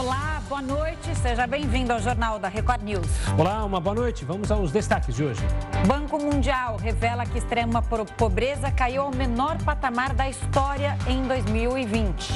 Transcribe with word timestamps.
Olá, 0.00 0.40
boa 0.48 0.62
noite. 0.62 1.14
Seja 1.14 1.46
bem-vindo 1.46 1.92
ao 1.92 2.00
Jornal 2.00 2.38
da 2.38 2.48
Record 2.48 2.82
News. 2.82 3.06
Olá, 3.36 3.62
uma 3.66 3.78
boa 3.78 3.94
noite. 3.94 4.24
Vamos 4.24 4.50
aos 4.50 4.72
destaques 4.72 5.14
de 5.14 5.22
hoje. 5.22 5.42
Banco 5.86 6.18
Mundial 6.18 6.78
revela 6.78 7.26
que 7.26 7.36
extrema 7.36 7.82
pobreza 7.82 8.70
caiu 8.70 9.02
ao 9.02 9.10
menor 9.10 9.58
patamar 9.62 10.14
da 10.14 10.26
história 10.26 10.96
em 11.06 11.28
2020. 11.28 12.32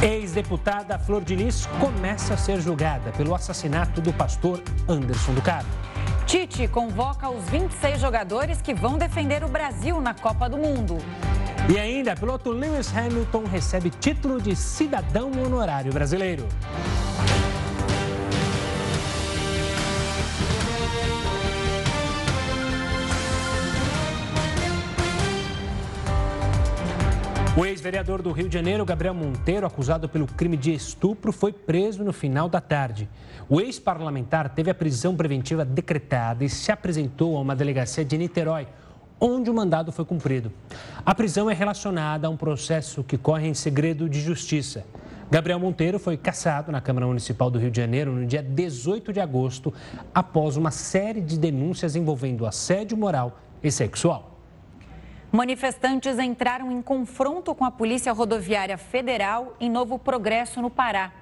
Ex-deputada 0.00 1.00
Flor 1.00 1.24
de 1.24 1.34
Lis 1.34 1.66
começa 1.80 2.34
a 2.34 2.36
ser 2.36 2.60
julgada 2.60 3.10
pelo 3.10 3.34
assassinato 3.34 4.00
do 4.00 4.12
pastor 4.12 4.62
Anderson 4.88 5.34
do 5.34 5.42
Carmo. 5.42 5.68
Tite 6.26 6.68
convoca 6.68 7.28
os 7.28 7.42
26 7.50 8.00
jogadores 8.00 8.62
que 8.62 8.72
vão 8.72 8.96
defender 8.96 9.42
o 9.42 9.48
Brasil 9.48 10.00
na 10.00 10.14
Copa 10.14 10.48
do 10.48 10.56
Mundo. 10.56 10.98
E 11.72 11.78
ainda, 11.78 12.16
piloto 12.16 12.50
Lewis 12.50 12.92
Hamilton 12.92 13.44
recebe 13.44 13.90
título 13.90 14.40
de 14.40 14.56
cidadão 14.56 15.30
honorário 15.30 15.92
brasileiro. 15.92 16.44
O 27.56 27.64
ex-vereador 27.64 28.20
do 28.20 28.32
Rio 28.32 28.48
de 28.48 28.54
Janeiro, 28.54 28.84
Gabriel 28.84 29.14
Monteiro, 29.14 29.64
acusado 29.64 30.08
pelo 30.08 30.26
crime 30.26 30.56
de 30.56 30.74
estupro, 30.74 31.30
foi 31.30 31.52
preso 31.52 32.02
no 32.02 32.12
final 32.12 32.48
da 32.48 32.60
tarde. 32.60 33.08
O 33.48 33.60
ex-parlamentar 33.60 34.48
teve 34.48 34.72
a 34.72 34.74
prisão 34.74 35.14
preventiva 35.14 35.64
decretada 35.64 36.44
e 36.44 36.48
se 36.48 36.72
apresentou 36.72 37.36
a 37.36 37.40
uma 37.40 37.54
delegacia 37.54 38.04
de 38.04 38.18
Niterói, 38.18 38.66
onde 39.20 39.50
o 39.50 39.54
mandado 39.54 39.92
foi 39.92 40.04
cumprido. 40.04 40.50
A 41.04 41.14
prisão 41.14 41.50
é 41.50 41.54
relacionada 41.54 42.26
a 42.26 42.30
um 42.30 42.36
processo 42.36 43.04
que 43.04 43.18
corre 43.18 43.46
em 43.46 43.54
segredo 43.54 44.08
de 44.08 44.20
justiça. 44.20 44.84
Gabriel 45.30 45.60
Monteiro 45.60 45.98
foi 45.98 46.16
cassado 46.16 46.72
na 46.72 46.80
Câmara 46.80 47.06
Municipal 47.06 47.50
do 47.50 47.58
Rio 47.58 47.70
de 47.70 47.80
Janeiro 47.80 48.10
no 48.10 48.26
dia 48.26 48.42
18 48.42 49.12
de 49.12 49.20
agosto, 49.20 49.72
após 50.12 50.56
uma 50.56 50.72
série 50.72 51.20
de 51.20 51.38
denúncias 51.38 51.94
envolvendo 51.94 52.46
assédio 52.46 52.96
moral 52.96 53.38
e 53.62 53.70
sexual. 53.70 54.38
Manifestantes 55.30 56.18
entraram 56.18 56.72
em 56.72 56.82
confronto 56.82 57.54
com 57.54 57.64
a 57.64 57.70
Polícia 57.70 58.12
Rodoviária 58.12 58.76
Federal 58.76 59.54
em 59.60 59.70
Novo 59.70 59.96
Progresso, 59.96 60.60
no 60.60 60.68
Pará. 60.68 61.12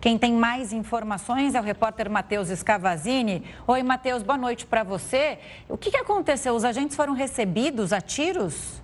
Quem 0.00 0.16
tem 0.16 0.32
mais 0.32 0.72
informações 0.72 1.54
é 1.54 1.60
o 1.60 1.62
repórter 1.62 2.08
Matheus 2.08 2.48
Scavazini. 2.48 3.44
Oi, 3.66 3.82
Matheus, 3.82 4.22
boa 4.22 4.38
noite 4.38 4.64
para 4.64 4.82
você. 4.82 5.38
O 5.68 5.76
que, 5.76 5.90
que 5.90 5.96
aconteceu? 5.98 6.54
Os 6.54 6.64
agentes 6.64 6.96
foram 6.96 7.12
recebidos 7.12 7.92
a 7.92 8.00
tiros? 8.00 8.80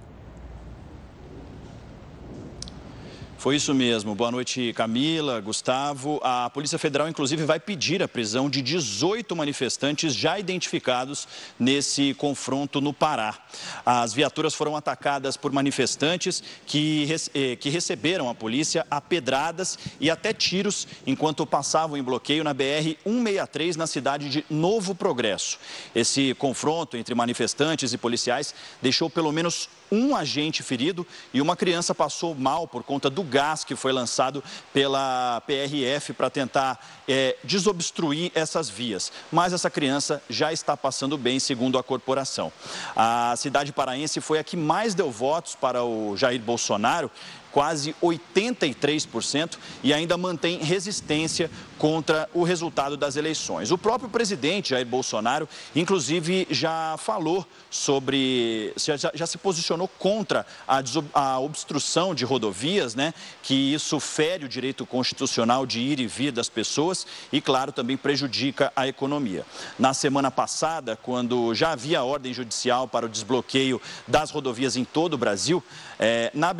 Foi 3.46 3.54
isso 3.54 3.72
mesmo. 3.72 4.12
Boa 4.12 4.32
noite, 4.32 4.72
Camila, 4.72 5.40
Gustavo. 5.40 6.18
A 6.24 6.50
Polícia 6.50 6.80
Federal, 6.80 7.08
inclusive, 7.08 7.44
vai 7.44 7.60
pedir 7.60 8.02
a 8.02 8.08
prisão 8.08 8.50
de 8.50 8.60
18 8.60 9.36
manifestantes 9.36 10.16
já 10.16 10.36
identificados 10.36 11.28
nesse 11.56 12.12
confronto 12.14 12.80
no 12.80 12.92
Pará. 12.92 13.38
As 13.84 14.12
viaturas 14.12 14.52
foram 14.52 14.74
atacadas 14.74 15.36
por 15.36 15.52
manifestantes 15.52 16.42
que, 16.66 17.06
eh, 17.32 17.54
que 17.54 17.70
receberam 17.70 18.28
a 18.28 18.34
polícia 18.34 18.84
a 18.90 19.00
pedradas 19.00 19.78
e 20.00 20.10
até 20.10 20.32
tiros 20.32 20.88
enquanto 21.06 21.46
passavam 21.46 21.96
em 21.96 22.02
bloqueio 22.02 22.42
na 22.42 22.52
BR-163 22.52 23.76
na 23.76 23.86
cidade 23.86 24.28
de 24.28 24.44
Novo 24.50 24.92
Progresso. 24.92 25.60
Esse 25.94 26.34
confronto 26.34 26.96
entre 26.96 27.14
manifestantes 27.14 27.92
e 27.92 27.96
policiais 27.96 28.52
deixou 28.82 29.08
pelo 29.08 29.30
menos 29.30 29.68
um 29.90 30.14
agente 30.14 30.62
ferido 30.62 31.06
e 31.32 31.40
uma 31.40 31.56
criança 31.56 31.94
passou 31.94 32.34
mal 32.34 32.66
por 32.66 32.82
conta 32.82 33.08
do 33.08 33.22
gás 33.22 33.64
que 33.64 33.76
foi 33.76 33.92
lançado 33.92 34.42
pela 34.72 35.42
PRF 35.46 36.12
para 36.12 36.30
tentar 36.30 36.78
é, 37.08 37.36
desobstruir 37.44 38.30
essas 38.34 38.68
vias. 38.68 39.12
Mas 39.30 39.52
essa 39.52 39.70
criança 39.70 40.22
já 40.28 40.52
está 40.52 40.76
passando 40.76 41.16
bem, 41.16 41.38
segundo 41.38 41.78
a 41.78 41.82
corporação. 41.82 42.52
A 42.94 43.34
cidade 43.36 43.72
paraense 43.72 44.20
foi 44.20 44.38
a 44.38 44.44
que 44.44 44.56
mais 44.56 44.94
deu 44.94 45.10
votos 45.10 45.54
para 45.54 45.84
o 45.84 46.16
Jair 46.16 46.40
Bolsonaro 46.40 47.10
quase 47.56 47.96
83% 48.02 49.56
e 49.82 49.94
ainda 49.94 50.18
mantém 50.18 50.58
resistência 50.58 51.50
contra 51.78 52.28
o 52.34 52.42
resultado 52.42 52.98
das 52.98 53.16
eleições. 53.16 53.70
O 53.70 53.78
próprio 53.78 54.10
presidente 54.10 54.70
Jair 54.70 54.86
Bolsonaro, 54.86 55.48
inclusive, 55.74 56.46
já 56.50 56.96
falou 56.98 57.46
sobre, 57.70 58.74
já, 58.76 59.10
já 59.14 59.26
se 59.26 59.38
posicionou 59.38 59.88
contra 59.88 60.46
a, 60.68 60.82
a, 61.14 61.38
obstrução 61.38 62.14
de 62.14 62.26
rodovias, 62.26 62.94
né? 62.94 63.14
Que 63.42 63.72
isso 63.72 63.98
fere 64.00 64.44
o 64.44 64.48
direito 64.48 64.84
constitucional 64.84 65.66
de 65.66 65.80
ir 65.80 65.98
e 65.98 66.06
vir 66.06 66.32
das 66.32 66.50
pessoas 66.50 67.06
e, 67.32 67.40
claro, 67.40 67.72
também 67.72 67.96
prejudica 67.96 68.70
a 68.76 68.86
economia. 68.86 69.46
Na 69.78 69.94
semana 69.94 70.30
passada, 70.30 70.94
quando 70.94 71.54
já 71.54 71.72
havia 71.72 72.02
ordem 72.02 72.34
judicial 72.34 72.86
para 72.86 73.06
o 73.06 73.08
desbloqueio 73.08 73.80
das 74.06 74.30
rodovias 74.30 74.76
em 74.76 74.84
todo 74.84 75.14
o 75.14 75.18
Brasil, 75.18 75.62
é, 75.98 76.30
na 76.34 76.52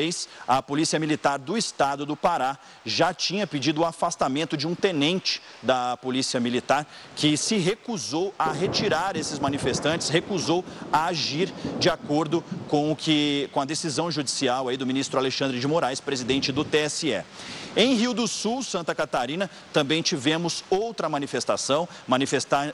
BR-163, 0.00 0.28
a 0.48 0.62
Polícia 0.62 0.98
Militar 0.98 1.38
do 1.38 1.56
Estado 1.56 2.06
do 2.06 2.16
Pará 2.16 2.58
já 2.84 3.12
tinha 3.12 3.46
pedido 3.46 3.82
o 3.82 3.84
afastamento 3.84 4.56
de 4.56 4.66
um 4.66 4.74
tenente 4.74 5.42
da 5.62 5.96
Polícia 5.96 6.40
Militar 6.40 6.86
que 7.14 7.36
se 7.36 7.56
recusou 7.56 8.34
a 8.38 8.52
retirar 8.52 9.16
esses 9.16 9.38
manifestantes, 9.38 10.08
recusou 10.08 10.64
a 10.92 11.06
agir 11.06 11.52
de 11.78 11.90
acordo 11.90 12.42
com, 12.68 12.90
o 12.90 12.96
que, 12.96 13.48
com 13.52 13.60
a 13.60 13.64
decisão 13.64 14.10
judicial 14.10 14.68
aí 14.68 14.76
do 14.76 14.86
ministro 14.86 15.18
Alexandre 15.18 15.60
de 15.60 15.68
Moraes, 15.68 16.00
presidente 16.00 16.50
do 16.50 16.64
TSE. 16.64 17.22
Em 17.76 17.94
Rio 17.94 18.12
do 18.12 18.26
Sul, 18.26 18.64
Santa 18.64 18.94
Catarina, 18.94 19.48
também 19.72 20.02
tivemos 20.02 20.64
outra 20.68 21.08
manifestação. 21.08 21.88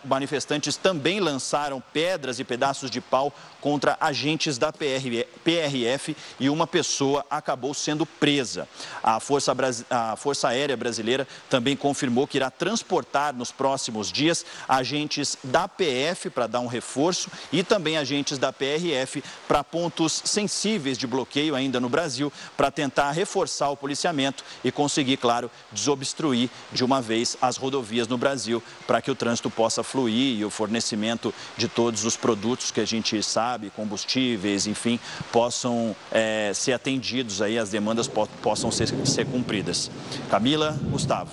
Manifestantes 0.05 0.77
também 0.77 1.21
lançaram 1.21 1.83
pedras 1.93 2.39
e 2.39 2.45
pedaços 2.45 2.91
de 2.91 3.01
pau 3.01 3.33
contra 3.61 3.97
agentes 4.01 4.59
da 4.59 4.73
PRF 4.73 6.17
e 6.41 6.49
uma 6.49 6.67
pessoa 6.67 7.27
acabou 7.29 7.75
sendo 7.75 8.07
presa. 8.07 8.67
A 9.03 9.21
Força, 9.21 9.55
a 9.91 10.17
Força 10.17 10.49
Aérea 10.49 10.77
Brasileira 10.77 11.27
também 11.51 11.77
confirmou 11.77 12.27
que 12.27 12.39
irá 12.39 12.51
transportar 12.51 13.34
nos 13.34 13.53
próximos 13.53 14.11
dias 14.11 14.47
agentes 14.69 15.37
da 15.43 15.69
PF 15.69 16.31
para 16.31 16.47
dar 16.47 16.61
um 16.61 16.69
reforço 16.69 17.28
e 17.53 17.63
também 17.63 17.99
agentes 17.99 18.39
da 18.39 18.53
PRF 18.53 19.23
para 19.47 19.65
pontos 19.65 20.23
sensíveis 20.25 20.97
de 20.97 21.07
bloqueio 21.07 21.55
ainda 21.55 21.81
no 21.81 21.89
Brasil, 21.89 22.33
para 22.57 22.71
tentar 22.71 23.11
reforçar 23.11 23.69
o 23.69 23.77
policiamento 23.77 24.45
e 24.65 24.71
conseguir, 24.71 24.86
claro, 25.19 25.51
desobstruir 25.73 26.49
de 26.73 26.85
uma 26.85 27.01
vez 27.01 27.37
as 27.41 27.57
rodovias 27.57 28.09
no 28.09 28.17
Brasil, 28.17 28.63
para 28.87 29.01
que 29.01 29.11
o 29.11 29.15
trânsito 29.15 29.51
possa 29.51 29.83
fluir 29.83 30.39
e 30.39 30.45
o 30.45 30.51
fornecimento 30.51 31.33
de 31.57 31.69
todos 31.69 32.05
os 32.05 32.17
produtos 32.17 32.71
que 32.71 32.81
a 32.81 32.85
gente 32.85 33.23
sabe, 33.23 33.71
combustíveis, 33.71 34.67
enfim, 34.67 34.99
possam 35.33 35.95
é, 36.11 36.53
ser 36.55 36.73
atendidos 36.73 37.43
aí, 37.43 37.59
as 37.59 37.71
demandas 37.71 38.09
po 38.09 38.27
possam 38.43 38.71
ser, 38.71 38.89
ser 39.07 39.27
cumpridas. 39.27 39.91
Camila, 40.31 40.79
Gustavo. 40.91 41.31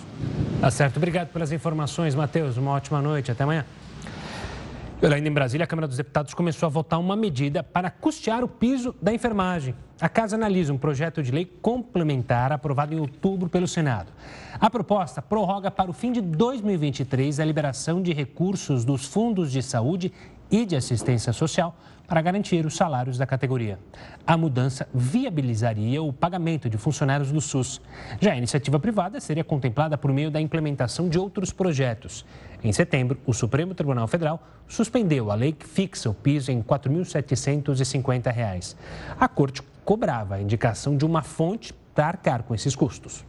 Tá 0.61 0.71
certo. 0.71 0.97
Obrigado 0.97 1.27
pelas 1.29 1.51
informações, 1.51 2.15
Matheus. 2.15 2.57
Uma 2.57 2.71
ótima 2.71 3.01
noite. 3.01 3.31
Até 3.31 3.43
amanhã. 3.43 3.65
Ainda 5.11 5.27
em 5.27 5.33
Brasília, 5.33 5.65
a 5.65 5.67
Câmara 5.67 5.85
dos 5.85 5.97
Deputados 5.97 6.33
começou 6.33 6.65
a 6.65 6.69
votar 6.69 6.97
uma 6.97 7.13
medida 7.13 7.61
para 7.61 7.91
custear 7.91 8.41
o 8.41 8.47
piso 8.47 8.95
da 9.01 9.13
enfermagem. 9.13 9.75
A 9.99 10.07
casa 10.07 10.37
analisa 10.37 10.71
um 10.71 10.77
projeto 10.77 11.21
de 11.21 11.29
lei 11.29 11.45
complementar 11.61 12.53
aprovado 12.53 12.93
em 12.93 12.99
outubro 12.99 13.49
pelo 13.49 13.67
Senado. 13.67 14.13
A 14.57 14.69
proposta 14.69 15.21
prorroga 15.21 15.69
para 15.69 15.91
o 15.91 15.93
fim 15.93 16.13
de 16.13 16.21
2023 16.21 17.41
a 17.41 17.45
liberação 17.45 18.01
de 18.01 18.13
recursos 18.13 18.85
dos 18.85 19.05
fundos 19.05 19.51
de 19.51 19.61
saúde 19.61 20.11
e 20.49 20.65
de 20.65 20.75
assistência 20.77 21.33
social 21.33 21.75
para 22.13 22.21
garantir 22.21 22.63
os 22.63 22.75
salários 22.75 23.17
da 23.17 23.25
categoria. 23.25 23.79
A 24.27 24.37
mudança 24.37 24.87
viabilizaria 24.93 25.99
o 25.99 26.13
pagamento 26.13 26.69
de 26.69 26.77
funcionários 26.77 27.31
do 27.31 27.41
SUS. 27.41 27.81
Já 28.21 28.33
a 28.33 28.37
iniciativa 28.37 28.79
privada 28.79 29.19
seria 29.19 29.43
contemplada 29.43 29.97
por 29.97 30.13
meio 30.13 30.29
da 30.29 30.39
implementação 30.39 31.09
de 31.09 31.17
outros 31.17 31.51
projetos. 31.51 32.23
Em 32.63 32.71
setembro, 32.71 33.17
o 33.25 33.33
Supremo 33.33 33.73
Tribunal 33.73 34.07
Federal 34.07 34.39
suspendeu 34.67 35.31
a 35.31 35.33
lei 35.33 35.53
que 35.53 35.65
fixa 35.65 36.07
o 36.07 36.13
piso 36.13 36.51
em 36.51 36.59
R$ 36.59 36.65
4.750. 36.65 38.75
A 39.19 39.27
corte 39.27 39.63
cobrava 39.83 40.35
a 40.35 40.39
indicação 40.39 40.95
de 40.95 41.05
uma 41.05 41.23
fonte 41.23 41.73
para 41.95 42.09
arcar 42.09 42.43
com 42.43 42.53
esses 42.53 42.75
custos. 42.75 43.25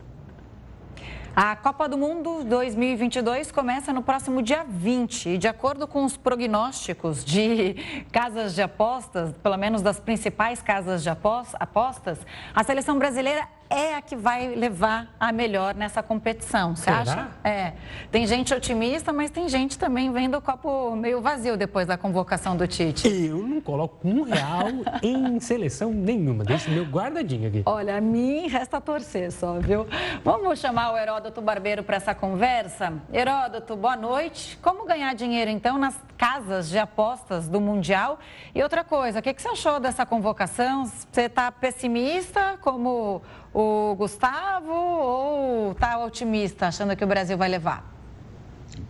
A 1.36 1.56
Copa 1.56 1.88
do 1.88 1.98
Mundo 1.98 2.44
2022 2.44 3.50
começa 3.50 3.92
no 3.92 4.04
próximo 4.04 4.40
dia 4.40 4.64
20 4.69 5.31
e, 5.31 5.36
de 5.36 5.48
acordo 5.48 5.84
com 5.84 6.04
os 6.04 6.16
prognósticos 6.16 7.25
de 7.25 8.04
casas 8.12 8.54
de 8.54 8.62
apostas, 8.62 9.32
pelo 9.42 9.56
menos 9.56 9.82
das 9.82 9.98
principais 9.98 10.62
casas 10.62 11.02
de 11.02 11.10
apostas, 11.10 12.25
a 12.54 12.62
seleção 12.62 13.00
brasileira 13.00 13.48
é 13.69 13.94
a 13.94 14.02
que 14.02 14.14
vai 14.14 14.55
levar 14.55 15.08
a 15.19 15.32
melhor 15.32 15.75
nessa 15.75 16.02
competição. 16.02 16.76
Você 16.76 16.84
Será? 16.84 17.00
acha? 17.00 17.28
É. 17.43 17.72
Tem 18.11 18.26
gente 18.26 18.55
otimista, 18.55 19.12
mas 19.12 19.31
tem 19.31 19.49
gente 19.49 19.78
também 19.78 20.12
vendo 20.12 20.37
o 20.37 20.40
copo 20.40 20.94
meio 20.96 21.20
vazio 21.20 21.56
depois 21.56 21.87
da 21.87 21.96
convocação 21.96 22.56
do 22.56 22.66
Tite. 22.66 23.08
Eu 23.08 23.38
não 23.38 23.61
coloco 23.61 24.06
um 24.06 24.22
real 24.22 24.69
em 25.02 25.40
seleção 25.40 25.90
nenhuma. 25.93 26.44
O 26.44 26.70
meu 26.70 26.84
guardadinho 26.84 27.49
aqui. 27.49 27.62
Olha, 27.66 27.96
a 27.96 28.00
mim 28.00 28.49
resta 28.49 28.81
torcer 28.81 29.32
só, 29.32 29.58
viu? 29.58 29.87
Vamos 30.25 30.58
chamar 30.58 30.93
o 30.93 30.99
Heródoto 30.99 31.40
Barbeiro 31.40 31.82
para 31.82 31.96
essa 31.96 32.14
conversa? 32.14 32.93
Heródoto, 33.12 33.76
boa 33.76 33.96
noite. 33.96 34.58
Como 34.62 34.87
ganhar 34.87 35.14
dinheiro, 35.14 35.50
então, 35.50 35.78
nas 35.78 35.99
casas 36.17 36.69
de 36.69 36.78
apostas 36.78 37.49
do 37.49 37.60
Mundial? 37.60 38.19
E 38.55 38.62
outra 38.62 38.84
coisa, 38.84 39.19
o 39.19 39.22
que, 39.22 39.34
que 39.34 39.43
você 39.43 39.49
achou 39.49 39.81
dessa 39.81 40.06
convocação? 40.06 40.87
Você 40.87 41.22
está 41.22 41.50
pessimista, 41.50 42.58
como 42.60 43.22
o 43.54 43.94
Gustavo, 43.94 44.72
ou 44.72 45.72
está 45.72 46.04
otimista, 46.04 46.66
achando 46.66 46.96
que 46.96 47.04
o 47.04 47.06
Brasil 47.06 47.38
vai 47.38 47.48
levar? 47.48 47.94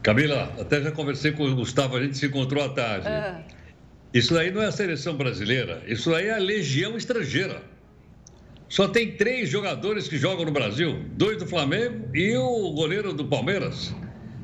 Camila, 0.02 0.50
até 0.58 0.81
já 0.81 0.90
conversei 0.90 1.32
com 1.32 1.44
o 1.44 1.55
Gustavo, 1.55 1.96
a 1.96 2.02
gente 2.02 2.16
se 2.16 2.26
encontrou 2.26 2.64
à 2.64 2.70
tarde. 2.70 3.06
Ah. 3.06 3.43
Isso 4.14 4.37
aí 4.38 4.50
não 4.50 4.62
é 4.62 4.66
a 4.66 4.72
seleção 4.72 5.16
brasileira, 5.16 5.82
isso 5.87 6.14
aí 6.14 6.28
é 6.28 6.34
a 6.34 6.38
legião 6.38 6.96
estrangeira. 6.96 7.62
Só 8.69 8.88
tem 8.88 9.12
três 9.12 9.50
jogadores 9.50 10.08
que 10.08 10.16
jogam 10.16 10.46
no 10.46 10.50
Brasil: 10.50 11.05
dois 11.12 11.37
do 11.37 11.46
Flamengo 11.46 12.08
e 12.14 12.37
o 12.37 12.72
goleiro 12.72 13.12
do 13.12 13.26
Palmeiras. 13.26 13.94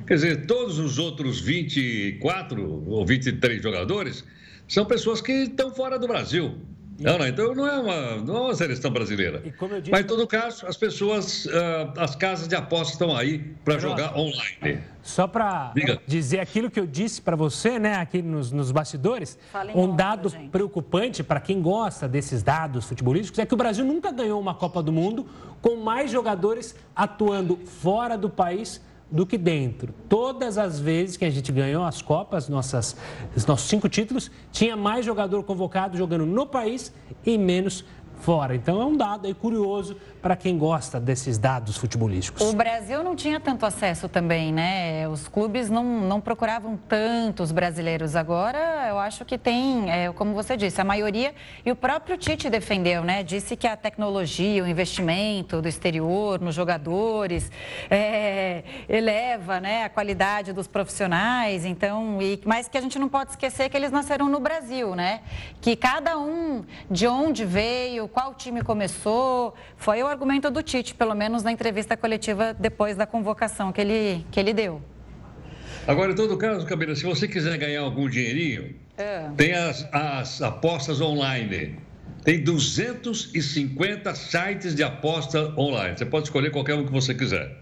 Quer 0.06 0.14
dizer, 0.14 0.46
todos 0.46 0.78
os 0.78 0.98
outros 0.98 1.40
24 1.40 2.84
ou 2.86 3.06
23 3.06 3.62
jogadores 3.62 4.24
são 4.68 4.84
pessoas 4.84 5.20
que 5.20 5.32
estão 5.32 5.72
fora 5.72 5.98
do 5.98 6.06
Brasil. 6.06 6.58
Não, 7.00 7.18
não, 7.18 7.26
então 7.26 7.54
não 7.54 7.66
é 7.66 7.78
uma, 7.78 8.16
não 8.16 8.36
é 8.36 8.40
uma 8.40 8.54
seleção 8.54 8.90
brasileira. 8.90 9.40
Disse, 9.40 9.90
Mas, 9.90 10.00
em 10.02 10.06
todo 10.06 10.26
caso, 10.26 10.66
as 10.66 10.76
pessoas, 10.76 11.46
uh, 11.46 11.50
as 11.96 12.14
casas 12.14 12.46
de 12.46 12.54
apostas 12.54 12.92
estão 12.92 13.16
aí 13.16 13.38
para 13.64 13.78
jogar 13.78 14.16
online. 14.16 14.80
Só 15.02 15.26
para 15.26 15.72
dizer 16.06 16.40
aquilo 16.40 16.70
que 16.70 16.78
eu 16.78 16.86
disse 16.86 17.22
para 17.22 17.34
você, 17.34 17.78
né, 17.78 17.94
aqui 17.94 18.20
nos, 18.20 18.52
nos 18.52 18.70
bastidores, 18.70 19.38
um 19.74 19.96
dado 19.96 20.28
gente. 20.28 20.50
preocupante 20.50 21.22
para 21.22 21.40
quem 21.40 21.62
gosta 21.62 22.06
desses 22.06 22.42
dados 22.42 22.84
futebolísticos 22.84 23.38
é 23.38 23.46
que 23.46 23.54
o 23.54 23.56
Brasil 23.56 23.84
nunca 23.84 24.12
ganhou 24.12 24.38
uma 24.38 24.54
Copa 24.54 24.82
do 24.82 24.92
Mundo 24.92 25.26
com 25.62 25.76
mais 25.76 26.10
jogadores 26.10 26.74
atuando 26.94 27.56
fora 27.56 28.16
do 28.16 28.28
país 28.28 28.80
do 29.10 29.26
que 29.26 29.36
dentro. 29.36 29.92
Todas 30.08 30.56
as 30.56 30.78
vezes 30.78 31.16
que 31.16 31.24
a 31.24 31.30
gente 31.30 31.50
ganhou 31.50 31.82
as 31.84 32.00
Copas, 32.00 32.48
nossas, 32.48 32.96
os 33.34 33.44
nossos 33.44 33.68
cinco 33.68 33.88
títulos, 33.88 34.30
tinha 34.52 34.76
mais 34.76 35.04
jogador 35.04 35.42
convocado 35.42 35.96
jogando 35.96 36.24
no 36.24 36.46
país 36.46 36.92
e 37.24 37.36
menos 37.36 37.84
fora. 38.20 38.54
Então 38.54 38.80
é 38.80 38.84
um 38.84 38.96
dado 38.96 39.26
aí 39.26 39.34
curioso 39.34 39.96
para 40.20 40.36
quem 40.36 40.58
gosta 40.58 41.00
desses 41.00 41.38
dados 41.38 41.76
futebolísticos. 41.76 42.42
O 42.42 42.52
Brasil 42.52 43.02
não 43.02 43.16
tinha 43.16 43.40
tanto 43.40 43.64
acesso 43.64 44.08
também, 44.08 44.52
né? 44.52 45.08
Os 45.08 45.26
clubes 45.26 45.70
não, 45.70 45.84
não 46.02 46.20
procuravam 46.20 46.76
tantos 46.76 47.50
brasileiros. 47.50 48.14
Agora, 48.14 48.86
eu 48.88 48.98
acho 48.98 49.24
que 49.24 49.38
tem, 49.38 49.90
é, 49.90 50.12
como 50.12 50.34
você 50.34 50.56
disse, 50.56 50.80
a 50.80 50.84
maioria. 50.84 51.34
E 51.64 51.70
o 51.70 51.76
próprio 51.76 52.18
Tite 52.18 52.50
defendeu, 52.50 53.02
né? 53.02 53.22
Disse 53.22 53.56
que 53.56 53.66
a 53.66 53.76
tecnologia, 53.76 54.62
o 54.62 54.66
investimento 54.68 55.62
do 55.62 55.68
exterior 55.68 56.40
nos 56.40 56.54
jogadores 56.54 57.50
é, 57.90 58.62
eleva 58.88 59.58
né, 59.58 59.84
a 59.84 59.88
qualidade 59.88 60.52
dos 60.52 60.66
profissionais. 60.66 61.64
Então, 61.64 62.20
e, 62.20 62.40
mas 62.44 62.68
que 62.68 62.76
a 62.76 62.80
gente 62.80 62.98
não 62.98 63.08
pode 63.08 63.30
esquecer 63.30 63.70
que 63.70 63.76
eles 63.76 63.90
nasceram 63.90 64.28
no 64.28 64.38
Brasil, 64.38 64.94
né? 64.94 65.20
Que 65.60 65.74
cada 65.74 66.18
um 66.18 66.62
de 66.90 67.06
onde 67.06 67.44
veio, 67.44 68.06
qual 68.10 68.34
time 68.34 68.62
começou, 68.62 69.54
foi 69.76 70.02
o 70.02 70.06
argumento 70.06 70.50
do 70.50 70.62
Tite, 70.62 70.94
pelo 70.94 71.14
menos 71.14 71.42
na 71.42 71.52
entrevista 71.52 71.96
coletiva 71.96 72.52
depois 72.52 72.96
da 72.96 73.06
convocação 73.06 73.72
que 73.72 73.80
ele, 73.80 74.26
que 74.30 74.38
ele 74.38 74.52
deu. 74.52 74.82
Agora, 75.86 76.12
em 76.12 76.14
todo 76.14 76.36
caso, 76.36 76.66
Camila, 76.66 76.94
se 76.94 77.04
você 77.04 77.26
quiser 77.26 77.56
ganhar 77.56 77.80
algum 77.80 78.08
dinheirinho, 78.08 78.74
é. 78.98 79.30
tem 79.36 79.54
as, 79.54 79.88
as 79.92 80.42
apostas 80.42 81.00
online. 81.00 81.78
Tem 82.22 82.42
250 82.42 84.14
sites 84.14 84.74
de 84.74 84.82
aposta 84.82 85.54
online. 85.58 85.96
Você 85.96 86.04
pode 86.04 86.26
escolher 86.26 86.50
qualquer 86.50 86.74
um 86.74 86.84
que 86.84 86.92
você 86.92 87.14
quiser. 87.14 87.56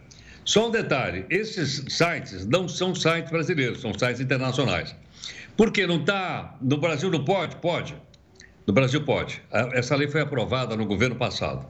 Só 0.45 0.69
um 0.69 0.71
detalhe: 0.71 1.25
esses 1.31 1.85
sites 1.89 2.45
não 2.45 2.69
são 2.69 2.95
sites 2.95 3.31
brasileiros, 3.31 3.81
são 3.81 3.93
sites 3.97 4.21
internacionais. 4.21 4.95
Por 5.57 5.73
que 5.73 5.87
não 5.87 6.01
está. 6.01 6.57
No 6.61 6.79
Brasil 6.79 7.11
não 7.11 7.25
pode? 7.25 7.57
Pode. 7.57 7.95
No 8.69 8.75
Brasil 8.75 9.03
pode. 9.03 9.43
Essa 9.73 9.97
lei 9.97 10.07
foi 10.07 10.21
aprovada 10.21 10.77
no 10.77 10.87
governo 10.87 11.17
passado 11.17 11.67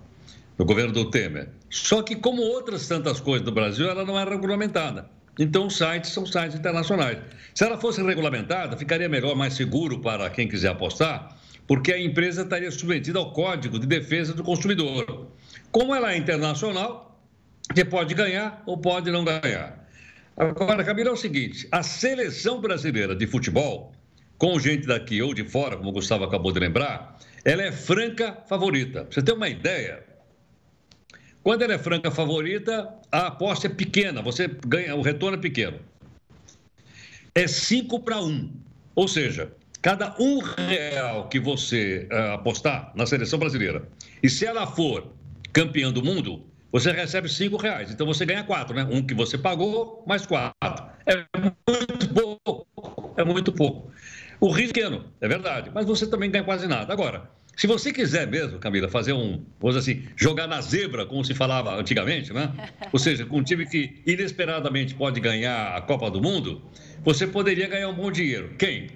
no 0.58 0.64
governo 0.64 0.92
do 0.92 1.08
Temer. 1.08 1.48
Só 1.70 2.02
que, 2.02 2.16
como 2.16 2.42
outras 2.42 2.88
tantas 2.88 3.20
coisas 3.20 3.44
do 3.44 3.52
Brasil, 3.52 3.88
ela 3.88 4.04
não 4.04 4.18
é 4.18 4.24
regulamentada. 4.24 5.08
Então, 5.38 5.68
os 5.68 5.76
sites 5.76 6.10
são 6.10 6.26
sites 6.26 6.58
internacionais. 6.58 7.18
Se 7.54 7.64
ela 7.64 7.78
fosse 7.78 8.02
regulamentada, 8.02 8.76
ficaria 8.76 9.08
melhor, 9.08 9.36
mais 9.36 9.54
seguro 9.54 10.00
para 10.00 10.28
quem 10.30 10.48
quiser 10.48 10.70
apostar, 10.70 11.38
porque 11.68 11.92
a 11.92 12.00
empresa 12.00 12.42
estaria 12.42 12.70
submetida 12.72 13.20
ao 13.20 13.32
Código 13.32 13.78
de 13.78 13.86
Defesa 13.86 14.34
do 14.34 14.42
Consumidor. 14.42 15.28
Como 15.70 15.94
ela 15.94 16.12
é 16.12 16.16
internacional, 16.16 17.22
você 17.72 17.84
pode 17.84 18.14
ganhar 18.14 18.60
ou 18.66 18.76
pode 18.76 19.12
não 19.12 19.24
ganhar. 19.24 19.86
Agora, 20.36 20.82
Camila, 20.82 21.10
é 21.10 21.12
o 21.12 21.16
seguinte: 21.16 21.68
a 21.70 21.84
seleção 21.84 22.60
brasileira 22.60 23.14
de 23.14 23.28
futebol, 23.28 23.92
com 24.38 24.58
gente 24.58 24.86
daqui 24.86 25.20
ou 25.20 25.34
de 25.34 25.44
fora, 25.44 25.76
como 25.76 25.90
o 25.90 25.92
Gustavo 25.92 26.24
acabou 26.24 26.52
de 26.52 26.60
lembrar, 26.60 27.18
ela 27.44 27.62
é 27.62 27.72
franca 27.72 28.38
favorita. 28.48 29.04
Pra 29.04 29.12
você 29.12 29.22
ter 29.22 29.32
uma 29.32 29.48
ideia, 29.48 30.04
quando 31.42 31.62
ela 31.62 31.74
é 31.74 31.78
franca 31.78 32.10
favorita, 32.10 32.88
a 33.10 33.26
aposta 33.26 33.66
é 33.66 33.70
pequena, 33.70 34.22
você 34.22 34.48
ganha, 34.66 34.94
o 34.94 35.02
retorno 35.02 35.36
é 35.36 35.40
pequeno. 35.40 35.78
É 37.34 37.46
5 37.46 38.00
para 38.00 38.20
1. 38.20 38.50
Ou 38.94 39.08
seja, 39.08 39.52
cada 39.82 40.14
um 40.18 40.38
real 40.38 41.28
que 41.28 41.40
você 41.40 42.08
uh, 42.12 42.34
apostar 42.34 42.92
na 42.94 43.06
seleção 43.06 43.38
brasileira, 43.38 43.88
e 44.22 44.28
se 44.28 44.44
ela 44.44 44.66
for 44.66 45.12
campeã 45.52 45.92
do 45.92 46.02
mundo, 46.02 46.44
você 46.70 46.92
recebe 46.92 47.28
5 47.28 47.56
reais. 47.56 47.90
Então 47.90 48.06
você 48.06 48.26
ganha 48.26 48.44
4, 48.44 48.74
né? 48.74 48.86
Um 48.90 49.02
que 49.02 49.14
você 49.14 49.38
pagou, 49.38 50.04
mais 50.06 50.26
4. 50.26 50.84
É 51.06 51.24
muito 51.66 52.08
pouco. 52.12 53.14
É 53.16 53.24
muito 53.24 53.52
pouco. 53.52 53.90
O 54.40 54.50
risco 54.50 54.78
é 54.78 54.82
pequeno, 54.82 55.04
é 55.20 55.28
verdade, 55.28 55.70
mas 55.74 55.84
você 55.84 56.06
também 56.06 56.30
ganha 56.30 56.44
quase 56.44 56.66
nada. 56.68 56.92
Agora, 56.92 57.28
se 57.56 57.66
você 57.66 57.92
quiser 57.92 58.24
mesmo, 58.28 58.58
Camila, 58.60 58.88
fazer 58.88 59.12
um, 59.12 59.44
vamos 59.58 59.76
assim, 59.76 60.04
jogar 60.14 60.46
na 60.46 60.60
zebra, 60.60 61.04
como 61.04 61.24
se 61.24 61.34
falava 61.34 61.74
antigamente, 61.74 62.32
né? 62.32 62.52
Ou 62.92 63.00
seja, 63.00 63.26
com 63.26 63.38
um 63.38 63.42
time 63.42 63.66
que 63.66 64.00
inesperadamente 64.06 64.94
pode 64.94 65.18
ganhar 65.18 65.76
a 65.76 65.80
Copa 65.80 66.08
do 66.08 66.22
Mundo, 66.22 66.62
você 67.02 67.26
poderia 67.26 67.66
ganhar 67.66 67.88
um 67.88 67.94
bom 67.94 68.12
dinheiro. 68.12 68.54
Quem? 68.56 68.86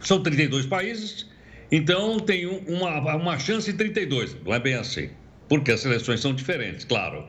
São 0.00 0.22
32 0.22 0.66
países, 0.66 1.28
então 1.72 2.20
tem 2.20 2.46
uma, 2.46 3.16
uma 3.16 3.38
chance 3.38 3.68
em 3.68 3.76
32. 3.76 4.36
Não 4.44 4.54
é 4.54 4.60
bem 4.60 4.74
assim, 4.74 5.10
porque 5.48 5.72
as 5.72 5.80
seleções 5.80 6.20
são 6.20 6.32
diferentes, 6.32 6.84
claro. 6.84 7.26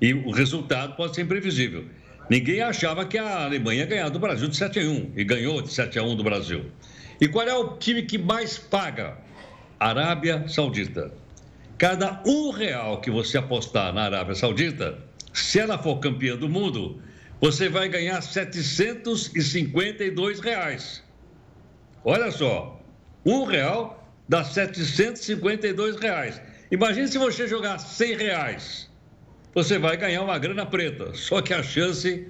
E 0.00 0.14
o 0.14 0.30
resultado 0.30 0.94
pode 0.94 1.16
ser 1.16 1.22
imprevisível. 1.22 1.84
Ninguém 2.28 2.60
achava 2.60 3.04
que 3.04 3.18
a 3.18 3.44
Alemanha 3.44 3.80
ia 3.80 3.86
ganhar 3.86 4.08
do 4.08 4.18
Brasil 4.18 4.48
de 4.48 4.56
7 4.56 4.80
a 4.80 4.82
1 4.82 5.12
e 5.16 5.24
ganhou 5.24 5.62
de 5.62 5.72
7 5.72 5.98
a 5.98 6.02
1 6.02 6.16
do 6.16 6.24
Brasil. 6.24 6.64
E 7.20 7.28
qual 7.28 7.46
é 7.46 7.54
o 7.54 7.76
time 7.76 8.02
que 8.02 8.18
mais 8.18 8.58
paga 8.58 9.16
Arábia 9.78 10.48
Saudita. 10.48 11.12
Cada 11.76 12.22
um 12.24 12.50
real 12.50 13.02
que 13.02 13.10
você 13.10 13.36
apostar 13.36 13.92
na 13.92 14.04
Arábia 14.04 14.34
Saudita, 14.34 14.98
se 15.34 15.58
ela 15.58 15.76
for 15.76 15.98
campeã 15.98 16.34
do 16.34 16.48
mundo, 16.48 17.02
você 17.42 17.68
vai 17.68 17.86
ganhar 17.86 18.22
752 18.22 20.40
reais. 20.40 21.04
Olha 22.02 22.30
só, 22.30 22.80
um 23.24 23.44
real 23.44 24.10
dá 24.26 24.42
752 24.42 25.96
reais. 25.96 26.40
Imagine 26.70 27.06
se 27.06 27.18
você 27.18 27.46
jogar 27.46 27.78
100 27.78 28.16
reais, 28.16 28.88
você 29.56 29.78
vai 29.78 29.96
ganhar 29.96 30.20
uma 30.20 30.38
grana 30.38 30.66
preta. 30.66 31.14
Só 31.14 31.40
que 31.40 31.54
a 31.54 31.62
chance 31.62 32.28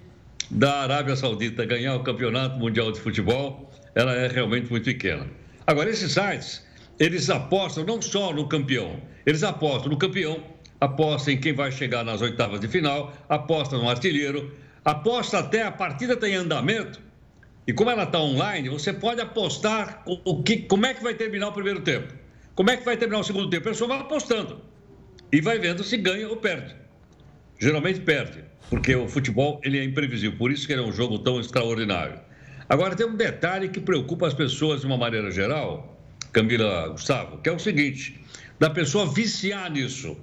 da 0.48 0.82
Arábia 0.82 1.16
Saudita 1.16 1.64
ganhar 1.64 1.96
o 1.96 2.04
Campeonato 2.04 2.56
Mundial 2.56 2.92
de 2.92 3.00
Futebol, 3.00 3.68
ela 3.96 4.12
é 4.14 4.28
realmente 4.28 4.70
muito 4.70 4.84
pequena. 4.84 5.26
Agora, 5.66 5.90
esses 5.90 6.12
sites 6.12 6.64
eles 7.00 7.28
apostam 7.28 7.84
não 7.84 8.00
só 8.00 8.32
no 8.32 8.48
campeão, 8.48 9.02
eles 9.26 9.42
apostam 9.42 9.90
no 9.90 9.98
campeão, 9.98 10.40
apostam 10.80 11.34
em 11.34 11.36
quem 11.36 11.52
vai 11.52 11.72
chegar 11.72 12.04
nas 12.04 12.22
oitavas 12.22 12.60
de 12.60 12.68
final, 12.68 13.12
apostam 13.28 13.80
no 13.82 13.90
artilheiro, 13.90 14.54
aposta 14.84 15.40
até 15.40 15.64
a 15.64 15.72
partida 15.72 16.12
está 16.12 16.28
em 16.28 16.36
andamento. 16.36 17.00
E 17.66 17.72
como 17.72 17.90
ela 17.90 18.04
está 18.04 18.20
online, 18.20 18.68
você 18.68 18.92
pode 18.92 19.20
apostar 19.20 20.04
o 20.06 20.44
que, 20.44 20.58
como 20.58 20.86
é 20.86 20.94
que 20.94 21.02
vai 21.02 21.14
terminar 21.14 21.48
o 21.48 21.52
primeiro 21.52 21.80
tempo, 21.80 22.14
como 22.54 22.70
é 22.70 22.76
que 22.76 22.84
vai 22.84 22.96
terminar 22.96 23.18
o 23.18 23.24
segundo 23.24 23.50
tempo. 23.50 23.66
A 23.68 23.72
pessoa 23.72 23.88
vai 23.88 23.98
apostando 23.98 24.60
e 25.32 25.40
vai 25.40 25.58
vendo 25.58 25.82
se 25.82 25.96
ganha 25.96 26.28
ou 26.28 26.36
perde. 26.36 26.85
Geralmente 27.58 28.00
perde, 28.00 28.44
porque 28.68 28.94
o 28.94 29.08
futebol 29.08 29.60
ele 29.64 29.78
é 29.78 29.84
imprevisível, 29.84 30.36
por 30.36 30.50
isso 30.50 30.66
que 30.66 30.72
ele 30.72 30.82
é 30.82 30.84
um 30.84 30.92
jogo 30.92 31.18
tão 31.18 31.40
extraordinário. 31.40 32.20
Agora 32.68 32.94
tem 32.94 33.06
um 33.06 33.16
detalhe 33.16 33.68
que 33.68 33.80
preocupa 33.80 34.26
as 34.26 34.34
pessoas 34.34 34.80
de 34.80 34.86
uma 34.86 34.96
maneira 34.96 35.30
geral, 35.30 35.96
Camila 36.32 36.88
Gustavo, 36.88 37.38
que 37.38 37.48
é 37.48 37.52
o 37.52 37.58
seguinte: 37.58 38.20
da 38.58 38.68
pessoa 38.68 39.06
viciar 39.06 39.70
nisso. 39.70 40.16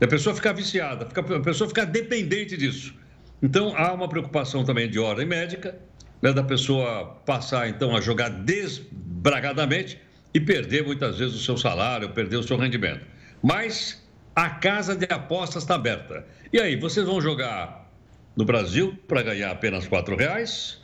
A 0.00 0.06
pessoa 0.06 0.32
ficar 0.32 0.52
viciada, 0.52 1.08
a 1.12 1.40
pessoa 1.40 1.66
ficar 1.66 1.84
dependente 1.84 2.56
disso. 2.56 2.94
Então, 3.42 3.74
há 3.76 3.92
uma 3.92 4.08
preocupação 4.08 4.64
também 4.64 4.88
de 4.88 4.98
ordem 4.98 5.26
médica, 5.26 5.76
né, 6.22 6.32
da 6.32 6.42
pessoa 6.42 7.16
passar, 7.26 7.68
então, 7.68 7.96
a 7.96 8.00
jogar 8.00 8.28
desbragadamente 8.28 9.98
e 10.32 10.40
perder, 10.40 10.84
muitas 10.84 11.18
vezes, 11.18 11.34
o 11.34 11.40
seu 11.40 11.56
salário, 11.56 12.10
perder 12.10 12.36
o 12.36 12.42
seu 12.44 12.56
rendimento. 12.56 13.04
Mas 13.42 14.07
a 14.38 14.50
casa 14.50 14.94
de 14.94 15.04
apostas 15.12 15.64
está 15.64 15.74
aberta. 15.74 16.24
E 16.52 16.60
aí, 16.60 16.76
vocês 16.76 17.04
vão 17.04 17.20
jogar 17.20 17.90
no 18.36 18.44
Brasil 18.44 18.96
para 19.08 19.20
ganhar 19.20 19.50
apenas 19.50 19.84
R$ 19.86 20.16
reais 20.16 20.80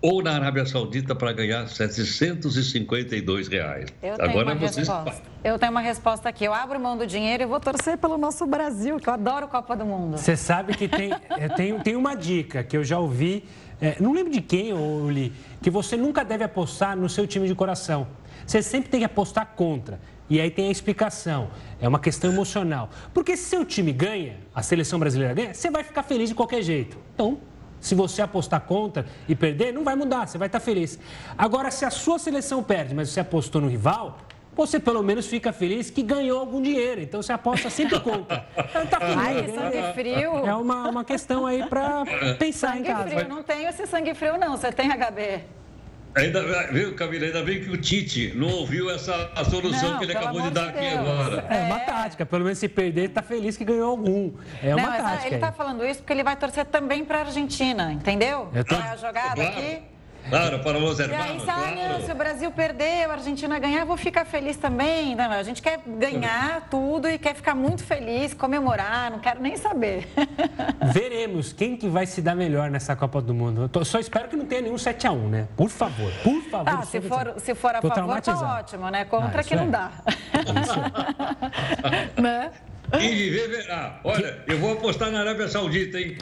ou 0.00 0.22
na 0.22 0.34
Arábia 0.36 0.64
Saudita 0.64 1.12
para 1.12 1.32
ganhar 1.32 1.66
752 1.66 3.48
reais. 3.48 3.88
Eu 4.00 4.16
tenho 4.16 4.30
Agora 4.30 4.46
uma 4.46 4.54
vocês... 4.54 4.86
resposta. 4.86 5.22
Eu 5.42 5.58
tenho 5.58 5.72
uma 5.72 5.80
resposta 5.80 6.28
aqui. 6.28 6.44
Eu 6.44 6.54
abro 6.54 6.78
mão 6.78 6.96
do 6.96 7.04
dinheiro 7.04 7.42
e 7.42 7.46
vou 7.46 7.58
torcer 7.58 7.98
pelo 7.98 8.16
nosso 8.16 8.46
Brasil, 8.46 9.00
que 9.00 9.08
eu 9.08 9.14
adoro 9.14 9.48
Copa 9.48 9.74
do 9.74 9.84
Mundo. 9.84 10.16
Você 10.16 10.36
sabe 10.36 10.76
que 10.76 10.86
tem, 10.86 11.10
tem, 11.56 11.80
tem 11.80 11.96
uma 11.96 12.14
dica 12.14 12.62
que 12.62 12.76
eu 12.76 12.84
já 12.84 12.98
ouvi, 12.98 13.44
é, 13.80 13.96
não 13.98 14.12
lembro 14.12 14.32
de 14.32 14.40
quem 14.40 14.68
eu 14.68 15.10
li, 15.10 15.32
que 15.60 15.68
você 15.68 15.96
nunca 15.96 16.24
deve 16.24 16.44
apostar 16.44 16.96
no 16.96 17.08
seu 17.08 17.26
time 17.26 17.48
de 17.48 17.56
coração. 17.56 18.06
Você 18.46 18.62
sempre 18.62 18.88
tem 18.88 19.00
que 19.00 19.06
apostar 19.06 19.54
contra. 19.56 19.98
E 20.28 20.40
aí 20.40 20.50
tem 20.50 20.68
a 20.68 20.70
explicação. 20.70 21.50
É 21.80 21.88
uma 21.88 21.98
questão 21.98 22.30
emocional. 22.32 22.88
Porque 23.12 23.36
se 23.36 23.44
seu 23.44 23.64
time 23.64 23.92
ganha, 23.92 24.38
a 24.54 24.62
seleção 24.62 24.98
brasileira 24.98 25.34
ganha, 25.34 25.54
você 25.54 25.70
vai 25.70 25.84
ficar 25.84 26.02
feliz 26.02 26.30
de 26.30 26.34
qualquer 26.34 26.62
jeito. 26.62 26.96
Então, 27.14 27.38
se 27.80 27.94
você 27.94 28.22
apostar 28.22 28.62
contra 28.62 29.04
e 29.28 29.34
perder, 29.34 29.72
não 29.72 29.84
vai 29.84 29.94
mudar, 29.94 30.26
você 30.26 30.38
vai 30.38 30.46
estar 30.46 30.60
feliz. 30.60 30.98
Agora, 31.36 31.70
se 31.70 31.84
a 31.84 31.90
sua 31.90 32.18
seleção 32.18 32.62
perde, 32.62 32.94
mas 32.94 33.10
você 33.10 33.20
apostou 33.20 33.60
no 33.60 33.68
rival, 33.68 34.18
você 34.56 34.80
pelo 34.80 35.02
menos 35.02 35.26
fica 35.26 35.52
feliz 35.52 35.90
que 35.90 36.02
ganhou 36.02 36.40
algum 36.40 36.62
dinheiro. 36.62 37.02
Então 37.02 37.20
você 37.20 37.32
aposta 37.32 37.68
sempre 37.68 38.00
contra. 38.00 38.46
Então, 38.56 38.86
tá 38.86 39.00
feliz, 39.00 39.16
Ai, 39.18 39.42
né? 39.42 39.54
sangue 39.54 39.92
frio. 39.92 40.46
É 40.46 40.54
uma, 40.54 40.88
uma 40.88 41.04
questão 41.04 41.46
aí 41.46 41.66
para 41.66 42.04
pensar 42.38 42.68
sangue 42.68 42.80
em 42.80 42.84
casa. 42.84 43.10
Frio. 43.10 43.28
Não 43.28 43.42
tenho 43.42 43.68
esse 43.68 43.86
sangue 43.86 44.14
frio, 44.14 44.38
não. 44.38 44.56
Você 44.56 44.72
tem 44.72 44.88
HB? 44.88 45.44
Ainda, 46.16 46.68
viu, 46.70 46.94
Camila, 46.94 47.26
ainda 47.26 47.42
bem 47.42 47.60
que 47.60 47.70
o 47.70 47.76
Tite 47.76 48.32
não 48.36 48.48
ouviu 48.48 48.88
essa 48.88 49.32
a 49.34 49.44
solução 49.44 49.92
não, 49.92 49.98
que 49.98 50.04
ele 50.04 50.16
acabou 50.16 50.40
de 50.42 50.50
dar 50.50 50.68
aqui 50.68 50.86
agora. 50.86 51.44
É 51.50 51.66
uma 51.66 51.80
tática, 51.80 52.24
pelo 52.24 52.44
menos 52.44 52.58
se 52.58 52.68
perder, 52.68 53.08
está 53.08 53.20
feliz 53.20 53.56
que 53.56 53.64
ganhou 53.64 53.90
algum. 53.90 54.32
É 54.62 54.74
uma 54.76 54.90
não, 54.90 54.96
tática. 54.96 55.26
Ele 55.26 55.34
está 55.34 55.50
falando 55.50 55.84
isso 55.84 56.00
porque 56.00 56.12
ele 56.12 56.22
vai 56.22 56.36
torcer 56.36 56.66
também 56.66 57.04
para 57.04 57.18
a 57.18 57.20
Argentina, 57.22 57.92
entendeu? 57.92 58.48
Tô... 58.68 58.74
É 58.76 58.78
a 58.78 58.96
jogada 58.96 59.34
claro. 59.34 59.58
aqui. 59.58 59.93
Claro, 60.28 60.58
para 60.60 60.78
os 60.78 60.98
irmãos. 60.98 61.18
E 61.18 61.30
aí, 61.30 61.40
claro. 61.40 61.76
não, 61.76 62.00
se 62.00 62.12
o 62.12 62.14
Brasil 62.14 62.50
perder, 62.50 63.08
a 63.08 63.12
Argentina 63.12 63.58
ganhar, 63.58 63.80
eu 63.80 63.86
vou 63.86 63.96
ficar 63.96 64.24
feliz 64.24 64.56
também. 64.56 65.14
Não, 65.14 65.30
a 65.30 65.42
gente 65.42 65.62
quer 65.62 65.80
ganhar 65.86 66.68
tudo 66.70 67.08
e 67.08 67.18
quer 67.18 67.34
ficar 67.34 67.54
muito 67.54 67.84
feliz, 67.84 68.34
comemorar, 68.34 69.10
não 69.10 69.18
quero 69.18 69.40
nem 69.40 69.56
saber. 69.56 70.08
Veremos 70.92 71.52
quem 71.52 71.76
que 71.76 71.88
vai 71.88 72.06
se 72.06 72.22
dar 72.22 72.34
melhor 72.34 72.70
nessa 72.70 72.96
Copa 72.96 73.20
do 73.20 73.34
Mundo. 73.34 73.70
Eu 73.72 73.84
só 73.84 73.98
espero 73.98 74.28
que 74.28 74.36
não 74.36 74.46
tenha 74.46 74.62
nenhum 74.62 74.76
7x1, 74.76 75.28
né? 75.28 75.48
Por 75.56 75.68
favor, 75.68 76.12
por 76.22 76.42
favor. 76.42 76.68
Ah, 76.68 76.82
se 76.82 77.00
for, 77.00 77.34
se 77.38 77.54
for 77.54 77.74
a 77.74 77.80
Tô 77.80 77.88
favor, 77.88 78.20
tá 78.20 78.58
ótimo, 78.58 78.88
né? 78.90 79.04
Contra 79.04 79.40
ah, 79.40 79.44
que 79.44 79.54
é. 79.54 79.56
não 79.56 79.70
dá. 79.70 79.90
Isso. 80.62 80.80
né? 82.20 82.50
Quem 82.98 83.14
viver 83.14 83.48
verá. 83.48 84.00
Olha, 84.04 84.42
eu 84.46 84.58
vou 84.58 84.72
apostar 84.72 85.10
na 85.10 85.20
Arábia 85.20 85.48
Saudita, 85.48 85.98
hein? 85.98 86.16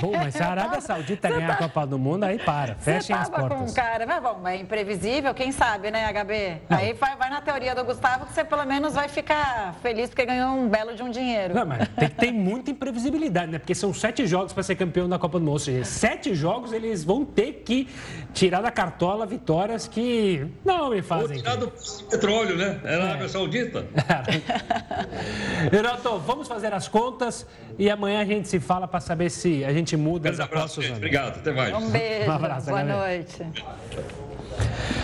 Bom, 0.00 0.12
mas 0.12 0.34
se 0.34 0.42
a 0.42 0.48
Arábia 0.48 0.80
Saudita 0.80 1.28
ganhar 1.28 1.46
tá... 1.46 1.54
a 1.54 1.56
Copa 1.56 1.86
do 1.86 1.98
Mundo, 1.98 2.24
aí 2.24 2.38
para. 2.38 2.74
Fechem 2.76 3.14
as 3.14 3.28
portas. 3.28 3.58
com 3.58 3.64
um 3.64 3.72
cara, 3.72 4.06
mas 4.06 4.22
bom, 4.22 4.46
é 4.46 4.56
imprevisível, 4.56 5.34
quem 5.34 5.52
sabe, 5.52 5.90
né, 5.90 6.12
HB? 6.12 6.62
Não. 6.68 6.78
Aí 6.78 6.92
vai, 6.94 7.16
vai, 7.16 7.30
na 7.30 7.40
teoria 7.40 7.74
do 7.74 7.84
Gustavo 7.84 8.26
que 8.26 8.32
você 8.32 8.44
pelo 8.44 8.64
menos 8.64 8.94
vai 8.94 9.08
ficar 9.08 9.74
feliz 9.82 10.10
porque 10.10 10.24
ganhou 10.24 10.50
um 10.50 10.68
belo 10.68 10.94
de 10.94 11.02
um 11.02 11.10
dinheiro. 11.10 11.54
Não, 11.54 11.66
mas 11.66 11.88
tem, 11.88 12.08
tem 12.08 12.32
muita 12.32 12.70
imprevisibilidade, 12.70 13.52
né? 13.52 13.58
Porque 13.58 13.74
são 13.74 13.92
sete 13.92 14.26
jogos 14.26 14.52
para 14.52 14.62
ser 14.62 14.76
campeão 14.76 15.08
da 15.08 15.18
Copa 15.18 15.38
do 15.38 15.44
Mundo. 15.44 15.52
Ou 15.52 15.58
seja, 15.58 15.84
sete 15.84 16.34
jogos 16.34 16.72
eles 16.72 17.04
vão 17.04 17.24
ter 17.24 17.62
que 17.64 17.88
tirar 18.32 18.60
da 18.60 18.70
cartola 18.70 19.26
vitórias 19.26 19.86
que 19.86 20.46
não 20.64 20.90
me 20.90 21.02
fazem. 21.02 21.36
Ou 21.36 21.42
tirar 21.42 21.56
do 21.56 21.72
petróleo, 22.10 22.56
né? 22.56 22.80
É 22.84 22.96
na 22.96 23.04
Arábia 23.04 23.28
Saudita. 23.28 23.86
Renato, 25.70 26.11
vamos 26.18 26.48
fazer 26.48 26.72
as 26.72 26.88
contas 26.88 27.46
e 27.78 27.90
amanhã 27.90 28.20
a 28.20 28.24
gente 28.24 28.48
se 28.48 28.60
fala 28.60 28.86
para 28.86 29.00
saber 29.00 29.30
se 29.30 29.64
a 29.64 29.72
gente 29.72 29.96
muda 29.96 30.30
as 30.30 30.40
apostas. 30.40 30.90
Obrigado, 30.90 31.38
até 31.38 31.52
mais. 31.52 31.74
Um 31.74 31.90
beijo, 31.90 32.30
um 32.30 32.32
abraço, 32.32 32.66
boa 32.66 32.82
galera. 32.82 33.06
noite. 33.06 33.46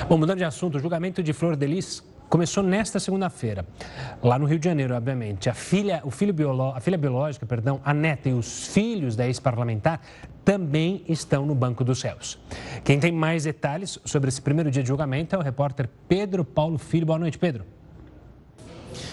Bom, 0.08 0.18
mudando 0.18 0.38
de 0.38 0.44
assunto, 0.44 0.76
o 0.76 0.80
julgamento 0.80 1.22
de 1.22 1.32
Flor 1.32 1.56
Delis 1.56 2.02
começou 2.28 2.62
nesta 2.62 3.00
segunda-feira, 3.00 3.66
lá 4.22 4.38
no 4.38 4.44
Rio 4.44 4.58
de 4.58 4.64
Janeiro, 4.66 4.94
obviamente. 4.94 5.48
A 5.48 5.54
filha, 5.54 6.00
o 6.04 6.10
filho 6.10 6.32
biolo, 6.32 6.72
a 6.74 6.80
filha 6.80 6.98
biológica, 6.98 7.46
perdão, 7.46 7.80
a 7.84 7.94
neta 7.94 8.28
e 8.28 8.32
os 8.32 8.68
filhos 8.68 9.16
da 9.16 9.26
ex-parlamentar 9.26 10.00
também 10.44 11.02
estão 11.08 11.46
no 11.46 11.54
banco 11.54 11.84
dos 11.84 12.02
réus. 12.02 12.38
Quem 12.84 13.00
tem 13.00 13.12
mais 13.12 13.44
detalhes 13.44 13.98
sobre 14.04 14.28
esse 14.28 14.40
primeiro 14.40 14.70
dia 14.70 14.82
de 14.82 14.88
julgamento 14.88 15.34
é 15.34 15.38
o 15.38 15.42
repórter 15.42 15.88
Pedro 16.06 16.44
Paulo 16.44 16.78
Filho. 16.78 17.06
Boa 17.06 17.18
noite, 17.18 17.38
Pedro. 17.38 17.77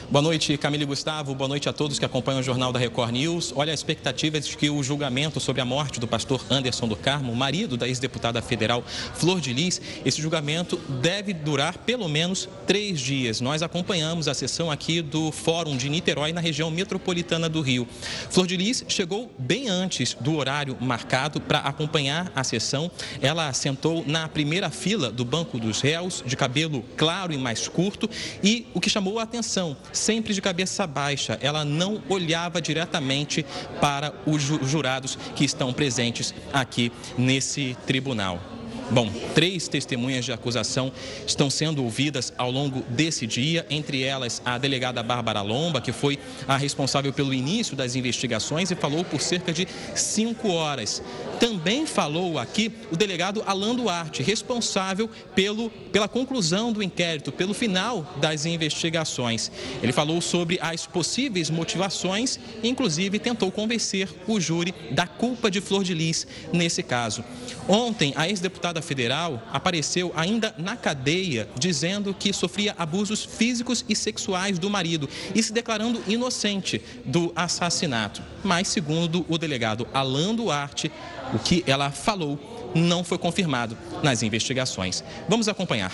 Boa 0.10 0.22
noite, 0.22 0.56
Camila 0.58 0.84
e 0.84 0.86
Gustavo. 0.86 1.34
Boa 1.34 1.48
noite 1.48 1.68
a 1.68 1.74
todos 1.74 1.98
que 1.98 2.06
acompanham 2.06 2.40
o 2.40 2.44
Jornal 2.44 2.72
da 2.72 2.80
Record 2.80 3.12
News. 3.12 3.52
Olha, 3.56 3.72
a 3.72 3.74
expectativa 3.74 4.40
de 4.40 4.56
que 4.56 4.70
o 4.70 4.84
julgamento 4.84 5.40
sobre 5.40 5.62
a 5.62 5.66
morte 5.66 6.00
do 6.00 6.08
pastor 6.08 6.46
Anderson 6.50 6.88
do 6.88 6.96
Carmo, 6.96 7.36
marido 7.36 7.76
da 7.76 7.88
ex-deputada 7.88 8.42
federal 8.42 8.84
Flor 9.16 9.42
de 9.42 9.52
Lis, 9.52 9.82
esse 10.06 10.22
julgamento 10.22 10.78
deve 11.02 11.34
durar 11.34 11.80
pelo 11.80 12.08
menos 12.08 12.48
três 12.68 13.00
dias. 13.00 13.42
Nós 13.42 13.64
acompanhamos 13.64 14.28
a 14.28 14.34
sessão 14.34 14.70
aqui 14.70 15.02
do 15.02 15.32
Fórum 15.32 15.76
de 15.76 15.90
Niterói, 15.90 16.32
na 16.32 16.42
região 16.42 16.70
metropolitana 16.70 17.50
do 17.50 17.62
Rio. 17.62 17.88
Flor 18.30 18.46
de 18.46 18.56
Lis 18.56 18.86
chegou 18.88 19.32
bem 19.38 19.68
antes 19.68 20.16
do 20.22 20.36
horário 20.36 20.78
marcado 20.80 21.42
para 21.42 21.60
acompanhar 21.60 22.32
a 22.36 22.44
sessão. 22.44 22.92
Ela 23.22 23.52
sentou 23.54 24.04
na 24.06 24.28
primeira 24.28 24.70
fila 24.70 25.12
do 25.12 25.26
banco 25.26 25.58
dos 25.58 25.82
réus, 25.82 26.24
de 26.26 26.36
cabelo 26.36 26.86
claro 26.96 27.34
e 27.34 27.38
mais 27.38 27.68
curto, 27.68 28.10
e 28.44 28.68
o 28.74 28.80
que 28.80 28.90
chamou 28.90 29.20
a 29.20 29.24
atenção 29.24 29.75
sempre 29.92 30.34
de 30.34 30.42
cabeça 30.42 30.86
baixa. 30.86 31.38
Ela 31.42 31.66
não 31.66 32.02
olhava 32.10 32.62
diretamente 32.62 33.46
para 33.80 34.14
os 34.26 34.42
jurados 34.42 35.18
que 35.36 35.46
estão 35.46 35.74
presentes 35.74 36.34
aqui 36.54 36.92
nesse 37.18 37.76
tribunal. 37.86 38.55
Bom, 38.92 39.10
três 39.34 39.68
testemunhas 39.68 40.26
de 40.26 40.32
acusação 40.32 40.92
estão 41.26 41.50
sendo 41.50 41.84
ouvidas 41.84 42.32
ao 42.38 42.52
longo 42.52 42.82
desse 42.90 43.26
dia, 43.26 43.66
entre 43.70 44.04
elas 44.04 44.42
a 44.46 44.58
delegada 44.58 45.02
Bárbara 45.02 45.42
Lomba, 45.42 45.82
que 45.82 45.92
foi 45.92 46.20
a 46.48 46.56
responsável 46.56 47.12
pelo 47.12 47.34
início 47.34 47.76
das 47.76 47.96
investigações 47.96 48.72
e 48.72 48.76
falou 48.76 49.04
por 49.04 49.22
cerca 49.22 49.52
de 49.52 49.68
cinco 49.96 50.50
horas. 50.50 51.02
Também 51.40 51.86
falou 51.86 52.38
aqui 52.40 52.72
o 52.92 52.96
delegado 52.96 53.44
Alan 53.46 53.76
Duarte, 53.76 54.24
responsável 54.24 55.10
pelo, 55.34 55.70
pela 55.92 56.08
conclusão 56.08 56.72
do 56.72 56.82
inquérito, 56.82 57.32
pelo 57.32 57.54
final 57.54 58.16
das 58.18 58.46
investigações. 58.46 59.52
Ele 59.82 59.92
falou 59.92 60.22
sobre 60.22 60.58
as 60.62 60.86
possíveis 60.86 61.50
motivações 61.50 62.40
inclusive, 62.64 63.20
tentou 63.20 63.52
convencer 63.52 64.10
o 64.28 64.40
júri 64.40 64.74
da 64.92 65.08
culpa 65.08 65.50
de 65.50 65.62
Flor 65.62 65.84
de 65.84 65.94
Lis 65.94 66.28
nesse 66.52 66.84
caso. 66.84 67.24
Ontem, 67.68 68.14
a 68.16 68.28
ex-deputada 68.28 68.75
federal 68.82 69.42
apareceu 69.52 70.12
ainda 70.16 70.54
na 70.58 70.76
cadeia 70.76 71.48
dizendo 71.58 72.14
que 72.14 72.34
sofria 72.34 72.76
abusos 72.78 73.24
físicos 73.24 73.86
e 73.88 73.96
sexuais 73.96 74.60
do 74.60 74.70
marido 74.70 75.10
e 75.34 75.42
se 75.42 75.54
declarando 75.54 76.04
inocente 76.08 76.82
do 77.04 77.32
assassinato. 77.36 78.22
Mas, 78.44 78.68
segundo 78.68 79.26
o 79.28 79.38
delegado 79.38 79.88
Alan 79.94 80.36
Duarte, 80.36 80.92
o 81.34 81.40
que 81.40 81.64
ela 81.68 81.92
falou 81.92 82.72
não 82.76 83.04
foi 83.04 83.18
confirmado 83.18 83.78
nas 84.04 84.22
investigações. 84.22 85.04
Vamos 85.30 85.48
acompanhar. 85.48 85.92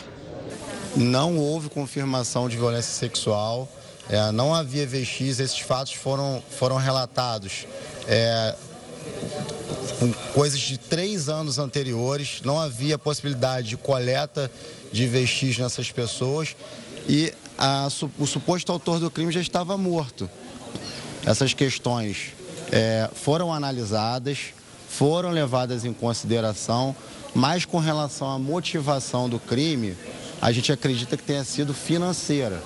Não 0.96 1.38
houve 1.38 1.70
confirmação 1.70 2.50
de 2.50 2.58
violência 2.58 2.92
sexual, 2.92 3.70
é, 4.10 4.32
não 4.32 4.54
havia 4.54 4.86
vestígios, 4.86 5.40
esses 5.40 5.60
fatos 5.60 5.94
foram, 5.94 6.44
foram 6.50 6.76
relatados 6.76 7.66
é, 8.08 8.56
com 10.00 10.12
coisas 10.34 10.60
de 10.60 10.78
três 10.78 11.30
anos 11.30 11.60
anteriores, 11.60 12.42
não 12.44 12.60
havia 12.60 12.98
possibilidade 12.98 13.70
de 13.70 13.78
coleta 13.78 14.52
de 14.92 15.06
vestígios 15.06 15.60
nessas 15.60 15.92
pessoas 15.92 16.56
e 17.08 17.34
a, 17.58 17.88
o 18.18 18.26
suposto 18.26 18.72
autor 18.72 19.00
do 19.00 19.12
crime 19.12 19.32
já 19.32 19.42
estava 19.42 19.78
morto. 19.78 20.30
Essas 21.26 21.54
questões 21.54 22.34
é, 22.72 23.10
foram 23.14 23.54
analisadas, 23.54 24.54
foram 24.90 25.30
levadas 25.30 25.86
em 25.86 25.94
consideração, 25.94 26.96
mas 27.36 27.64
com 27.64 27.78
relação 27.78 28.30
à 28.30 28.40
motivação 28.40 29.30
do 29.30 29.40
crime, 29.40 29.96
a 30.42 30.52
gente 30.52 30.72
acredita 30.72 31.16
que 31.16 31.24
tenha 31.24 31.44
sido 31.44 31.74
financeira. 31.74 32.62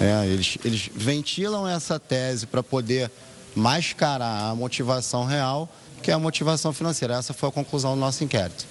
É, 0.00 0.26
eles, 0.26 0.58
eles 0.64 0.90
ventilam 0.92 1.68
essa 1.68 2.00
tese 2.00 2.46
para 2.46 2.62
poder 2.62 3.10
mascarar 3.54 4.50
a 4.50 4.54
motivação 4.54 5.24
real, 5.24 5.68
que 6.02 6.10
é 6.10 6.14
a 6.14 6.18
motivação 6.18 6.72
financeira. 6.72 7.14
Essa 7.14 7.32
foi 7.32 7.48
a 7.48 7.52
conclusão 7.52 7.94
do 7.94 8.00
nosso 8.00 8.22
inquérito. 8.24 8.66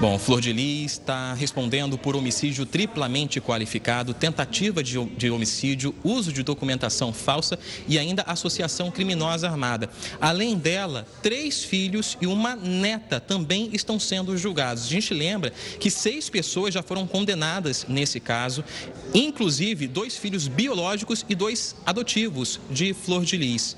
Bom, 0.00 0.18
Flor 0.18 0.40
de 0.40 0.50
Lis 0.50 0.92
está 0.92 1.34
respondendo 1.34 1.98
por 1.98 2.16
homicídio 2.16 2.64
triplamente 2.64 3.38
qualificado, 3.38 4.14
tentativa 4.14 4.82
de, 4.82 4.98
de, 5.04 5.30
homicídio, 5.30 5.94
uso 6.02 6.32
de 6.32 6.42
documentação 6.42 7.12
falsa 7.12 7.58
e 7.86 7.98
ainda 7.98 8.22
associação 8.22 8.90
criminosa 8.90 9.46
armada. 9.46 9.90
Além 10.18 10.56
dela, 10.56 11.06
três 11.22 11.62
filhos 11.62 12.16
e 12.18 12.26
uma 12.26 12.56
neta 12.56 13.20
também 13.20 13.68
estão 13.74 14.00
sendo 14.00 14.38
julgados. 14.38 14.84
A 14.84 14.88
gente 14.88 15.12
lembra 15.12 15.52
que 15.78 15.90
seis 15.90 16.30
pessoas 16.30 16.72
já 16.72 16.82
foram 16.82 17.06
condenadas 17.06 17.84
nesse 17.86 18.18
caso, 18.20 18.64
inclusive 19.12 19.86
dois 19.86 20.16
filhos 20.16 20.48
biológicos 20.48 21.26
e 21.28 21.34
dois 21.34 21.76
adotivos 21.84 22.58
de 22.70 22.94
Flor 22.94 23.22
de 23.22 23.36
Lis. 23.36 23.76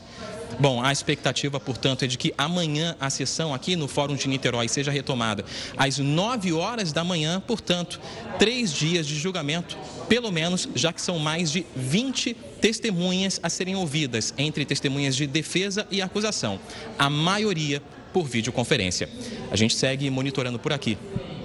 Bom, 0.59 0.83
a 0.83 0.93
expectativa, 0.93 1.59
portanto, 1.59 2.05
é 2.05 2.09
de 2.09 2.17
que 2.17 2.33
amanhã 2.37 2.97
a 3.01 3.11
sessão 3.11 3.55
aqui 3.55 3.77
no 3.77 3.89
Fórum 3.89 4.15
de 4.15 4.29
Niterói 4.29 4.69
seja 4.69 4.91
retomada 4.91 5.45
às 5.77 5.99
9 5.99 6.53
horas 6.53 6.93
da 6.93 7.03
manhã, 7.05 7.41
portanto, 7.41 8.01
três 8.39 8.73
dias 8.73 9.07
de 9.07 9.17
julgamento, 9.17 9.77
pelo 10.09 10.31
menos, 10.31 10.69
já 10.75 10.93
que 10.93 11.01
são 11.01 11.19
mais 11.19 11.51
de 11.51 11.65
20 11.75 12.35
testemunhas 12.61 13.41
a 13.43 13.49
serem 13.49 13.75
ouvidas, 13.75 14.33
entre 14.39 14.65
testemunhas 14.65 15.17
de 15.17 15.27
defesa 15.27 15.87
e 15.91 16.01
acusação, 16.01 16.61
a 16.99 17.11
maioria 17.11 17.83
por 18.13 18.25
videoconferência. 18.25 19.09
A 19.51 19.57
gente 19.57 19.75
segue 19.75 20.09
monitorando 20.11 20.59
por 20.59 20.73
aqui. 20.73 20.99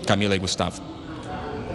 Camila 0.06 0.36
e 0.36 0.40
Gustavo. 0.40 0.97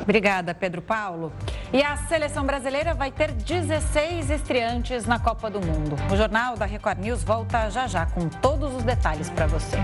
Obrigada, 0.03 0.53
Pedro 0.55 0.83
Paulo. 0.83 1.33
E 1.73 1.83
a 1.83 1.97
seleção 1.97 2.45
brasileira 2.45 2.93
vai 2.93 3.11
ter 3.11 3.33
16 3.33 4.31
estreantes 4.31 5.07
na 5.07 5.19
Copa 5.19 5.49
do 5.49 5.61
Mundo. 5.61 5.97
O 6.13 6.17
Jornal 6.17 6.57
da 6.57 6.67
Record 6.67 6.99
News 6.99 7.23
volta 7.23 7.71
já 7.71 7.87
já 7.87 8.07
com 8.07 8.29
todos 8.29 8.75
os 8.75 8.83
detalhes 8.83 9.31
para 9.31 9.47
você. 9.47 9.77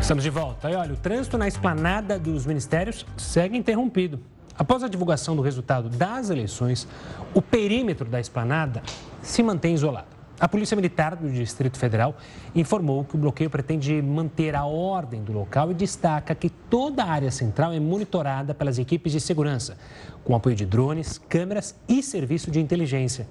Estamos 0.00 0.24
de 0.24 0.30
volta. 0.30 0.70
E 0.70 0.74
olha, 0.74 0.94
o 0.94 0.96
trânsito 0.96 1.36
na 1.36 1.46
esplanada 1.46 2.18
dos 2.18 2.46
ministérios 2.46 3.04
segue 3.16 3.56
interrompido. 3.56 4.20
Após 4.56 4.82
a 4.82 4.88
divulgação 4.88 5.34
do 5.34 5.42
resultado 5.42 5.88
das 5.88 6.30
eleições, 6.30 6.86
o 7.34 7.42
perímetro 7.42 8.08
da 8.08 8.20
esplanada 8.20 8.82
se 9.22 9.42
mantém 9.42 9.74
isolado. 9.74 10.19
A 10.40 10.48
Polícia 10.48 10.74
Militar 10.74 11.16
do 11.16 11.28
Distrito 11.28 11.78
Federal 11.78 12.16
informou 12.54 13.04
que 13.04 13.14
o 13.14 13.18
bloqueio 13.18 13.50
pretende 13.50 14.00
manter 14.00 14.56
a 14.56 14.64
ordem 14.64 15.22
do 15.22 15.34
local 15.34 15.70
e 15.70 15.74
destaca 15.74 16.34
que 16.34 16.48
toda 16.48 17.04
a 17.04 17.10
área 17.10 17.30
central 17.30 17.74
é 17.74 17.78
monitorada 17.78 18.54
pelas 18.54 18.78
equipes 18.78 19.12
de 19.12 19.20
segurança, 19.20 19.76
com 20.24 20.34
apoio 20.34 20.56
de 20.56 20.64
drones, 20.64 21.18
câmeras 21.28 21.78
e 21.86 22.02
serviço 22.02 22.50
de 22.50 22.58
inteligência. 22.58 23.28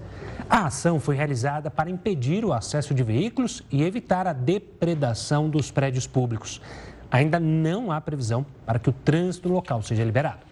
A 0.48 0.68
ação 0.68 1.00
foi 1.00 1.16
realizada 1.16 1.72
para 1.72 1.90
impedir 1.90 2.46
o 2.46 2.54
acesso 2.54 2.94
de 2.94 3.02
veículos 3.02 3.64
e 3.72 3.82
evitar 3.82 4.28
a 4.28 4.34
depredação 4.34 5.50
dos 5.50 5.72
prédios 5.72 6.06
públicos. 6.06 6.62
Ainda 7.10 7.40
não 7.40 7.92
há 7.92 8.00
previsão 8.00 8.46
para 8.68 8.78
que 8.78 8.90
o 8.90 8.94
trânsito 8.94 9.50
local 9.50 9.82
seja 9.82 10.04
liberado. 10.04 10.49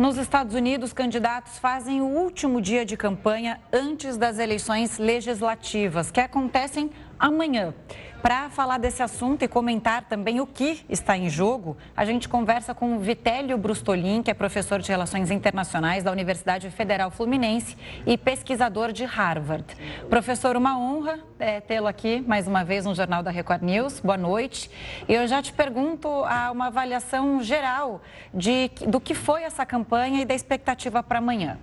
Nos 0.00 0.16
Estados 0.16 0.54
Unidos, 0.54 0.94
candidatos 0.94 1.58
fazem 1.58 2.00
o 2.00 2.06
último 2.06 2.58
dia 2.62 2.86
de 2.86 2.96
campanha 2.96 3.60
antes 3.70 4.16
das 4.16 4.38
eleições 4.38 4.96
legislativas, 4.96 6.10
que 6.10 6.18
acontecem 6.18 6.90
amanhã. 7.20 7.74
Para 8.22 8.50
falar 8.50 8.76
desse 8.76 9.02
assunto 9.02 9.42
e 9.42 9.48
comentar 9.48 10.04
também 10.04 10.40
o 10.40 10.46
que 10.46 10.84
está 10.90 11.16
em 11.16 11.30
jogo, 11.30 11.76
a 11.96 12.04
gente 12.04 12.28
conversa 12.28 12.74
com 12.74 12.98
Vitélio 12.98 13.56
Brustolin, 13.56 14.22
que 14.22 14.30
é 14.30 14.34
professor 14.34 14.78
de 14.80 14.90
Relações 14.90 15.30
Internacionais 15.30 16.04
da 16.04 16.12
Universidade 16.12 16.68
Federal 16.70 17.10
Fluminense 17.10 17.78
e 18.06 18.18
pesquisador 18.18 18.92
de 18.92 19.06
Harvard. 19.06 19.64
Professor, 20.10 20.54
uma 20.54 20.78
honra 20.78 21.20
é, 21.38 21.60
tê-lo 21.60 21.86
aqui 21.86 22.20
mais 22.20 22.46
uma 22.46 22.62
vez 22.62 22.84
no 22.84 22.94
Jornal 22.94 23.22
da 23.22 23.30
Record 23.30 23.62
News. 23.62 24.00
Boa 24.00 24.18
noite. 24.18 24.70
Eu 25.08 25.26
já 25.26 25.40
te 25.40 25.54
pergunto 25.54 26.08
a 26.26 26.50
uma 26.50 26.66
avaliação 26.66 27.42
geral 27.42 28.02
de, 28.34 28.70
do 28.86 29.00
que 29.00 29.14
foi 29.14 29.44
essa 29.44 29.64
campanha 29.64 30.20
e 30.20 30.24
da 30.26 30.34
expectativa 30.34 31.02
para 31.02 31.20
amanhã. 31.20 31.58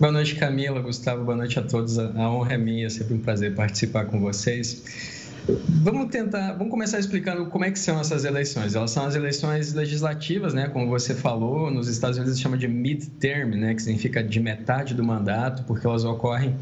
Boa 0.00 0.12
noite, 0.12 0.34
Camila, 0.34 0.80
Gustavo, 0.80 1.24
boa 1.24 1.36
noite 1.36 1.58
a 1.58 1.62
todos. 1.62 1.98
A 1.98 2.30
honra 2.30 2.54
é 2.54 2.58
minha, 2.58 2.86
é 2.86 2.88
sempre 2.88 3.14
um 3.14 3.18
prazer 3.18 3.54
participar 3.54 4.06
com 4.06 4.18
vocês. 4.18 5.36
Vamos 5.68 6.10
tentar, 6.10 6.54
vamos 6.54 6.70
começar 6.70 6.98
explicando 6.98 7.46
como 7.46 7.64
é 7.64 7.70
que 7.70 7.78
são 7.78 8.00
essas 8.00 8.24
eleições. 8.24 8.74
Elas 8.74 8.90
são 8.90 9.04
as 9.04 9.14
eleições 9.14 9.74
legislativas, 9.74 10.54
né? 10.54 10.68
Como 10.68 10.88
você 10.88 11.14
falou, 11.14 11.70
nos 11.70 11.86
Estados 11.86 12.16
Unidos 12.16 12.36
se 12.36 12.42
chama 12.42 12.56
de 12.56 12.66
midterm, 12.66 13.54
né? 13.54 13.74
Que 13.74 13.82
significa 13.82 14.22
de 14.22 14.40
metade 14.40 14.94
do 14.94 15.04
mandato, 15.04 15.64
porque 15.64 15.86
elas 15.86 16.04
ocorrem 16.04 16.56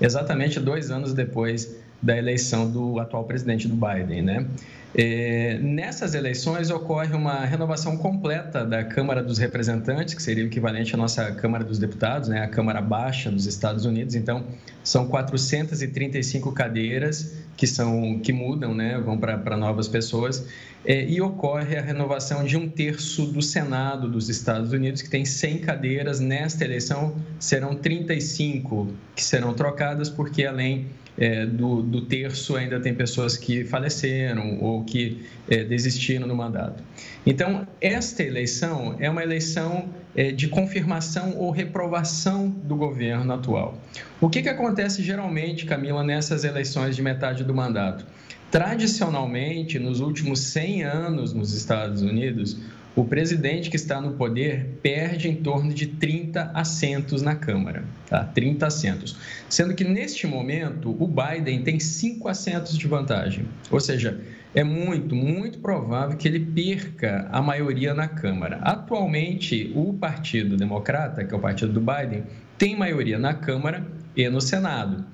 exatamente 0.00 0.60
dois 0.60 0.90
anos 0.90 1.12
depois 1.12 1.76
da 2.00 2.16
eleição 2.16 2.70
do 2.70 2.98
atual 2.98 3.24
presidente 3.24 3.68
do 3.68 3.74
Biden, 3.74 4.22
né? 4.22 4.46
É, 4.94 5.58
nessas 5.62 6.14
eleições 6.14 6.68
ocorre 6.68 7.14
uma 7.14 7.46
renovação 7.46 7.96
completa 7.96 8.64
da 8.64 8.84
Câmara 8.84 9.22
dos 9.22 9.38
Representantes, 9.38 10.12
que 10.12 10.22
seria 10.22 10.44
o 10.44 10.46
equivalente 10.48 10.94
à 10.94 10.98
nossa 10.98 11.32
Câmara 11.32 11.64
dos 11.64 11.78
Deputados, 11.78 12.28
né, 12.28 12.42
a 12.42 12.48
Câmara 12.48 12.82
Baixa 12.82 13.30
dos 13.30 13.46
Estados 13.46 13.86
Unidos. 13.86 14.14
Então, 14.14 14.44
são 14.84 15.08
435 15.08 16.52
cadeiras 16.52 17.38
que 17.56 17.66
são 17.66 18.18
que 18.18 18.32
mudam, 18.32 18.74
né, 18.74 19.00
vão 19.00 19.16
para 19.16 19.56
novas 19.56 19.88
pessoas. 19.88 20.46
É, 20.84 21.04
e 21.04 21.20
ocorre 21.20 21.76
a 21.76 21.80
renovação 21.80 22.44
de 22.44 22.56
um 22.56 22.68
terço 22.68 23.26
do 23.26 23.40
Senado 23.40 24.08
dos 24.08 24.28
Estados 24.28 24.72
Unidos, 24.72 25.00
que 25.00 25.08
tem 25.08 25.24
100 25.24 25.58
cadeiras. 25.58 26.18
Nesta 26.18 26.64
eleição 26.64 27.14
serão 27.38 27.76
35 27.76 28.88
que 29.14 29.22
serão 29.22 29.54
trocadas, 29.54 30.10
porque 30.10 30.44
além 30.44 30.86
é, 31.18 31.44
do, 31.46 31.82
do, 31.82 32.02
terço 32.02 32.56
ainda 32.56 32.80
tem 32.80 32.94
pessoas 32.94 33.36
que 33.36 33.64
faleceram 33.64 34.58
ou 34.60 34.82
que 34.84 35.22
é, 35.48 35.62
desistiram 35.62 36.26
do 36.26 36.34
mandato. 36.34 36.82
Então, 37.24 37.66
esta 37.80 38.22
eleição 38.22 38.96
é 38.98 39.08
uma 39.08 39.22
eleição 39.22 39.88
é, 40.16 40.32
de 40.32 40.48
confirmação 40.48 41.36
ou 41.36 41.50
reprovação 41.50 42.48
do 42.48 42.76
governo 42.76 43.32
atual. 43.32 43.78
O 44.20 44.28
que, 44.28 44.42
que 44.42 44.48
acontece 44.48 45.02
geralmente, 45.02 45.66
Camila, 45.66 46.02
nessas 46.02 46.44
eleições 46.44 46.96
de 46.96 47.02
metade 47.02 47.44
do 47.44 47.54
mandato? 47.54 48.06
Tradicionalmente, 48.52 49.78
nos 49.78 50.00
últimos 50.00 50.40
100 50.40 50.84
anos 50.84 51.32
nos 51.32 51.54
Estados 51.54 52.02
Unidos, 52.02 52.58
o 52.94 53.02
presidente 53.02 53.70
que 53.70 53.76
está 53.76 53.98
no 53.98 54.12
poder 54.12 54.78
perde 54.82 55.26
em 55.26 55.36
torno 55.36 55.72
de 55.72 55.86
30 55.86 56.50
assentos 56.52 57.22
na 57.22 57.34
Câmara, 57.34 57.82
tá? 58.06 58.24
30 58.24 58.66
assentos. 58.66 59.16
Sendo 59.48 59.74
que 59.74 59.84
neste 59.84 60.26
momento 60.26 60.94
o 61.02 61.08
Biden 61.08 61.62
tem 61.62 61.80
5 61.80 62.28
assentos 62.28 62.76
de 62.76 62.86
vantagem. 62.86 63.46
Ou 63.70 63.80
seja, 63.80 64.20
é 64.54 64.62
muito, 64.62 65.14
muito 65.14 65.58
provável 65.58 66.14
que 66.18 66.28
ele 66.28 66.40
perca 66.40 67.26
a 67.32 67.40
maioria 67.40 67.94
na 67.94 68.06
Câmara. 68.06 68.58
Atualmente, 68.58 69.72
o 69.74 69.94
Partido 69.94 70.58
Democrata, 70.58 71.24
que 71.24 71.32
é 71.32 71.36
o 71.38 71.40
partido 71.40 71.72
do 71.72 71.80
Biden, 71.80 72.24
tem 72.58 72.76
maioria 72.76 73.18
na 73.18 73.32
Câmara 73.32 73.82
e 74.14 74.28
no 74.28 74.42
Senado. 74.42 75.06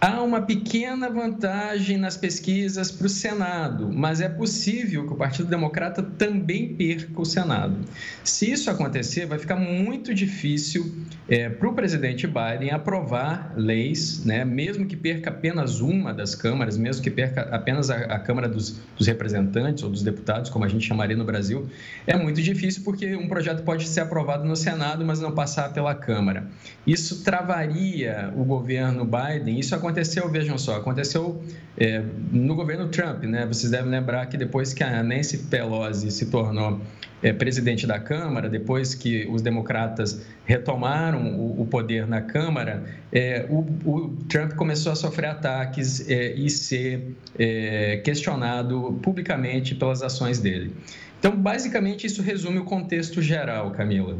Há 0.00 0.22
uma 0.22 0.42
pequena 0.42 1.10
vantagem 1.10 1.96
nas 1.96 2.16
pesquisas 2.16 2.88
para 2.88 3.08
o 3.08 3.10
Senado, 3.10 3.90
mas 3.92 4.20
é 4.20 4.28
possível 4.28 5.04
que 5.04 5.12
o 5.12 5.16
Partido 5.16 5.48
Democrata 5.48 6.04
também 6.04 6.72
perca 6.72 7.20
o 7.20 7.24
Senado. 7.24 7.76
Se 8.22 8.48
isso 8.48 8.70
acontecer, 8.70 9.26
vai 9.26 9.40
ficar 9.40 9.56
muito 9.56 10.14
difícil 10.14 10.94
é, 11.28 11.48
para 11.48 11.68
o 11.68 11.72
presidente 11.74 12.28
Biden 12.28 12.70
aprovar 12.70 13.52
leis, 13.56 14.24
né, 14.24 14.44
mesmo 14.44 14.86
que 14.86 14.96
perca 14.96 15.30
apenas 15.30 15.80
uma 15.80 16.14
das 16.14 16.32
câmaras, 16.32 16.78
mesmo 16.78 17.02
que 17.02 17.10
perca 17.10 17.42
apenas 17.50 17.90
a, 17.90 17.96
a 17.96 18.20
Câmara 18.20 18.48
dos, 18.48 18.78
dos, 18.96 19.08
Representantes 19.08 19.82
ou 19.82 19.90
dos 19.90 20.04
Deputados, 20.04 20.48
como 20.48 20.64
a 20.64 20.68
gente 20.68 20.86
chamaria 20.86 21.16
no 21.16 21.24
Brasil, 21.24 21.68
é 22.06 22.16
muito 22.16 22.40
difícil 22.40 22.84
porque 22.84 23.16
um 23.16 23.26
projeto 23.26 23.64
pode 23.64 23.88
ser 23.88 24.02
aprovado 24.02 24.44
no 24.44 24.54
Senado, 24.54 25.04
mas 25.04 25.18
não 25.18 25.32
passar 25.32 25.72
pela 25.72 25.92
Câmara. 25.92 26.46
Isso 26.86 27.24
travaria 27.24 28.32
o 28.36 28.44
governo 28.44 29.04
Biden. 29.04 29.58
Isso 29.58 29.74
aconteceu, 29.88 30.28
vejam 30.28 30.58
só, 30.58 30.76
aconteceu 30.76 31.42
é, 31.76 32.02
no 32.30 32.54
governo 32.54 32.88
Trump, 32.88 33.24
né? 33.24 33.46
Vocês 33.46 33.70
devem 33.70 33.90
lembrar 33.90 34.26
que 34.26 34.36
depois 34.36 34.74
que 34.74 34.84
a 34.84 35.02
Nancy 35.02 35.38
Pelosi 35.38 36.10
se 36.10 36.26
tornou 36.26 36.80
é, 37.22 37.32
presidente 37.32 37.86
da 37.86 37.98
Câmara, 37.98 38.48
depois 38.48 38.94
que 38.94 39.26
os 39.30 39.40
democratas 39.40 40.22
retomaram 40.44 41.34
o, 41.36 41.62
o 41.62 41.66
poder 41.66 42.06
na 42.06 42.20
Câmara, 42.20 42.84
é, 43.10 43.46
o, 43.48 43.60
o, 43.84 44.16
Trump 44.28 44.52
começou 44.52 44.92
a 44.92 44.94
sofrer 44.94 45.30
ataques 45.30 46.08
é, 46.08 46.32
e 46.34 46.50
ser 46.50 47.16
é, 47.38 47.96
questionado 48.04 48.98
publicamente 49.02 49.74
pelas 49.74 50.02
ações 50.02 50.38
dele. 50.38 50.74
Então, 51.18 51.34
basicamente, 51.34 52.06
isso 52.06 52.22
resume 52.22 52.58
o 52.58 52.64
contexto 52.64 53.20
geral, 53.22 53.70
Camila. 53.72 54.16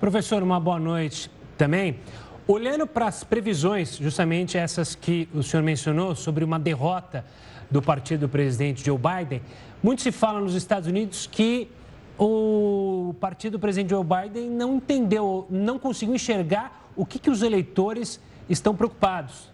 Professor, 0.00 0.42
uma 0.42 0.58
boa 0.60 0.78
noite 0.78 1.30
também. 1.58 1.96
Olhando 2.46 2.86
para 2.86 3.06
as 3.06 3.24
previsões, 3.24 3.96
justamente 3.96 4.58
essas 4.58 4.94
que 4.94 5.26
o 5.32 5.42
senhor 5.42 5.62
mencionou, 5.62 6.14
sobre 6.14 6.44
uma 6.44 6.58
derrota 6.58 7.24
do 7.70 7.80
partido 7.80 8.20
do 8.20 8.28
presidente 8.28 8.84
Joe 8.84 8.98
Biden, 8.98 9.40
muito 9.82 10.02
se 10.02 10.12
fala 10.12 10.40
nos 10.40 10.54
Estados 10.54 10.86
Unidos 10.86 11.26
que 11.26 11.70
o 12.18 13.14
partido 13.18 13.52
do 13.52 13.58
presidente 13.58 13.88
Joe 13.90 14.04
Biden 14.04 14.50
não 14.50 14.76
entendeu, 14.76 15.46
não 15.48 15.78
conseguiu 15.78 16.14
enxergar 16.14 16.90
o 16.94 17.06
que, 17.06 17.18
que 17.18 17.30
os 17.30 17.40
eleitores 17.40 18.20
estão 18.46 18.76
preocupados. 18.76 19.50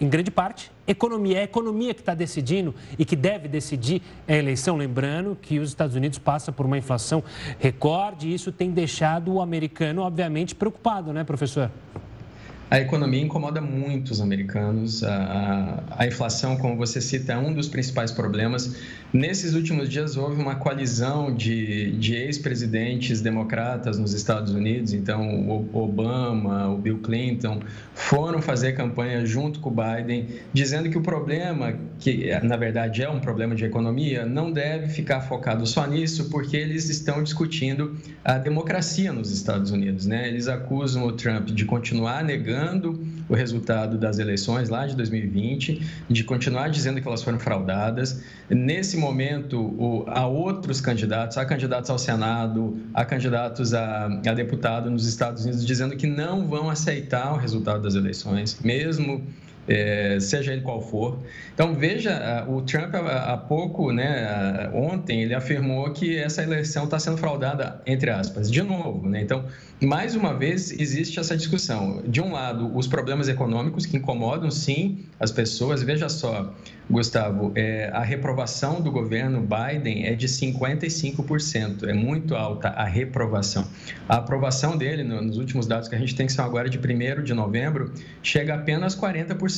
Em 0.00 0.08
grande 0.08 0.30
parte, 0.30 0.70
economia. 0.86 1.38
É 1.38 1.40
a 1.40 1.44
economia 1.44 1.94
que 1.94 2.00
está 2.00 2.14
decidindo 2.14 2.74
e 2.98 3.04
que 3.04 3.16
deve 3.16 3.48
decidir 3.48 4.02
a 4.26 4.34
eleição. 4.34 4.76
Lembrando 4.76 5.36
que 5.40 5.58
os 5.58 5.68
Estados 5.68 5.96
Unidos 5.96 6.18
passam 6.18 6.52
por 6.52 6.66
uma 6.66 6.78
inflação 6.78 7.22
recorde 7.58 8.28
e 8.28 8.34
isso 8.34 8.52
tem 8.52 8.70
deixado 8.70 9.32
o 9.32 9.40
americano, 9.40 10.02
obviamente, 10.02 10.54
preocupado, 10.54 11.12
né, 11.12 11.24
professor? 11.24 11.70
A 12.70 12.80
economia 12.80 13.20
incomoda 13.20 13.60
muito 13.60 14.10
os 14.10 14.20
americanos. 14.20 15.04
A, 15.04 15.14
a, 15.14 16.02
a, 16.02 16.06
inflação, 16.06 16.56
como 16.56 16.76
você 16.76 17.00
cita, 17.00 17.34
é 17.34 17.38
um 17.38 17.52
dos 17.52 17.68
principais 17.68 18.10
problemas. 18.10 18.74
Nesses 19.14 19.54
últimos 19.54 19.88
dias, 19.88 20.16
houve 20.16 20.42
uma 20.42 20.56
coalizão 20.56 21.32
de, 21.32 21.92
de 21.92 22.16
ex-presidentes 22.16 23.20
democratas 23.20 23.96
nos 23.96 24.12
Estados 24.12 24.52
Unidos. 24.52 24.92
Então, 24.92 25.48
o 25.48 25.70
Obama, 25.72 26.68
o 26.68 26.76
Bill 26.76 26.98
Clinton, 26.98 27.60
foram 27.94 28.42
fazer 28.42 28.72
campanha 28.72 29.24
junto 29.24 29.60
com 29.60 29.70
o 29.70 29.72
Biden, 29.72 30.26
dizendo 30.52 30.90
que 30.90 30.98
o 30.98 31.00
problema, 31.00 31.78
que 32.00 32.28
na 32.42 32.56
verdade 32.56 33.04
é 33.04 33.08
um 33.08 33.20
problema 33.20 33.54
de 33.54 33.64
economia, 33.64 34.26
não 34.26 34.50
deve 34.50 34.88
ficar 34.88 35.20
focado 35.20 35.64
só 35.64 35.86
nisso, 35.86 36.28
porque 36.28 36.56
eles 36.56 36.90
estão 36.90 37.22
discutindo 37.22 37.96
a 38.24 38.36
democracia 38.36 39.12
nos 39.12 39.30
Estados 39.30 39.70
Unidos. 39.70 40.06
Né? 40.06 40.26
Eles 40.26 40.48
acusam 40.48 41.06
o 41.06 41.12
Trump 41.12 41.50
de 41.50 41.64
continuar 41.64 42.24
negando 42.24 42.98
o 43.28 43.34
resultado 43.34 43.96
das 43.96 44.18
eleições 44.18 44.68
lá 44.68 44.86
de 44.86 44.96
2020, 44.96 45.80
de 46.08 46.24
continuar 46.24 46.68
dizendo 46.68 47.00
que 47.00 47.08
elas 47.08 47.22
foram 47.22 47.38
fraudadas. 47.38 48.22
Nesse 48.48 48.96
momento, 48.96 50.04
há 50.08 50.26
outros 50.26 50.80
candidatos, 50.80 51.38
há 51.38 51.44
candidatos 51.44 51.90
ao 51.90 51.98
Senado, 51.98 52.78
há 52.92 53.04
candidatos 53.04 53.74
a, 53.74 54.06
a 54.06 54.34
deputado 54.34 54.90
nos 54.90 55.06
Estados 55.06 55.44
Unidos 55.44 55.64
dizendo 55.66 55.96
que 55.96 56.06
não 56.06 56.46
vão 56.46 56.68
aceitar 56.68 57.32
o 57.32 57.36
resultado 57.36 57.82
das 57.82 57.94
eleições, 57.94 58.58
mesmo 58.62 59.24
é, 59.68 60.18
seja 60.20 60.52
ele 60.52 60.62
qual 60.62 60.80
for. 60.80 61.18
Então, 61.52 61.74
veja, 61.74 62.44
o 62.48 62.62
Trump, 62.62 62.94
há 62.94 63.36
pouco, 63.36 63.92
né, 63.92 64.70
ontem, 64.72 65.22
ele 65.22 65.34
afirmou 65.34 65.90
que 65.92 66.16
essa 66.16 66.42
eleição 66.42 66.84
está 66.84 66.98
sendo 66.98 67.16
fraudada, 67.16 67.80
entre 67.86 68.10
aspas, 68.10 68.50
de 68.50 68.62
novo. 68.62 69.08
Né? 69.08 69.22
Então, 69.22 69.44
mais 69.82 70.14
uma 70.14 70.34
vez, 70.34 70.72
existe 70.72 71.18
essa 71.20 71.36
discussão. 71.36 72.02
De 72.06 72.20
um 72.20 72.32
lado, 72.32 72.76
os 72.76 72.86
problemas 72.86 73.28
econômicos 73.28 73.86
que 73.86 73.96
incomodam, 73.96 74.50
sim, 74.50 75.04
as 75.20 75.30
pessoas. 75.30 75.82
Veja 75.82 76.08
só, 76.08 76.52
Gustavo, 76.90 77.52
é, 77.54 77.90
a 77.92 78.02
reprovação 78.02 78.80
do 78.80 78.90
governo 78.90 79.40
Biden 79.40 80.06
é 80.06 80.14
de 80.14 80.26
55%, 80.26 81.88
é 81.88 81.92
muito 81.92 82.34
alta 82.34 82.68
a 82.68 82.84
reprovação. 82.84 83.66
A 84.08 84.16
aprovação 84.16 84.76
dele, 84.76 85.02
nos 85.02 85.38
últimos 85.38 85.66
dados 85.66 85.88
que 85.88 85.94
a 85.94 85.98
gente 85.98 86.14
tem, 86.14 86.26
que 86.26 86.32
são 86.32 86.44
agora 86.44 86.68
de 86.68 86.78
1 86.78 87.22
de 87.22 87.32
novembro, 87.32 87.92
chega 88.22 88.54
a 88.54 88.64
apenas 88.64 88.96
40%, 88.96 89.53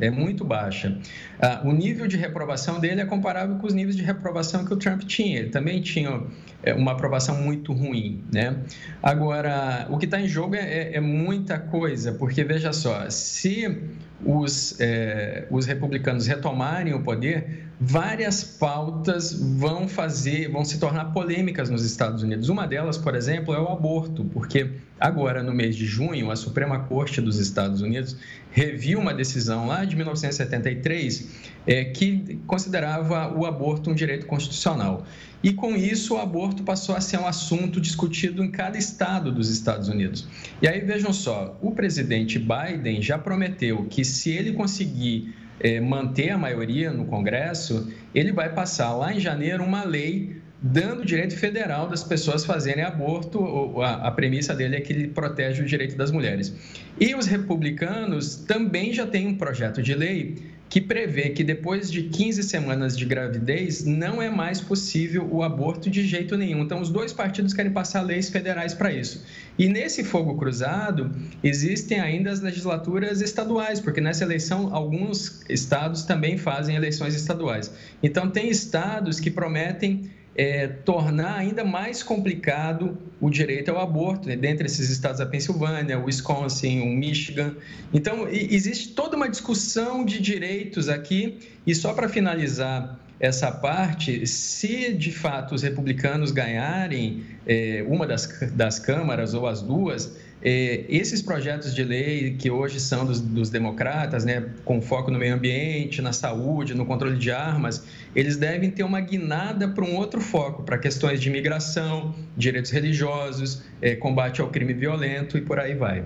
é 0.00 0.10
muito 0.10 0.44
baixa. 0.44 0.98
Ah, 1.40 1.62
o 1.64 1.72
nível 1.72 2.06
de 2.06 2.16
reprovação 2.16 2.78
dele 2.78 3.00
é 3.00 3.04
comparável 3.04 3.56
com 3.56 3.66
os 3.66 3.74
níveis 3.74 3.96
de 3.96 4.02
reprovação 4.02 4.64
que 4.64 4.72
o 4.72 4.76
Trump 4.76 5.02
tinha, 5.02 5.38
ele 5.38 5.50
também 5.50 5.80
tinha 5.80 6.22
é, 6.62 6.74
uma 6.74 6.92
aprovação 6.92 7.36
muito 7.36 7.72
ruim. 7.72 8.22
Né? 8.32 8.56
Agora, 9.02 9.86
o 9.90 9.98
que 9.98 10.04
está 10.04 10.20
em 10.20 10.28
jogo 10.28 10.54
é, 10.54 10.60
é, 10.60 10.96
é 10.96 11.00
muita 11.00 11.58
coisa, 11.58 12.12
porque 12.12 12.44
veja 12.44 12.72
só, 12.72 13.08
se 13.08 13.78
os, 14.24 14.78
é, 14.78 15.46
os 15.50 15.66
republicanos 15.66 16.26
retomarem 16.26 16.92
o 16.92 17.02
poder, 17.02 17.70
várias 17.80 18.44
pautas 18.44 19.32
vão 19.32 19.88
fazer, 19.88 20.48
vão 20.48 20.64
se 20.64 20.78
tornar 20.78 21.06
polêmicas 21.06 21.70
nos 21.70 21.84
Estados 21.84 22.22
Unidos. 22.22 22.50
Uma 22.50 22.66
delas, 22.66 22.98
por 22.98 23.14
exemplo, 23.14 23.54
é 23.54 23.60
o 23.60 23.68
aborto, 23.68 24.24
porque 24.26 24.70
agora 25.00 25.42
no 25.42 25.52
mês 25.52 25.74
de 25.74 25.86
junho 25.86 26.30
a 26.30 26.36
Suprema 26.36 26.80
Corte 26.80 27.20
dos 27.20 27.38
Estados 27.38 27.80
Unidos 27.80 28.16
reviu 28.50 28.98
uma 28.98 29.14
decisão 29.14 29.66
lá 29.66 29.84
de 29.84 29.96
1973 29.96 31.28
é, 31.66 31.84
que 31.84 32.38
considerava 32.46 33.32
o 33.34 33.46
aborto 33.46 33.90
um 33.90 33.94
direito 33.94 34.26
constitucional. 34.26 35.06
E 35.42 35.52
com 35.52 35.74
isso, 35.74 36.14
o 36.14 36.18
aborto 36.18 36.62
passou 36.62 36.94
a 36.94 37.00
ser 37.00 37.18
um 37.18 37.26
assunto 37.26 37.80
discutido 37.80 38.44
em 38.44 38.50
cada 38.50 38.76
estado 38.76 39.32
dos 39.32 39.48
Estados 39.48 39.88
Unidos. 39.88 40.28
E 40.60 40.68
aí 40.68 40.80
vejam 40.80 41.12
só: 41.12 41.58
o 41.62 41.70
presidente 41.70 42.38
Biden 42.38 43.00
já 43.00 43.18
prometeu 43.18 43.86
que 43.88 44.04
se 44.04 44.30
ele 44.30 44.52
conseguir 44.52 45.34
é, 45.58 45.80
manter 45.80 46.30
a 46.30 46.38
maioria 46.38 46.90
no 46.90 47.06
Congresso, 47.06 47.90
ele 48.14 48.32
vai 48.32 48.52
passar 48.52 48.94
lá 48.94 49.14
em 49.14 49.20
janeiro 49.20 49.64
uma 49.64 49.84
lei 49.84 50.39
dando 50.62 51.00
o 51.00 51.04
direito 51.04 51.36
federal 51.36 51.88
das 51.88 52.02
pessoas 52.02 52.44
fazerem 52.44 52.84
aborto. 52.84 53.80
A, 53.80 54.08
a 54.08 54.10
premissa 54.10 54.54
dele 54.54 54.76
é 54.76 54.80
que 54.80 54.92
ele 54.92 55.08
protege 55.08 55.62
o 55.62 55.66
direito 55.66 55.96
das 55.96 56.10
mulheres. 56.10 56.54
E 56.98 57.14
os 57.14 57.26
republicanos 57.26 58.36
também 58.36 58.92
já 58.92 59.06
têm 59.06 59.26
um 59.26 59.34
projeto 59.34 59.82
de 59.82 59.94
lei 59.94 60.36
que 60.70 60.80
prevê 60.80 61.30
que 61.30 61.42
depois 61.42 61.90
de 61.90 62.04
15 62.04 62.44
semanas 62.44 62.96
de 62.96 63.04
gravidez 63.04 63.84
não 63.84 64.22
é 64.22 64.30
mais 64.30 64.60
possível 64.60 65.28
o 65.28 65.42
aborto 65.42 65.90
de 65.90 66.06
jeito 66.06 66.36
nenhum. 66.36 66.62
Então, 66.62 66.80
os 66.80 66.88
dois 66.88 67.12
partidos 67.12 67.52
querem 67.52 67.72
passar 67.72 68.02
leis 68.02 68.30
federais 68.30 68.72
para 68.72 68.92
isso. 68.92 69.24
E 69.58 69.66
nesse 69.68 70.04
fogo 70.04 70.36
cruzado, 70.36 71.10
existem 71.42 71.98
ainda 71.98 72.30
as 72.30 72.40
legislaturas 72.40 73.20
estaduais, 73.20 73.80
porque 73.80 74.00
nessa 74.00 74.22
eleição 74.22 74.72
alguns 74.72 75.42
estados 75.48 76.04
também 76.04 76.38
fazem 76.38 76.76
eleições 76.76 77.16
estaduais. 77.16 77.74
Então, 78.00 78.30
tem 78.30 78.48
estados 78.48 79.18
que 79.18 79.28
prometem 79.28 80.08
é, 80.34 80.68
tornar 80.68 81.36
ainda 81.36 81.64
mais 81.64 82.02
complicado 82.02 82.96
o 83.20 83.28
direito 83.28 83.70
ao 83.70 83.78
aborto, 83.78 84.28
né? 84.28 84.36
dentre 84.36 84.66
esses 84.66 84.88
estados 84.88 85.20
a 85.20 85.26
Pensilvânia, 85.26 85.98
o 85.98 86.04
Wisconsin, 86.04 86.80
o 86.80 86.86
Michigan. 86.86 87.54
Então, 87.92 88.26
existe 88.28 88.90
toda 88.90 89.16
uma 89.16 89.28
discussão 89.28 90.04
de 90.04 90.20
direitos 90.20 90.88
aqui, 90.88 91.38
e 91.66 91.74
só 91.74 91.92
para 91.92 92.08
finalizar 92.08 92.98
essa 93.18 93.52
parte, 93.52 94.26
se 94.26 94.94
de 94.94 95.12
fato 95.12 95.54
os 95.54 95.62
republicanos 95.62 96.30
ganharem 96.30 97.22
é, 97.46 97.84
uma 97.86 98.06
das, 98.06 98.26
das 98.52 98.78
câmaras 98.78 99.34
ou 99.34 99.46
as 99.46 99.60
duas, 99.60 100.16
esses 100.42 101.20
projetos 101.20 101.74
de 101.74 101.84
lei 101.84 102.34
que 102.38 102.50
hoje 102.50 102.80
são 102.80 103.04
dos, 103.04 103.20
dos, 103.20 103.50
democratas, 103.50 104.24
né, 104.24 104.50
com 104.64 104.80
foco 104.80 105.10
no 105.10 105.18
meio 105.18 105.34
ambiente, 105.34 106.00
na 106.00 106.12
saúde, 106.12 106.74
no 106.74 106.86
controle 106.86 107.18
de 107.18 107.30
armas, 107.30 107.84
eles 108.14 108.36
devem 108.36 108.70
ter 108.70 108.82
uma 108.82 109.00
guinada 109.00 109.68
para 109.68 109.84
um 109.84 109.96
outro 109.96 110.20
foco, 110.20 110.62
para 110.62 110.78
questões 110.78 111.20
de 111.20 111.28
imigração, 111.28 112.14
direitos 112.36 112.70
religiosos, 112.70 113.62
é, 113.82 113.94
combate 113.94 114.40
ao 114.40 114.48
crime 114.48 114.72
violento 114.72 115.36
e 115.36 115.42
por 115.42 115.58
aí 115.58 115.74
vai. 115.74 116.04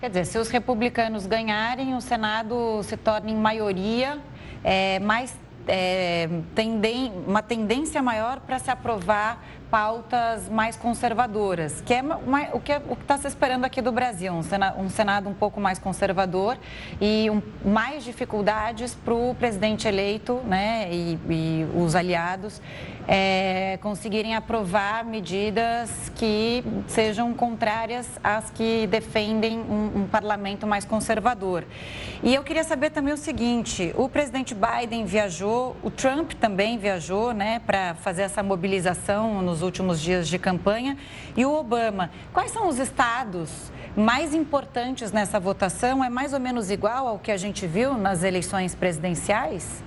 Quer 0.00 0.08
dizer, 0.08 0.24
se 0.24 0.38
os 0.38 0.48
republicanos 0.48 1.26
ganharem, 1.26 1.94
o 1.94 2.00
Senado 2.00 2.82
se 2.82 2.96
torna 2.96 3.30
em 3.30 3.36
maioria 3.36 4.18
é, 4.64 4.98
mais 4.98 5.34
é, 5.68 6.28
uma 7.26 7.42
tendência 7.42 8.02
maior 8.02 8.40
para 8.40 8.58
se 8.58 8.70
aprovar 8.70 9.44
pautas 9.70 10.48
mais 10.48 10.76
conservadoras, 10.76 11.80
que 11.80 11.94
é 11.94 12.02
o 12.52 12.60
que 12.60 12.72
é, 12.72 12.82
está 13.00 13.16
se 13.16 13.28
esperando 13.28 13.64
aqui 13.64 13.80
do 13.80 13.92
Brasil, 13.92 14.32
um 14.32 14.88
Senado, 14.88 15.28
um 15.28 15.34
pouco 15.34 15.60
mais 15.60 15.78
conservador 15.78 16.58
e 17.00 17.30
um, 17.30 17.40
mais 17.64 18.04
dificuldades 18.04 18.94
para 18.94 19.14
o 19.14 19.34
presidente 19.34 19.86
eleito 19.86 20.40
né, 20.44 20.88
e, 20.90 21.18
e 21.28 21.66
os 21.76 21.94
aliados 21.94 22.60
é, 23.06 23.78
conseguirem 23.82 24.34
aprovar 24.34 25.04
medidas 25.04 26.12
que 26.14 26.62
sejam 26.86 27.32
contrárias 27.34 28.08
às 28.22 28.50
que 28.50 28.86
defendem 28.86 29.58
um, 29.58 30.02
um 30.02 30.06
parlamento 30.06 30.66
mais 30.66 30.84
conservador. 30.84 31.64
E 32.22 32.34
eu 32.34 32.42
queria 32.44 32.62
saber 32.62 32.90
também 32.90 33.12
o 33.12 33.16
seguinte: 33.16 33.92
o 33.96 34.08
presidente 34.08 34.54
Biden 34.54 35.04
viajou, 35.04 35.76
o 35.82 35.90
Trump 35.90 36.32
também 36.34 36.78
viajou 36.78 37.32
né, 37.32 37.60
para 37.66 37.94
fazer 37.96 38.22
essa 38.22 38.42
mobilização 38.42 39.42
nos 39.60 39.62
últimos 39.62 40.00
dias 40.00 40.26
de 40.26 40.38
campanha, 40.38 40.96
e 41.36 41.44
o 41.44 41.52
Obama. 41.52 42.10
Quais 42.32 42.50
são 42.50 42.66
os 42.66 42.78
estados 42.78 43.70
mais 43.94 44.34
importantes 44.34 45.12
nessa 45.12 45.38
votação? 45.38 46.02
É 46.02 46.08
mais 46.08 46.32
ou 46.32 46.40
menos 46.40 46.70
igual 46.70 47.06
ao 47.06 47.18
que 47.18 47.30
a 47.30 47.36
gente 47.36 47.66
viu 47.66 47.94
nas 47.94 48.22
eleições 48.22 48.74
presidenciais? 48.74 49.82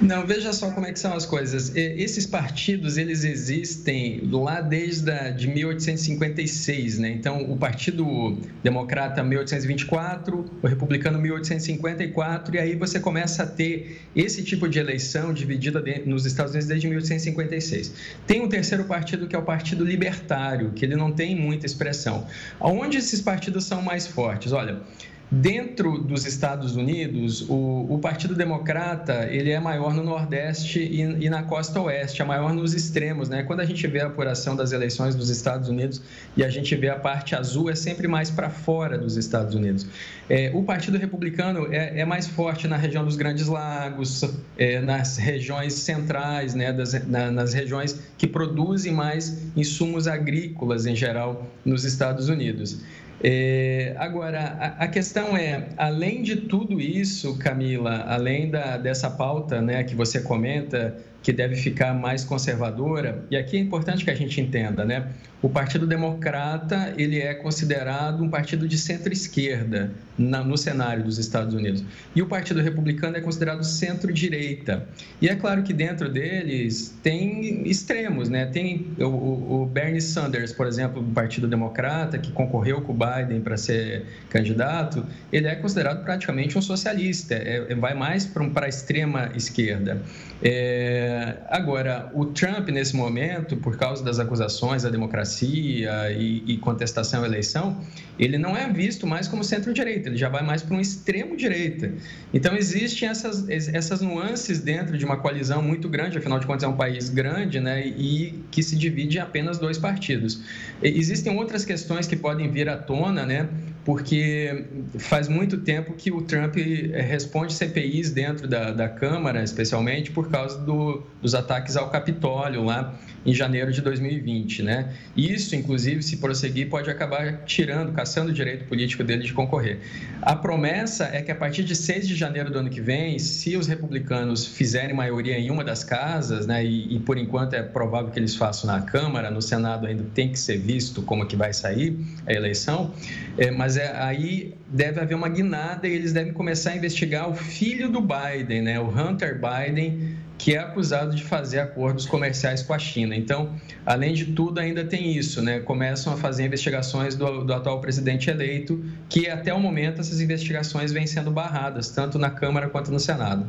Não, 0.00 0.26
veja 0.26 0.52
só 0.52 0.70
como 0.70 0.86
é 0.86 0.92
que 0.92 0.98
são 0.98 1.14
as 1.14 1.24
coisas. 1.24 1.74
Esses 1.74 2.26
partidos, 2.26 2.98
eles 2.98 3.24
existem 3.24 4.20
lá 4.30 4.60
desde 4.60 5.10
a, 5.10 5.30
de 5.30 5.48
1856, 5.48 6.98
né? 6.98 7.10
Então, 7.10 7.50
o 7.50 7.56
Partido 7.56 8.36
Democrata 8.62 9.22
1824, 9.22 10.44
o 10.62 10.66
Republicano 10.66 11.18
1854, 11.18 12.56
e 12.56 12.58
aí 12.58 12.76
você 12.76 13.00
começa 13.00 13.44
a 13.44 13.46
ter 13.46 14.02
esse 14.14 14.42
tipo 14.42 14.68
de 14.68 14.78
eleição 14.78 15.32
dividida 15.32 15.82
nos 16.04 16.26
Estados 16.26 16.52
Unidos 16.52 16.68
desde 16.68 16.86
1856. 16.88 17.92
Tem 18.26 18.42
um 18.42 18.48
terceiro 18.48 18.84
partido 18.84 19.26
que 19.26 19.34
é 19.34 19.38
o 19.38 19.42
Partido 19.42 19.84
Libertário, 19.84 20.72
que 20.72 20.84
ele 20.84 20.96
não 20.96 21.10
tem 21.10 21.34
muita 21.34 21.64
expressão. 21.64 22.26
Onde 22.60 22.98
esses 22.98 23.20
partidos 23.20 23.64
são 23.64 23.80
mais 23.80 24.06
fortes? 24.06 24.52
Olha, 24.52 24.80
Dentro 25.28 25.98
dos 25.98 26.24
Estados 26.24 26.76
Unidos, 26.76 27.44
o, 27.48 27.86
o, 27.90 27.98
Partido 27.98 28.32
Democrata 28.32 29.26
ele 29.28 29.50
é 29.50 29.58
maior 29.58 29.92
no 29.92 30.04
Nordeste 30.04 30.78
e, 30.78 31.00
e, 31.00 31.28
na 31.28 31.42
costa 31.42 31.80
Oeste, 31.80 32.22
é 32.22 32.24
maior 32.24 32.54
nos 32.54 32.74
extremos. 32.74 33.28
Né? 33.28 33.42
Quando 33.42 33.58
a 33.58 33.64
gente 33.64 33.84
vê 33.88 34.00
a 34.00 34.06
apuração 34.06 34.54
das 34.54 34.70
eleições 34.70 35.16
dos 35.16 35.28
Estados 35.28 35.68
Unidos 35.68 36.00
e 36.36 36.44
a 36.44 36.48
gente 36.48 36.76
vê 36.76 36.90
a 36.90 36.94
parte 36.94 37.34
azul, 37.34 37.68
é 37.68 37.74
sempre 37.74 38.06
mais 38.06 38.30
para 38.30 38.48
fora 38.50 38.96
dos 38.96 39.16
Estados 39.16 39.52
Unidos. 39.56 39.84
É, 40.30 40.52
o 40.54 40.62
Partido 40.62 40.96
Republicano 40.96 41.66
é, 41.72 41.98
é, 41.98 42.04
mais 42.04 42.28
forte 42.28 42.68
na 42.68 42.76
região 42.76 43.04
dos 43.04 43.16
Grandes 43.16 43.48
Lagos, 43.48 44.22
é, 44.56 44.80
nas 44.80 45.16
regiões 45.16 45.72
centrais, 45.74 46.54
né? 46.54 46.72
das, 46.72 47.04
na, 47.04 47.32
nas 47.32 47.52
regiões 47.52 47.98
que 48.16 48.28
produzem 48.28 48.92
mais 48.92 49.42
insumos 49.56 50.06
agrícolas 50.06 50.86
em 50.86 50.94
geral 50.94 51.50
nos 51.64 51.84
Estados 51.84 52.28
Unidos. 52.28 52.78
É, 53.22 53.94
agora, 53.98 54.40
a, 54.60 54.84
a, 54.84 54.88
questão 54.88 55.36
é, 55.36 55.68
além 55.76 56.22
de 56.22 56.36
tudo 56.36 56.80
isso, 56.80 57.38
Camila, 57.38 58.04
além 58.06 58.50
da, 58.50 58.76
dessa 58.76 59.10
pauta 59.10 59.62
né, 59.62 59.82
que 59.84 59.94
você 59.94 60.20
comenta, 60.20 60.96
que 61.26 61.32
deve 61.32 61.56
ficar 61.56 61.92
mais 61.92 62.22
conservadora, 62.22 63.24
e 63.28 63.36
aqui 63.36 63.56
é 63.56 63.58
importante 63.58 64.04
que 64.04 64.10
a 64.12 64.14
gente 64.14 64.40
entenda, 64.40 64.84
né? 64.84 65.08
O 65.42 65.48
Partido 65.48 65.84
Democrata 65.84 66.94
ele 66.96 67.18
é 67.20 67.34
considerado 67.34 68.22
um 68.22 68.28
partido 68.28 68.66
de 68.66 68.78
centro-esquerda 68.78 69.90
no 70.16 70.56
cenário 70.56 71.04
dos 71.04 71.18
Estados 71.18 71.52
Unidos. 71.52 71.84
E 72.14 72.22
o 72.22 72.26
Partido 72.26 72.62
Republicano 72.62 73.16
é 73.16 73.20
considerado 73.20 73.62
centro-direita. 73.62 74.88
E 75.20 75.28
é 75.28 75.34
claro 75.34 75.62
que 75.62 75.74
dentro 75.74 76.08
deles 76.08 76.96
tem 77.02 77.68
extremos, 77.68 78.28
né? 78.28 78.46
Tem 78.46 78.86
o, 78.98 79.62
o, 79.62 79.66
Bernie 79.66 80.00
Sanders, 80.00 80.52
por 80.52 80.66
exemplo, 80.66 81.02
do 81.02 81.12
Partido 81.12 81.46
Democrata, 81.46 82.18
que 82.18 82.32
concorreu 82.32 82.80
com 82.80 82.92
o 82.92 82.96
Biden 82.96 83.40
para 83.40 83.56
ser 83.56 84.06
candidato, 84.30 85.04
ele 85.30 85.48
é 85.48 85.54
considerado 85.54 86.02
praticamente 86.02 86.56
um 86.56 86.62
socialista, 86.62 87.34
é, 87.34 87.66
é 87.68 87.74
vai 87.74 87.94
mais 87.94 88.24
para 88.24 88.66
a 88.66 88.68
extrema 88.68 89.30
esquerda. 89.34 90.00
É, 90.42 91.38
agora, 91.48 92.10
o 92.14 92.26
Trump, 92.26 92.68
nesse 92.68 92.94
momento, 92.94 93.56
por 93.56 93.76
causa 93.78 94.04
das 94.04 94.18
acusações 94.18 94.84
à 94.84 94.90
democracia 94.90 96.12
e, 96.12 96.42
e 96.46 96.58
contestação 96.58 97.22
à 97.22 97.26
eleição, 97.26 97.80
ele 98.18 98.36
não 98.36 98.56
é 98.56 98.70
visto 98.70 99.06
mais 99.06 99.28
como 99.28 99.42
centro-direita, 99.42 100.08
ele 100.08 100.16
já 100.16 100.28
vai 100.28 100.42
mais 100.42 100.62
para 100.62 100.76
um 100.76 100.80
extremo-direita. 100.80 101.92
Então, 102.34 102.54
existem 102.54 103.08
essas, 103.08 103.48
essas 103.48 104.00
nuances 104.02 104.60
dentro 104.60 104.98
de 104.98 105.04
uma 105.04 105.16
coalizão 105.16 105.62
muito 105.62 105.88
grande, 105.88 106.18
afinal 106.18 106.38
de 106.38 106.46
contas, 106.46 106.64
é 106.64 106.68
um 106.68 106.76
país 106.76 107.08
grande, 107.08 107.58
né, 107.58 107.86
e 107.86 108.44
que 108.50 108.62
se 108.62 108.76
divide 108.76 109.16
em 109.16 109.20
apenas 109.20 109.58
dois 109.58 109.78
partidos. 109.78 110.42
Existem 110.82 111.34
outras 111.36 111.64
questões 111.64 112.06
que 112.06 112.16
podem 112.16 112.50
vir 112.50 112.68
à 112.68 112.76
tona, 112.76 113.24
né, 113.24 113.48
porque 113.86 114.66
faz 114.98 115.28
muito 115.28 115.58
tempo 115.58 115.92
que 115.92 116.10
o 116.10 116.20
Trump 116.22 116.56
eh, 116.56 117.00
responde 117.02 117.54
CPIs 117.54 118.10
dentro 118.10 118.48
da, 118.48 118.72
da 118.72 118.88
Câmara, 118.88 119.44
especialmente 119.44 120.10
por 120.10 120.28
causa 120.28 120.58
do, 120.58 121.04
dos 121.22 121.36
ataques 121.36 121.76
ao 121.76 121.88
Capitólio 121.88 122.64
lá 122.64 122.98
em 123.26 123.34
janeiro 123.34 123.72
de 123.72 123.82
2020, 123.82 124.62
né? 124.62 124.94
Isso, 125.16 125.56
inclusive, 125.56 126.02
se 126.02 126.18
prosseguir, 126.18 126.68
pode 126.68 126.88
acabar 126.88 127.44
tirando, 127.44 127.92
caçando 127.92 128.30
o 128.30 128.32
direito 128.32 128.64
político 128.66 129.02
dele 129.02 129.24
de 129.24 129.32
concorrer. 129.32 129.80
A 130.22 130.36
promessa 130.36 131.10
é 131.12 131.20
que 131.20 131.30
a 131.30 131.34
partir 131.34 131.64
de 131.64 131.74
6 131.74 132.06
de 132.06 132.14
janeiro 132.14 132.50
do 132.50 132.58
ano 132.58 132.70
que 132.70 132.80
vem, 132.80 133.18
se 133.18 133.56
os 133.56 133.66
republicanos 133.66 134.46
fizerem 134.46 134.94
maioria 134.94 135.38
em 135.38 135.50
uma 135.50 135.64
das 135.64 135.82
casas, 135.82 136.46
né, 136.46 136.64
e, 136.64 136.96
e 136.96 137.00
por 137.00 137.18
enquanto 137.18 137.54
é 137.54 137.62
provável 137.62 138.10
que 138.10 138.18
eles 138.18 138.36
façam 138.36 138.70
na 138.70 138.82
Câmara, 138.82 139.30
no 139.30 139.42
Senado 139.42 139.86
ainda 139.86 140.04
tem 140.14 140.30
que 140.30 140.38
ser 140.38 140.58
visto 140.58 141.02
como 141.02 141.26
que 141.26 141.34
vai 141.34 141.52
sair 141.52 141.98
a 142.26 142.32
eleição, 142.32 142.92
é, 143.36 143.50
mas 143.50 143.76
é, 143.76 143.92
aí 143.96 144.54
deve 144.68 145.00
haver 145.00 145.14
uma 145.14 145.28
guinada 145.28 145.88
e 145.88 145.94
eles 145.94 146.12
devem 146.12 146.32
começar 146.32 146.70
a 146.70 146.76
investigar 146.76 147.28
o 147.28 147.34
filho 147.34 147.88
do 147.88 148.00
Biden, 148.00 148.62
né, 148.62 148.78
o 148.78 148.88
Hunter 148.88 149.40
Biden, 149.40 150.16
que 150.38 150.54
é 150.54 150.58
acusado 150.58 151.14
de 151.14 151.24
fazer 151.24 151.60
acordos 151.60 152.06
comerciais 152.06 152.62
com 152.62 152.74
a 152.74 152.78
China. 152.78 153.16
Então, 153.16 153.54
além 153.84 154.12
de 154.12 154.26
tudo, 154.26 154.60
ainda 154.60 154.84
tem 154.84 155.16
isso, 155.16 155.42
né? 155.42 155.60
Começam 155.60 156.12
a 156.12 156.16
fazer 156.16 156.44
investigações 156.44 157.14
do, 157.14 157.44
do 157.44 157.52
atual 157.54 157.80
presidente 157.80 158.28
eleito, 158.30 158.84
que 159.08 159.28
até 159.28 159.52
o 159.52 159.58
momento 159.58 160.00
essas 160.00 160.20
investigações 160.20 160.92
vêm 160.92 161.06
sendo 161.06 161.30
barradas, 161.30 161.88
tanto 161.90 162.18
na 162.18 162.30
Câmara 162.30 162.68
quanto 162.68 162.90
no 162.90 163.00
Senado. 163.00 163.46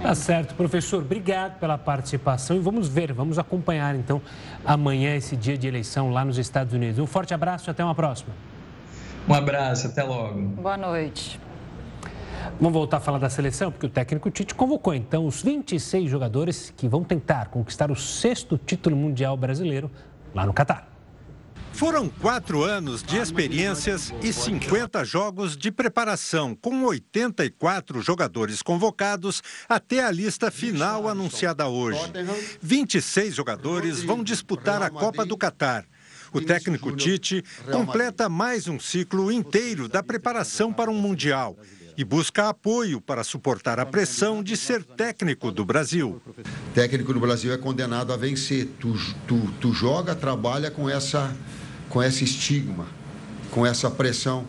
Tá 0.00 0.14
certo, 0.14 0.54
professor. 0.54 1.02
Obrigado 1.02 1.58
pela 1.60 1.78
participação 1.78 2.56
e 2.56 2.58
vamos 2.58 2.88
ver, 2.88 3.12
vamos 3.12 3.38
acompanhar 3.38 3.94
então 3.94 4.20
amanhã 4.64 5.14
esse 5.14 5.36
dia 5.36 5.56
de 5.56 5.68
eleição 5.68 6.10
lá 6.10 6.24
nos 6.24 6.38
Estados 6.38 6.74
Unidos. 6.74 6.98
Um 6.98 7.06
forte 7.06 7.32
abraço 7.32 7.68
e 7.68 7.70
até 7.70 7.84
uma 7.84 7.94
próxima. 7.94 8.34
Um 9.28 9.34
abraço, 9.34 9.86
até 9.86 10.02
logo. 10.02 10.40
Boa 10.40 10.76
noite. 10.76 11.38
Vamos 12.60 12.72
voltar 12.72 12.98
a 12.98 13.00
falar 13.00 13.18
da 13.18 13.30
seleção, 13.30 13.70
porque 13.70 13.86
o 13.86 13.90
técnico 13.90 14.30
Tite 14.30 14.54
convocou 14.54 14.94
então 14.94 15.26
os 15.26 15.42
26 15.42 16.10
jogadores 16.10 16.72
que 16.76 16.88
vão 16.88 17.04
tentar 17.04 17.46
conquistar 17.48 17.90
o 17.90 17.96
sexto 17.96 18.58
título 18.58 18.96
mundial 18.96 19.36
brasileiro 19.36 19.90
lá 20.34 20.46
no 20.46 20.52
Catar. 20.52 20.88
Foram 21.72 22.08
quatro 22.08 22.62
anos 22.62 23.02
de 23.02 23.16
experiências 23.16 24.12
e 24.22 24.32
50 24.32 25.04
jogos 25.04 25.56
de 25.56 25.72
preparação, 25.72 26.54
com 26.54 26.84
84 26.84 28.02
jogadores 28.02 28.62
convocados 28.62 29.42
até 29.68 30.04
a 30.04 30.10
lista 30.10 30.50
final 30.50 31.08
anunciada 31.08 31.66
hoje. 31.66 32.00
26 32.60 33.34
jogadores 33.34 34.02
vão 34.02 34.22
disputar 34.22 34.82
a 34.82 34.90
Copa 34.90 35.24
do 35.24 35.36
Catar. 35.36 35.84
O 36.32 36.40
técnico 36.40 36.94
Tite 36.94 37.42
completa 37.70 38.28
mais 38.28 38.68
um 38.68 38.78
ciclo 38.78 39.32
inteiro 39.32 39.88
da 39.88 40.02
preparação 40.02 40.72
para 40.72 40.90
um 40.90 40.98
Mundial 40.98 41.56
e 42.02 42.04
busca 42.04 42.48
apoio 42.48 43.00
para 43.00 43.22
suportar 43.22 43.78
a 43.78 43.86
pressão 43.86 44.42
de 44.42 44.56
ser 44.56 44.82
técnico 44.82 45.52
do 45.52 45.64
Brasil. 45.64 46.20
Técnico 46.74 47.14
do 47.14 47.20
Brasil 47.20 47.52
é 47.52 47.56
condenado 47.56 48.12
a 48.12 48.16
vencer. 48.16 48.68
Tu, 48.80 48.92
tu, 49.28 49.40
tu 49.60 49.72
joga, 49.72 50.12
trabalha 50.12 50.68
com, 50.68 50.90
essa, 50.90 51.32
com 51.88 52.02
esse 52.02 52.24
estigma, 52.24 52.88
com 53.52 53.64
essa 53.64 53.88
pressão. 53.88 54.48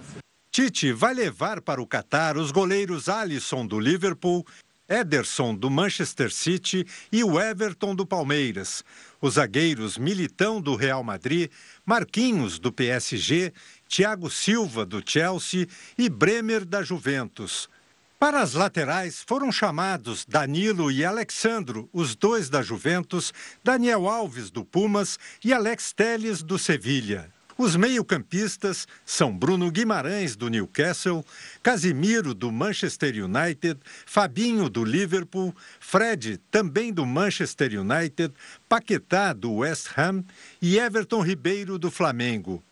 Tite 0.52 0.92
vai 0.92 1.14
levar 1.14 1.62
para 1.62 1.80
o 1.80 1.86
Catar 1.86 2.38
os 2.38 2.50
goleiros 2.50 3.08
Alisson 3.08 3.68
do 3.68 3.80
Liverpool, 3.80 4.44
Ederson 4.90 5.54
do 5.54 5.70
Manchester 5.70 6.34
City 6.34 6.88
e 7.12 7.24
o 7.24 7.40
Everton 7.40 7.94
do 7.94 8.06
Palmeiras. 8.06 8.84
Os 9.22 9.36
zagueiros 9.36 9.98
Militão 9.98 10.60
do 10.60 10.76
Real 10.76 11.04
Madrid, 11.04 11.52
Marquinhos 11.86 12.60
do 12.60 12.72
PSG 12.72 13.52
Thiago 13.88 14.30
Silva, 14.30 14.86
do 14.86 15.04
Chelsea, 15.06 15.68
e 15.98 16.10
Bremer, 16.10 16.64
da 16.66 16.82
Juventus. 16.82 17.70
Para 18.18 18.42
as 18.42 18.54
laterais 18.54 19.22
foram 19.22 19.52
chamados 19.52 20.26
Danilo 20.26 20.90
e 20.90 21.04
Alexandro, 21.04 21.90
os 21.92 22.16
dois 22.16 22.50
da 22.50 22.62
Juventus, 22.62 23.34
Daniel 23.62 24.08
Alves, 24.08 24.50
do 24.50 24.64
Pumas 24.64 25.20
e 25.44 25.52
Alex 25.52 25.92
Teles, 25.92 26.42
do 26.42 26.58
Sevilha. 26.58 27.33
Os 27.58 27.76
meio-campistas 27.76 28.88
são 29.06 29.36
Bruno 29.36 29.70
Guimarães, 29.70 30.36
do 30.36 30.50
Newcastle, 30.50 31.24
Casimiro, 31.62 32.34
do 32.34 32.52
Manchester 32.52 33.14
United, 33.24 33.80
Fabinho, 34.06 34.70
do 34.70 34.84
Liverpool, 34.84 35.56
Fred, 35.80 36.40
também 36.50 36.92
do 36.92 37.06
Manchester 37.06 37.80
United, 37.80 38.34
Paquetá, 38.68 39.34
do 39.34 39.54
West 39.58 39.90
Ham 39.96 40.24
e 40.60 40.80
Everton 40.80 41.22
Ribeiro, 41.22 41.78
do 41.78 41.92
Flamengo. 41.92 42.64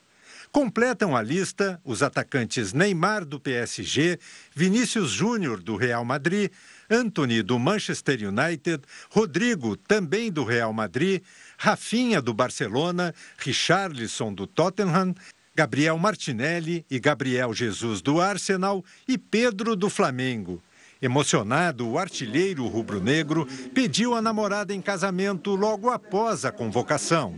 Completam 0.52 1.15
a 1.15 1.22
lista 1.22 1.80
os 1.86 2.04
atacantes 2.04 2.74
Neymar 2.74 3.24
do 3.24 3.39
PSG, 3.39 4.20
Vinícius 4.54 5.12
Júnior 5.12 5.62
do 5.62 5.78
Real 5.78 6.04
Madrid, 6.04 6.52
Anthony 6.89 7.41
do 7.41 7.58
Manchester 7.58 8.20
United, 8.28 8.84
Rodrigo 9.10 9.78
também 9.78 10.30
do 10.30 10.44
Real 10.44 10.74
Madrid, 10.74 11.22
Rafinha 11.63 12.19
do 12.19 12.34
Barcelona, 12.34 13.13
Richarlison 13.38 14.34
do 14.34 14.47
Tottenham, 14.47 15.13
Gabriel 15.56 15.95
Martinelli 15.95 16.84
e 16.89 17.00
Gabriel 17.00 17.54
Jesus 17.54 18.02
do 18.02 18.19
Arsenal 18.19 18.84
e 19.08 19.15
Pedro 19.15 19.76
do 19.76 19.88
Flamengo. 19.88 20.60
Emocionado, 21.00 21.88
o 21.88 22.00
artilheiro 22.00 22.65
rubro-negro 22.65 23.45
pediu 23.76 24.15
a 24.15 24.21
namorada 24.24 24.74
em 24.74 24.82
casamento 24.82 25.54
logo 25.54 25.91
após 25.91 26.45
a 26.45 26.52
convocação. 26.52 27.36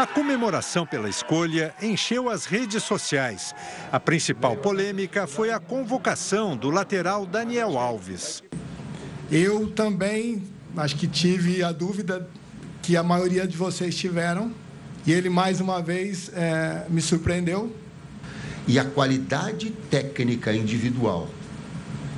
A 0.00 0.06
comemoração 0.06 0.86
pela 0.86 1.10
escolha 1.10 1.74
encheu 1.82 2.30
as 2.30 2.46
redes 2.46 2.82
sociais. 2.82 3.54
A 3.92 4.00
principal 4.00 4.56
polêmica 4.56 5.26
foi 5.26 5.52
a 5.52 5.60
convocação 5.60 6.56
do 6.56 6.70
lateral 6.70 7.26
Daniel 7.26 7.78
Alves. 7.78 8.42
Eu 9.30 9.70
também 9.72 10.42
acho 10.74 10.96
que 10.96 11.06
tive 11.06 11.62
a 11.62 11.70
dúvida 11.70 12.26
que 12.80 12.96
a 12.96 13.02
maioria 13.02 13.46
de 13.46 13.58
vocês 13.58 13.94
tiveram. 13.94 14.54
E 15.06 15.12
ele, 15.12 15.28
mais 15.28 15.60
uma 15.60 15.82
vez, 15.82 16.30
é, 16.32 16.86
me 16.88 17.02
surpreendeu. 17.02 17.70
E 18.66 18.78
a 18.78 18.86
qualidade 18.86 19.70
técnica 19.90 20.50
individual 20.50 21.28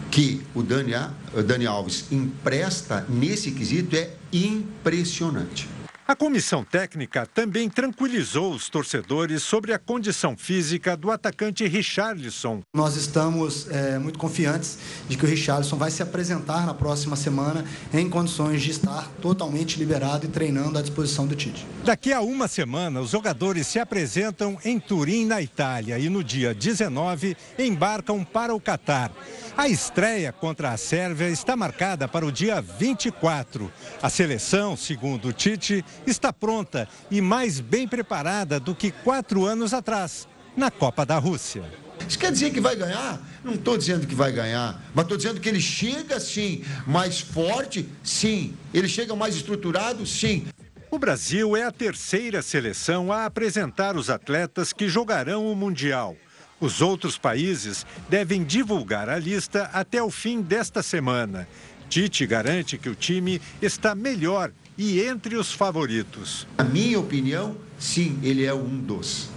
que 0.09 0.41
o 0.55 0.63
Dani, 0.63 0.93
o 1.35 1.43
Dani 1.43 1.67
Alves 1.67 2.05
empresta 2.13 3.05
nesse 3.09 3.51
quesito 3.51 3.97
é 3.97 4.11
impressionante. 4.33 5.82
A 6.13 6.15
comissão 6.15 6.63
técnica 6.63 7.25
também 7.25 7.71
tranquilizou 7.71 8.53
os 8.53 8.69
torcedores 8.69 9.43
sobre 9.43 9.73
a 9.73 9.79
condição 9.79 10.37
física 10.37 10.95
do 10.95 11.11
atacante 11.11 11.67
Richarlison. 11.67 12.61
Nós 12.77 12.97
estamos 12.97 13.67
é, 13.71 13.99
muito 13.99 14.19
confiantes 14.19 14.77
de 15.09 15.17
que 15.17 15.25
o 15.25 15.27
Richarlison 15.27 15.79
vai 15.79 15.91
se 15.91 16.03
apresentar 16.03 16.67
na 16.67 16.75
próxima 16.75 17.17
semana 17.17 17.65
em 17.95 18.11
condições 18.11 18.61
de 18.61 18.73
estar 18.73 19.09
totalmente 19.23 19.79
liberado 19.79 20.27
e 20.27 20.29
treinando 20.29 20.79
à 20.79 20.83
disposição 20.83 21.27
do 21.27 21.35
Tite. 21.35 21.67
Daqui 21.83 22.13
a 22.13 22.21
uma 22.21 22.47
semana, 22.47 23.01
os 23.01 23.09
jogadores 23.09 23.67
se 23.67 23.79
apresentam 23.79 24.59
em 24.67 24.79
Turim, 24.79 25.25
na 25.25 25.41
Itália, 25.41 25.99
e 25.99 26.11
no 26.11 26.23
dia 26.23 26.53
19 26.53 27.35
embarcam 27.59 28.23
para 28.23 28.55
o 28.55 28.61
Catar. 28.61 29.11
A 29.57 29.69
estreia 29.69 30.33
contra 30.33 30.73
a 30.73 30.77
Sérvia 30.77 31.29
está 31.29 31.57
marcada 31.57 32.07
para 32.07 32.25
o 32.25 32.33
dia 32.33 32.61
24. 32.61 33.71
A 34.03 34.09
seleção, 34.09 34.77
segundo 34.77 35.29
o 35.29 35.33
Tite, 35.33 35.85
está 36.07 36.33
pronta 36.33 36.89
e 37.11 37.21
mais 37.21 37.61
bem 37.61 37.87
preparada 37.87 38.59
do 38.59 38.75
que 38.75 38.91
quatro 38.91 39.45
anos 39.45 39.73
atrás, 39.73 40.29
na 40.57 40.71
Copa 40.71 41.07
da 41.07 41.19
Rússia. 41.19 41.65
Isso 42.09 42.19
quer 42.19 42.33
dizer 42.33 42.51
que 42.51 42.61
vai 42.61 42.77
ganhar? 42.77 43.21
Não 43.45 43.55
estou 43.55 43.79
dizendo 43.79 44.07
que 44.07 44.15
vai 44.15 44.33
ganhar, 44.33 44.83
mas 44.95 45.05
estou 45.05 45.17
dizendo 45.17 45.41
que 45.41 45.49
ele 45.49 45.61
chega 45.61 46.19
sim, 46.19 46.65
mais 46.87 47.21
forte, 47.21 47.89
sim. 48.03 48.55
Ele 48.75 48.89
chega 48.89 49.15
mais 49.15 49.37
estruturado, 49.37 50.07
sim. 50.07 50.47
O 50.91 50.99
Brasil 50.99 51.57
é 51.57 51.65
a 51.65 51.73
terceira 51.73 52.43
seleção 52.43 53.11
a 53.11 53.25
apresentar 53.25 53.97
os 53.97 54.11
atletas 54.11 54.73
que 54.73 54.89
jogarão 54.89 55.51
o 55.51 55.57
Mundial. 55.57 56.17
Os 56.61 56.81
outros 56.81 57.17
países 57.17 57.87
devem 58.09 58.45
divulgar 58.45 59.09
a 59.09 59.19
lista 59.19 59.71
até 59.73 60.03
o 60.03 60.11
fim 60.11 60.41
desta 60.41 60.83
semana. 60.83 61.49
Tite 61.89 62.27
garante 62.27 62.79
que 62.79 62.89
o 62.89 62.95
time 62.95 63.41
está 63.61 63.95
melhor 63.95 64.53
e 64.77 65.01
entre 65.01 65.37
os 65.37 65.53
favoritos. 65.53 66.47
Na 66.57 66.65
minha 66.65 66.99
opinião, 66.99 67.57
sim, 67.79 68.19
ele 68.23 68.45
é 68.45 68.55
um 68.55 68.79
dos. 68.79 69.31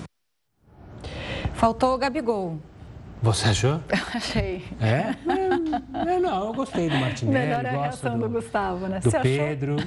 Faltou 1.53 1.93
o 1.93 1.97
Gabigol. 1.97 2.59
Você 3.21 3.49
achou? 3.49 3.81
Achei. 4.13 4.63
É? 4.79 5.15
é? 5.27 6.19
não, 6.19 6.47
eu 6.47 6.53
gostei 6.53 6.89
do 6.89 6.95
Martinelli. 6.95 7.39
Melhor 7.47 7.65
é 7.65 7.69
a 7.69 7.81
reação 7.81 8.19
do, 8.19 8.27
do, 8.27 8.29
Gustavo, 8.29 8.87
né? 8.87 8.99
Do 8.99 9.09
Você 9.09 9.19
Pedro. 9.19 9.77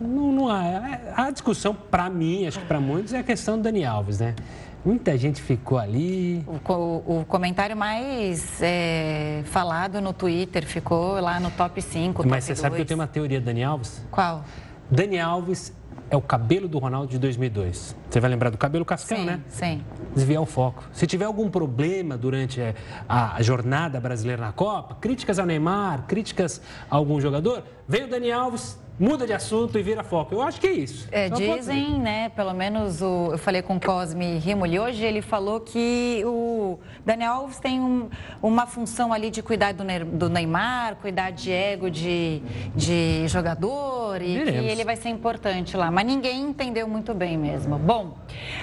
Não, 0.00 0.32
não 0.32 0.48
há. 0.48 0.64
É, 0.64 1.12
a 1.16 1.30
discussão, 1.30 1.74
para 1.74 2.08
mim, 2.08 2.46
acho 2.46 2.60
que 2.60 2.66
para 2.66 2.78
muitos, 2.78 3.12
é 3.12 3.18
a 3.18 3.22
questão 3.24 3.56
do 3.56 3.64
Dani 3.64 3.84
Alves, 3.84 4.20
né? 4.20 4.36
Muita 4.84 5.18
gente 5.18 5.42
ficou 5.42 5.78
ali. 5.78 6.44
O, 6.46 6.72
o, 6.72 7.20
o 7.20 7.24
comentário 7.24 7.76
mais 7.76 8.62
é, 8.62 9.42
falado 9.46 10.00
no 10.00 10.12
Twitter 10.12 10.64
ficou 10.64 11.18
lá 11.18 11.40
no 11.40 11.50
top 11.50 11.82
5. 11.82 12.22
Mas 12.22 12.30
top 12.30 12.42
você 12.44 12.52
2. 12.52 12.58
sabe 12.60 12.76
que 12.76 12.82
eu 12.82 12.86
tenho 12.86 13.00
uma 13.00 13.08
teoria 13.08 13.40
Dani 13.40 13.64
Alves? 13.64 14.00
Qual? 14.12 14.44
Dani 14.90 15.18
Alves 15.18 15.72
é 16.08 16.16
o 16.16 16.20
cabelo 16.20 16.68
do 16.68 16.78
Ronaldo 16.78 17.08
de 17.08 17.18
2002. 17.18 17.96
Você 18.08 18.20
vai 18.20 18.30
lembrar 18.30 18.50
do 18.50 18.58
cabelo 18.58 18.84
cascão, 18.84 19.18
sim, 19.18 19.24
né? 19.24 19.40
Sim. 19.48 19.82
Desviar 20.14 20.40
o 20.40 20.46
foco. 20.46 20.84
Se 20.92 21.06
tiver 21.06 21.24
algum 21.24 21.50
problema 21.50 22.16
durante 22.16 22.60
é, 22.60 22.74
a 23.08 23.42
jornada 23.42 24.00
brasileira 24.00 24.40
na 24.40 24.52
Copa, 24.52 24.94
críticas 25.00 25.38
ao 25.38 25.46
Neymar, 25.46 26.04
críticas 26.06 26.60
a 26.88 26.96
algum 26.96 27.20
jogador, 27.20 27.64
vem 27.88 28.04
o 28.04 28.08
Dani 28.08 28.30
Alves, 28.30 28.78
muda 28.98 29.26
de 29.26 29.32
assunto 29.32 29.78
e 29.78 29.82
vira 29.82 30.02
foco. 30.02 30.34
Eu 30.34 30.42
acho 30.42 30.60
que 30.60 30.66
é 30.66 30.72
isso. 30.72 31.08
É, 31.10 31.28
dizem, 31.28 31.98
né, 31.98 32.28
pelo 32.30 32.54
menos 32.54 33.02
o, 33.02 33.32
eu 33.32 33.38
falei 33.38 33.62
com 33.62 33.76
o 33.76 33.80
Cosme 33.80 34.38
Rimoli 34.38 34.78
hoje, 34.78 35.04
ele 35.04 35.20
falou 35.20 35.60
que 35.60 36.22
o 36.24 36.78
Daniel 37.04 37.32
Alves 37.32 37.58
tem 37.58 37.80
um, 37.80 38.08
uma 38.42 38.66
função 38.66 39.12
ali 39.12 39.30
de 39.30 39.42
cuidar 39.42 39.72
do, 39.72 39.84
do, 40.04 40.28
Neymar, 40.28 40.96
cuidar 40.96 41.30
de 41.30 41.52
ego 41.52 41.90
de, 41.90 42.40
de 42.74 43.28
jogador 43.28 44.22
e 44.22 44.38
Veremos. 44.38 44.60
que 44.60 44.66
ele 44.70 44.84
vai 44.84 44.96
ser 44.96 45.10
importante 45.10 45.76
lá. 45.76 45.90
Mas 45.90 46.06
ninguém 46.06 46.42
entendeu 46.42 46.88
muito 46.88 47.12
bem 47.12 47.36
mesmo. 47.36 47.78
Bom, 47.78 48.16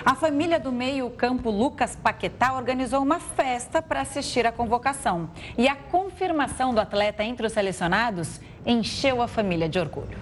a 0.04 0.15
família 0.15 0.60
do 0.60 0.72
meio-campo 0.72 1.50
Lucas 1.50 1.96
Paquetá 1.96 2.54
organizou 2.54 3.02
uma 3.02 3.19
festa 3.19 3.82
para 3.82 4.02
assistir 4.02 4.46
à 4.48 4.52
convocação. 4.52 5.30
E 5.58 5.67
a 5.67 5.76
confirmação 5.76 6.74
do 6.74 6.80
atleta 6.80 7.24
entre 7.24 7.46
os 7.46 7.54
selecionados 7.54 8.41
encheu 8.65 9.21
a 9.21 9.28
família 9.28 9.67
de 9.69 9.80
orgulho. 9.80 10.17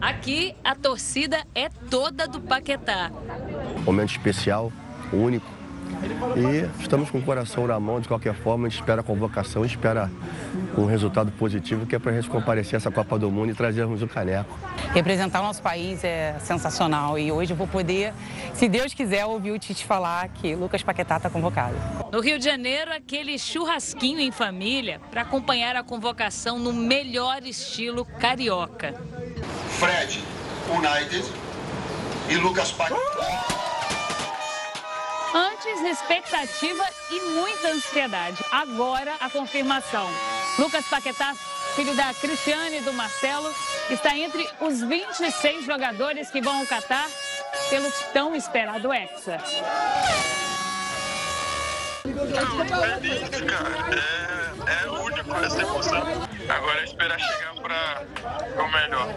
Aqui, 0.00 0.54
a 0.64 0.74
torcida 0.74 1.44
é 1.54 1.68
toda 1.68 2.26
do 2.26 2.40
Paquetá. 2.40 3.10
Momento 3.84 4.10
especial, 4.10 4.72
único. 5.12 5.61
E 6.36 6.80
estamos 6.80 7.10
com 7.10 7.18
o 7.18 7.22
coração 7.22 7.66
na 7.66 7.78
mão, 7.78 8.00
de 8.00 8.08
qualquer 8.08 8.34
forma, 8.34 8.66
a 8.66 8.70
gente 8.70 8.80
espera 8.80 9.00
a 9.00 9.04
convocação, 9.04 9.64
espera 9.64 10.10
um 10.76 10.86
resultado 10.86 11.30
positivo, 11.32 11.86
que 11.86 11.94
é 11.94 11.98
para 11.98 12.12
a 12.12 12.14
gente 12.14 12.28
comparecer 12.28 12.76
essa 12.76 12.90
Copa 12.90 13.18
do 13.18 13.30
Mundo 13.30 13.50
e 13.50 13.54
trazermos 13.54 14.02
o 14.02 14.08
caneco. 14.08 14.56
Representar 14.92 15.40
o 15.40 15.44
nosso 15.44 15.62
país 15.62 16.02
é 16.04 16.36
sensacional 16.40 17.18
e 17.18 17.30
hoje 17.30 17.52
eu 17.52 17.56
vou 17.56 17.66
poder, 17.66 18.12
se 18.54 18.68
Deus 18.68 18.94
quiser, 18.94 19.24
ouvir 19.26 19.52
o 19.52 19.58
Tite 19.58 19.84
falar 19.84 20.28
que 20.28 20.54
Lucas 20.54 20.82
Paquetá 20.82 21.16
está 21.16 21.30
convocado. 21.30 21.74
No 22.10 22.20
Rio 22.20 22.38
de 22.38 22.44
Janeiro, 22.44 22.92
aquele 22.92 23.38
churrasquinho 23.38 24.20
em 24.20 24.30
família 24.30 25.00
para 25.10 25.22
acompanhar 25.22 25.76
a 25.76 25.82
convocação 25.82 26.58
no 26.58 26.72
melhor 26.72 27.42
estilo 27.44 28.04
carioca. 28.04 28.94
Fred, 29.78 30.20
United 30.70 31.32
e 32.28 32.36
Lucas 32.36 32.72
Paquetá. 32.72 33.61
Antes, 35.34 35.80
expectativa 35.80 36.84
e 37.10 37.20
muita 37.30 37.68
ansiedade. 37.68 38.44
Agora, 38.52 39.14
a 39.18 39.30
confirmação. 39.30 40.06
Lucas 40.58 40.84
Paquetá, 40.86 41.34
filho 41.74 41.96
da 41.96 42.12
Cristiane 42.12 42.78
e 42.78 42.80
do 42.82 42.92
Marcelo, 42.92 43.50
está 43.88 44.14
entre 44.14 44.46
os 44.60 44.82
26 44.82 45.64
jogadores 45.64 46.30
que 46.30 46.42
vão 46.42 46.58
ao 46.58 46.66
Catar 46.66 47.08
pelo 47.70 47.90
tão 48.12 48.36
esperado 48.36 48.92
Hexa. 48.92 49.38
Cara. 53.48 53.76
É, 53.96 54.84
é 54.84 54.90
único 54.90 55.34
essa 55.34 55.62
emoção. 55.62 56.02
Agora 56.48 56.80
é 56.80 56.84
esperar 56.84 57.18
chegar 57.18 57.54
para 57.54 58.62
o 58.62 58.70
melhor. 58.70 59.08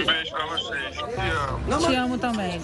Um 0.00 0.06
beijo 0.06 0.30
para 0.30 0.46
vocês. 0.46 0.96
Te 0.96 1.72
amo. 1.72 1.86
Te 1.86 1.94
amo 1.94 2.18
também. 2.18 2.60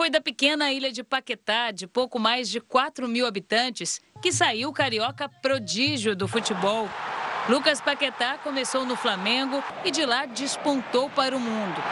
Foi 0.00 0.08
da 0.08 0.20
pequena 0.20 0.72
ilha 0.72 0.92
de 0.92 1.02
Paquetá, 1.02 1.72
de 1.72 1.84
pouco 1.84 2.20
mais 2.20 2.48
de 2.48 2.60
4 2.60 3.08
mil 3.08 3.26
habitantes, 3.26 4.00
que 4.22 4.32
saiu 4.32 4.68
o 4.68 4.72
carioca 4.72 5.28
prodígio 5.28 6.14
do 6.14 6.28
futebol. 6.28 6.88
Lucas 7.48 7.80
Paquetá 7.80 8.38
começou 8.38 8.86
no 8.86 8.94
Flamengo 8.94 9.60
e 9.84 9.90
de 9.90 10.06
lá 10.06 10.24
despontou 10.24 11.10
para 11.10 11.36
o 11.36 11.40
mundo. 11.40 11.82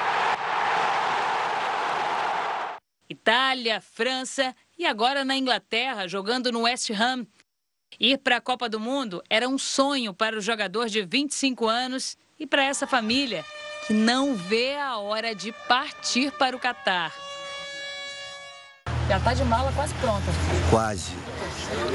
Itália, 3.11 3.81
França 3.81 4.55
e 4.79 4.87
agora 4.87 5.25
na 5.25 5.37
Inglaterra, 5.37 6.07
jogando 6.07 6.53
no 6.53 6.63
West 6.63 6.91
Ham. 6.91 7.27
Ir 7.99 8.19
para 8.19 8.37
a 8.37 8.41
Copa 8.41 8.69
do 8.69 8.79
Mundo 8.79 9.21
era 9.29 9.49
um 9.49 9.59
sonho 9.59 10.15
para 10.15 10.39
o 10.39 10.41
jogador 10.41 10.89
de 10.89 11.03
25 11.03 11.67
anos 11.67 12.17
e 12.39 12.47
para 12.47 12.63
essa 12.63 12.87
família, 12.87 13.45
que 13.85 13.93
não 13.93 14.37
vê 14.37 14.77
a 14.77 14.97
hora 14.99 15.35
de 15.35 15.51
partir 15.67 16.31
para 16.31 16.55
o 16.55 16.61
Catar. 16.61 17.26
Já 19.09 19.19
está 19.19 19.35
de 19.35 19.45
mala 19.45 19.73
quase 19.73 19.95
pronta. 19.95 20.27
Quase. 20.69 21.13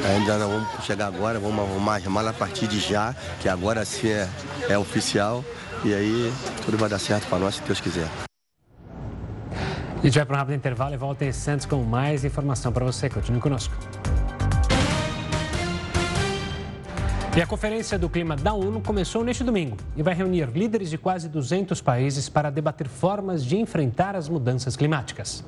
Ainda 0.08 0.38
não 0.38 0.50
vamos 0.50 0.86
chegar 0.86 1.08
agora, 1.08 1.39
vamos 1.39 1.60
arrumar 1.60 1.97
as 1.97 2.06
malas 2.06 2.34
a 2.36 2.38
partir 2.38 2.67
de 2.67 2.80
já, 2.80 3.13
que 3.41 3.50
agora 3.50 3.84
sim 3.84 4.10
é, 4.10 4.30
é 4.69 4.78
oficial. 4.78 5.43
E 5.84 5.93
aí 5.93 6.34
tudo 6.63 6.78
vai 6.78 6.88
dar 6.88 7.00
certo 7.00 7.28
para 7.28 7.39
nós, 7.39 7.56
se 7.56 7.62
Deus 7.63 7.82
quiser. 7.82 8.08
A 10.02 10.06
gente 10.06 10.15
vai 10.15 10.26
para 10.26 10.36
um 10.36 10.39
rápido 10.39 10.56
intervalo 10.56 10.93
e 10.93 10.97
volta 10.97 11.26
em 11.26 11.32
Santos 11.32 11.65
com 11.65 11.84
mais 11.84 12.24
informação 12.24 12.71
para 12.71 12.86
você. 12.86 13.10
Continue 13.10 13.41
conosco. 13.41 13.74
E 17.36 17.41
a 17.41 17.47
Conferência 17.47 17.97
do 17.97 18.10
Clima 18.10 18.36
da 18.36 18.54
ONU 18.54 18.82
começou 18.82 19.24
neste 19.24 19.43
domingo 19.43 19.78
e 19.95 20.04
vai 20.04 20.13
reunir 20.13 20.50
líderes 20.50 20.89
de 20.89 20.97
quase 20.97 21.30
200 21.30 21.80
países 21.82 22.28
para 22.28 22.50
debater 22.50 22.88
formas 22.88 23.45
de 23.45 23.58
enfrentar 23.58 24.15
as 24.15 24.28
mudanças 24.28 24.76
climáticas. 24.76 25.43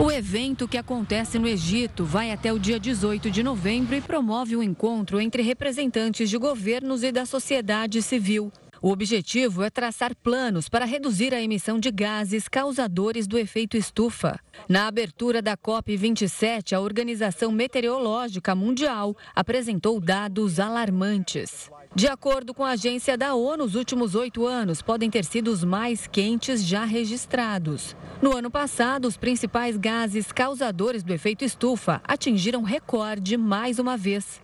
O 0.00 0.10
evento 0.10 0.66
que 0.66 0.78
acontece 0.78 1.38
no 1.38 1.46
Egito 1.46 2.04
vai 2.04 2.32
até 2.32 2.52
o 2.52 2.58
dia 2.58 2.80
18 2.80 3.30
de 3.30 3.42
novembro 3.42 3.94
e 3.94 4.00
promove 4.00 4.56
um 4.56 4.62
encontro 4.62 5.20
entre 5.20 5.42
representantes 5.42 6.28
de 6.30 6.38
governos 6.38 7.02
e 7.02 7.12
da 7.12 7.26
sociedade 7.26 8.00
civil. 8.02 8.50
O 8.82 8.90
objetivo 8.90 9.62
é 9.62 9.70
traçar 9.70 10.12
planos 10.12 10.68
para 10.68 10.84
reduzir 10.84 11.32
a 11.32 11.40
emissão 11.40 11.78
de 11.78 11.88
gases 11.88 12.48
causadores 12.48 13.28
do 13.28 13.38
efeito 13.38 13.76
estufa. 13.76 14.40
Na 14.68 14.88
abertura 14.88 15.40
da 15.40 15.56
COP27, 15.56 16.72
a 16.72 16.80
Organização 16.80 17.52
Meteorológica 17.52 18.56
Mundial 18.56 19.16
apresentou 19.36 20.00
dados 20.00 20.58
alarmantes. 20.58 21.70
De 21.94 22.08
acordo 22.08 22.52
com 22.52 22.64
a 22.64 22.70
agência 22.70 23.16
da 23.16 23.36
ONU, 23.36 23.62
os 23.62 23.76
últimos 23.76 24.16
oito 24.16 24.44
anos 24.48 24.82
podem 24.82 25.08
ter 25.08 25.24
sido 25.24 25.52
os 25.52 25.62
mais 25.62 26.08
quentes 26.08 26.64
já 26.64 26.84
registrados. 26.84 27.94
No 28.20 28.36
ano 28.36 28.50
passado, 28.50 29.06
os 29.06 29.16
principais 29.16 29.76
gases 29.76 30.32
causadores 30.32 31.04
do 31.04 31.12
efeito 31.12 31.44
estufa 31.44 32.02
atingiram 32.02 32.64
recorde 32.64 33.36
mais 33.36 33.78
uma 33.78 33.96
vez. 33.96 34.42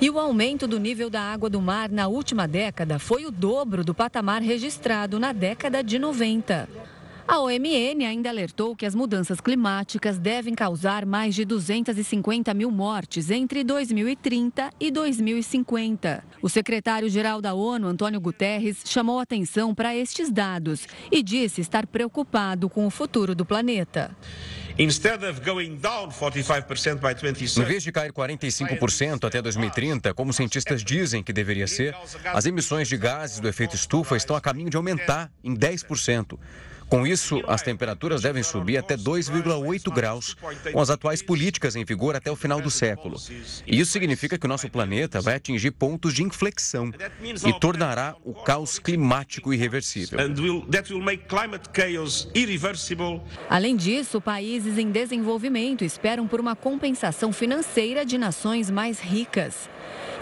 E 0.00 0.08
o 0.08 0.18
aumento 0.18 0.66
do 0.66 0.80
nível 0.80 1.10
da 1.10 1.20
água 1.20 1.50
do 1.50 1.60
mar 1.60 1.90
na 1.90 2.08
última 2.08 2.48
década 2.48 2.98
foi 2.98 3.26
o 3.26 3.30
dobro 3.30 3.84
do 3.84 3.94
patamar 3.94 4.40
registrado 4.40 5.20
na 5.20 5.30
década 5.30 5.84
de 5.84 5.98
90. 5.98 6.66
A 7.28 7.38
OMN 7.38 8.06
ainda 8.06 8.30
alertou 8.30 8.74
que 8.74 8.86
as 8.86 8.94
mudanças 8.94 9.42
climáticas 9.42 10.18
devem 10.18 10.54
causar 10.54 11.04
mais 11.04 11.34
de 11.34 11.44
250 11.44 12.54
mil 12.54 12.70
mortes 12.70 13.30
entre 13.30 13.62
2030 13.62 14.70
e 14.80 14.90
2050. 14.90 16.24
O 16.40 16.48
secretário-geral 16.48 17.42
da 17.42 17.52
ONU, 17.52 17.86
Antônio 17.86 18.20
Guterres, 18.22 18.82
chamou 18.86 19.20
atenção 19.20 19.74
para 19.74 19.94
estes 19.94 20.30
dados 20.30 20.88
e 21.12 21.22
disse 21.22 21.60
estar 21.60 21.86
preocupado 21.86 22.70
com 22.70 22.86
o 22.86 22.90
futuro 22.90 23.34
do 23.34 23.44
planeta. 23.44 24.16
Em 27.62 27.66
vez 27.66 27.82
de 27.82 27.92
cair 27.92 28.12
45% 28.12 29.24
até 29.26 29.42
2030, 29.42 30.14
como 30.14 30.32
cientistas 30.32 30.82
dizem 30.82 31.22
que 31.22 31.32
deveria 31.32 31.66
ser, 31.66 31.94
as 32.26 32.46
emissões 32.46 32.88
de 32.88 32.96
gases 32.96 33.40
do 33.40 33.48
efeito 33.48 33.74
estufa 33.74 34.16
estão 34.16 34.36
a 34.36 34.40
caminho 34.40 34.70
de 34.70 34.76
aumentar 34.76 35.30
em 35.42 35.54
10%. 35.54 36.38
Com 36.90 37.06
isso, 37.06 37.40
as 37.46 37.62
temperaturas 37.62 38.22
devem 38.22 38.42
subir 38.42 38.76
até 38.76 38.96
2,8 38.96 39.94
graus, 39.94 40.36
com 40.72 40.80
as 40.80 40.90
atuais 40.90 41.22
políticas 41.22 41.76
em 41.76 41.84
vigor 41.84 42.16
até 42.16 42.32
o 42.32 42.36
final 42.36 42.60
do 42.60 42.68
século. 42.68 43.16
E 43.64 43.78
isso 43.78 43.92
significa 43.92 44.36
que 44.36 44.44
o 44.44 44.48
nosso 44.48 44.68
planeta 44.68 45.20
vai 45.20 45.36
atingir 45.36 45.70
pontos 45.70 46.12
de 46.12 46.24
inflexão 46.24 46.90
e 47.46 47.60
tornará 47.60 48.16
o 48.24 48.34
caos 48.34 48.80
climático 48.80 49.54
irreversível. 49.54 50.18
Além 53.48 53.76
disso, 53.76 54.20
países 54.20 54.76
em 54.76 54.90
desenvolvimento 54.90 55.84
esperam 55.84 56.26
por 56.26 56.40
uma 56.40 56.56
compensação 56.56 57.32
financeira 57.32 58.04
de 58.04 58.18
nações 58.18 58.68
mais 58.68 58.98
ricas. 58.98 59.70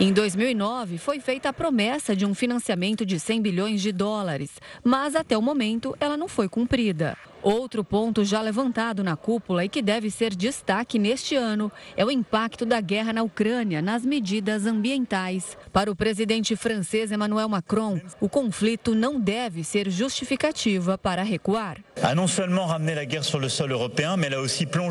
Em 0.00 0.12
2009, 0.12 0.96
foi 0.96 1.18
feita 1.18 1.48
a 1.48 1.52
promessa 1.52 2.14
de 2.14 2.24
um 2.24 2.32
financiamento 2.32 3.04
de 3.04 3.18
100 3.18 3.42
bilhões 3.42 3.82
de 3.82 3.90
dólares, 3.90 4.52
mas 4.84 5.16
até 5.16 5.36
o 5.36 5.42
momento 5.42 5.96
ela 5.98 6.16
não 6.16 6.28
foi 6.28 6.48
cumprida. 6.48 7.16
Outro 7.42 7.84
ponto 7.84 8.24
já 8.24 8.40
levantado 8.40 9.04
na 9.04 9.16
cúpula 9.16 9.64
e 9.64 9.68
que 9.68 9.80
deve 9.80 10.10
ser 10.10 10.34
destaque 10.34 10.98
neste 10.98 11.36
ano 11.36 11.70
é 11.96 12.04
o 12.04 12.10
impacto 12.10 12.66
da 12.66 12.80
guerra 12.80 13.12
na 13.12 13.22
Ucrânia 13.22 13.80
nas 13.80 14.04
medidas 14.04 14.66
ambientais. 14.66 15.56
Para 15.72 15.90
o 15.90 15.94
presidente 15.94 16.56
francês 16.56 17.12
Emmanuel 17.12 17.48
Macron, 17.48 18.00
o 18.20 18.28
conflito 18.28 18.92
não 18.94 19.20
deve 19.20 19.62
ser 19.62 19.88
justificativa 19.88 20.98
para 20.98 21.22
recuar. 21.22 21.78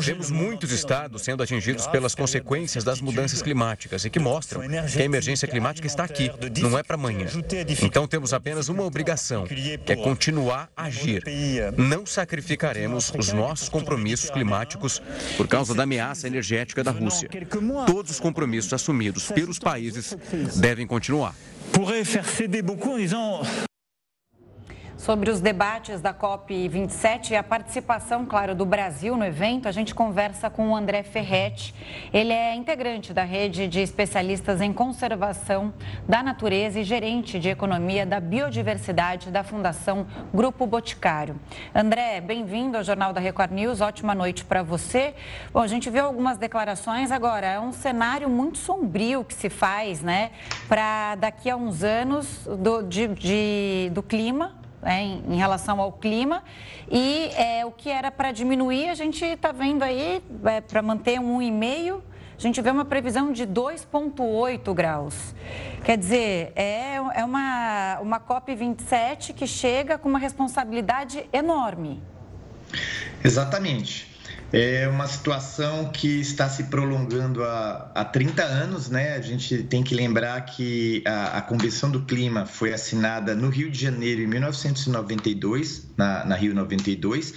Temos 0.04 0.30
muitos 0.30 0.72
estados 0.72 1.22
sendo 1.22 1.42
atingidos 1.42 1.86
pelas 1.86 2.14
consequências 2.14 2.82
das 2.82 3.00
mudanças 3.00 3.42
climáticas 3.42 4.04
e 4.06 4.10
que 4.10 4.18
mostram 4.18 4.62
que 4.62 5.02
a 5.02 5.04
emergência 5.04 5.46
climática 5.46 5.86
está 5.86 6.04
aqui, 6.04 6.30
não 6.60 6.78
é 6.78 6.82
para 6.82 6.94
amanhã. 6.94 7.26
Então 7.82 8.08
temos 8.08 8.32
apenas 8.32 8.68
uma 8.70 8.84
obrigação, 8.84 9.46
que 9.46 9.78
é 9.86 9.96
continuar 9.96 10.70
a 10.74 10.84
agir, 10.84 11.22
não 11.76 12.06
sacrificar 12.06 12.37
sacrificaremos 12.38 13.12
os 13.18 13.32
nossos 13.32 13.68
compromissos 13.68 14.30
climáticos 14.30 15.02
por 15.36 15.48
causa 15.48 15.74
da 15.74 15.82
ameaça 15.82 16.26
energética 16.26 16.84
da 16.84 16.90
Rússia. 16.90 17.28
Todos 17.86 18.12
os 18.12 18.20
compromissos 18.20 18.72
assumidos 18.72 19.30
pelos 19.30 19.58
países 19.58 20.16
devem 20.56 20.86
continuar. 20.86 21.34
Sobre 24.98 25.30
os 25.30 25.40
debates 25.40 26.00
da 26.00 26.12
COP27 26.12 27.30
e 27.30 27.36
a 27.36 27.42
participação, 27.42 28.26
claro, 28.26 28.52
do 28.52 28.66
Brasil 28.66 29.16
no 29.16 29.24
evento, 29.24 29.68
a 29.68 29.72
gente 29.72 29.94
conversa 29.94 30.50
com 30.50 30.70
o 30.70 30.76
André 30.76 31.04
Ferretti. 31.04 31.72
Ele 32.12 32.32
é 32.32 32.52
integrante 32.56 33.14
da 33.14 33.22
rede 33.22 33.68
de 33.68 33.78
especialistas 33.78 34.60
em 34.60 34.72
conservação 34.72 35.72
da 36.06 36.20
natureza 36.20 36.80
e 36.80 36.84
gerente 36.84 37.38
de 37.38 37.48
economia 37.48 38.04
da 38.04 38.18
biodiversidade 38.18 39.30
da 39.30 39.44
Fundação 39.44 40.04
Grupo 40.34 40.66
Boticário. 40.66 41.38
André, 41.72 42.20
bem-vindo 42.20 42.76
ao 42.76 42.82
Jornal 42.82 43.12
da 43.12 43.20
Record 43.20 43.52
News. 43.52 43.80
Ótima 43.80 44.16
noite 44.16 44.44
para 44.44 44.64
você. 44.64 45.14
Bom, 45.52 45.60
a 45.60 45.68
gente 45.68 45.88
viu 45.88 46.04
algumas 46.04 46.38
declarações 46.38 47.12
agora. 47.12 47.46
É 47.46 47.60
um 47.60 47.70
cenário 47.70 48.28
muito 48.28 48.58
sombrio 48.58 49.22
que 49.22 49.32
se 49.32 49.48
faz, 49.48 50.02
né, 50.02 50.32
para 50.68 51.14
daqui 51.14 51.48
a 51.48 51.54
uns 51.56 51.84
anos 51.84 52.48
do, 52.58 52.82
de, 52.82 53.06
de, 53.06 53.90
do 53.94 54.02
clima 54.02 54.58
é, 54.82 55.00
em, 55.00 55.22
em, 55.28 55.36
relação 55.36 55.80
ao 55.80 55.92
clima. 55.92 56.42
E 56.90 57.30
é, 57.34 57.64
o 57.64 57.70
que 57.70 57.90
era 57.90 58.10
para 58.10 58.32
diminuir, 58.32 58.88
a 58.88 58.94
gente 58.94 59.24
está 59.24 59.52
vendo 59.52 59.82
aí, 59.82 60.22
é, 60.44 60.60
para 60.60 60.82
manter 60.82 61.20
um 61.20 61.38
1,5, 61.38 62.00
a 62.36 62.40
gente 62.40 62.60
vê 62.60 62.70
uma 62.70 62.84
previsão 62.84 63.32
de 63.32 63.44
2,8 63.44 64.72
graus. 64.72 65.34
Quer 65.84 65.98
dizer, 65.98 66.52
é, 66.54 66.94
é 67.14 67.24
uma, 67.24 67.98
uma 68.00 68.20
COP27 68.20 69.34
que 69.34 69.46
chega 69.46 69.98
com 69.98 70.08
uma 70.08 70.18
responsabilidade 70.18 71.28
enorme. 71.32 72.00
Exatamente. 73.24 74.17
É 74.50 74.88
uma 74.88 75.06
situação 75.06 75.90
que 75.92 76.20
está 76.20 76.48
se 76.48 76.64
prolongando 76.64 77.44
há, 77.44 77.90
há 77.94 78.02
30 78.02 78.42
anos, 78.42 78.88
né? 78.88 79.14
A 79.14 79.20
gente 79.20 79.62
tem 79.64 79.82
que 79.82 79.94
lembrar 79.94 80.40
que 80.46 81.02
a, 81.06 81.38
a 81.38 81.42
Convenção 81.42 81.90
do 81.90 82.00
Clima 82.02 82.46
foi 82.46 82.72
assinada 82.72 83.34
no 83.34 83.50
Rio 83.50 83.70
de 83.70 83.78
Janeiro 83.78 84.22
em 84.22 84.26
1992, 84.26 85.88
na, 85.98 86.24
na 86.24 86.34
Rio 86.34 86.54
92, 86.54 87.34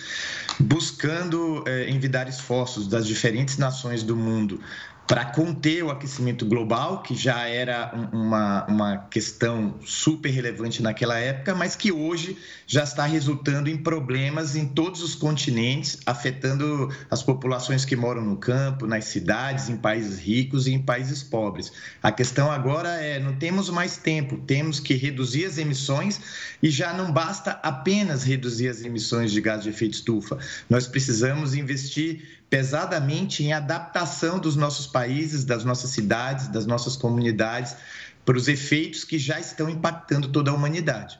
buscando 0.57 1.65
é, 1.67 1.89
envidar 1.89 2.29
esforços 2.29 2.87
das 2.87 3.05
diferentes 3.05 3.57
nações 3.57 4.03
do 4.03 4.15
mundo 4.15 4.61
para 5.07 5.25
conter 5.25 5.83
o 5.83 5.91
aquecimento 5.91 6.45
global, 6.45 7.03
que 7.03 7.13
já 7.15 7.45
era 7.45 8.09
uma, 8.13 8.65
uma 8.67 8.97
questão 9.09 9.75
super 9.85 10.29
relevante 10.29 10.81
naquela 10.81 11.19
época, 11.19 11.53
mas 11.53 11.75
que 11.75 11.91
hoje 11.91 12.37
já 12.65 12.83
está 12.83 13.05
resultando 13.05 13.69
em 13.69 13.75
problemas 13.75 14.55
em 14.55 14.65
todos 14.65 15.03
os 15.03 15.13
continentes, 15.13 15.99
afetando 16.05 16.89
as 17.09 17.21
populações 17.21 17.83
que 17.83 17.93
moram 17.93 18.21
no 18.21 18.37
campo, 18.37 18.87
nas 18.87 19.03
cidades, 19.05 19.67
em 19.67 19.75
países 19.75 20.17
ricos 20.17 20.65
e 20.65 20.71
em 20.71 20.81
países 20.81 21.21
pobres. 21.21 21.73
A 22.01 22.11
questão 22.11 22.49
agora 22.49 22.89
é: 22.91 23.19
não 23.19 23.35
temos 23.35 23.69
mais 23.69 23.97
tempo, 23.97 24.37
temos 24.37 24.79
que 24.79 24.93
reduzir 24.93 25.43
as 25.43 25.57
emissões 25.57 26.21
e 26.63 26.69
já 26.69 26.93
não 26.93 27.11
basta 27.11 27.59
apenas 27.63 28.23
reduzir 28.23 28.69
as 28.69 28.81
emissões 28.81 29.33
de 29.33 29.41
gás 29.41 29.63
de 29.63 29.69
efeito 29.69 29.95
estufa. 29.95 30.37
Nós 30.69 30.87
precisamos 30.87 31.53
investir 31.53 32.40
pesadamente 32.51 33.45
em 33.45 33.53
adaptação 33.53 34.37
dos 34.37 34.57
nossos 34.57 34.85
países, 34.85 35.45
das 35.45 35.63
nossas 35.63 35.91
cidades, 35.91 36.49
das 36.49 36.65
nossas 36.65 36.97
comunidades, 36.97 37.77
para 38.25 38.35
os 38.35 38.49
efeitos 38.49 39.05
que 39.05 39.17
já 39.17 39.39
estão 39.39 39.69
impactando 39.69 40.27
toda 40.27 40.51
a 40.51 40.53
humanidade. 40.53 41.17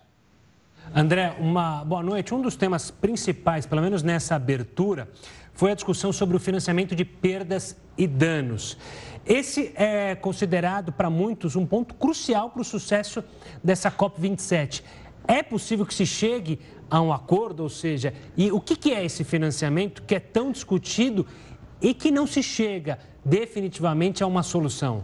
André, 0.94 1.34
uma 1.40 1.86
boa 1.86 2.04
noite. 2.04 2.34
Um 2.34 2.42
dos 2.42 2.58
temas 2.58 2.92
principais, 2.92 3.66
pelo 3.66 3.82
menos 3.82 4.04
nessa 4.04 4.36
abertura, 4.36 5.10
foi 5.54 5.72
a 5.72 5.76
discussão 5.76 6.12
sobre 6.12 6.36
o 6.36 6.40
financiamento 6.40 6.94
de 6.94 7.06
perdas 7.06 7.78
e 7.98 8.06
danos. 8.06 8.78
Esse 9.26 9.72
é 9.76 10.16
considerado 10.16 10.92
para 10.92 11.10
muitos 11.10 11.56
um 11.56 11.66
ponto 11.66 11.94
crucial 11.94 12.50
para 12.50 12.62
o 12.62 12.66
sucesso 12.66 13.24
dessa 13.64 13.90
COP27. 13.90 14.84
É 15.26 15.42
possível 15.42 15.86
que 15.86 15.94
se 15.94 16.06
chegue 16.06 16.60
a 16.92 17.02
um 17.02 17.14
acordo, 17.14 17.64
ou 17.64 17.70
seja, 17.70 18.14
e 18.36 18.52
o 18.52 18.60
que 18.60 18.92
é 18.92 19.06
esse 19.06 19.24
financiamento 19.24 20.04
que 20.04 20.14
é 20.14 20.20
tão 20.20 20.52
discutido 20.52 21.26
e 21.82 21.94
que 21.94 22.12
não 22.12 22.28
se 22.28 22.44
chega 22.44 23.00
definitivamente 23.24 24.22
a 24.22 24.28
uma 24.28 24.44
solução? 24.44 25.02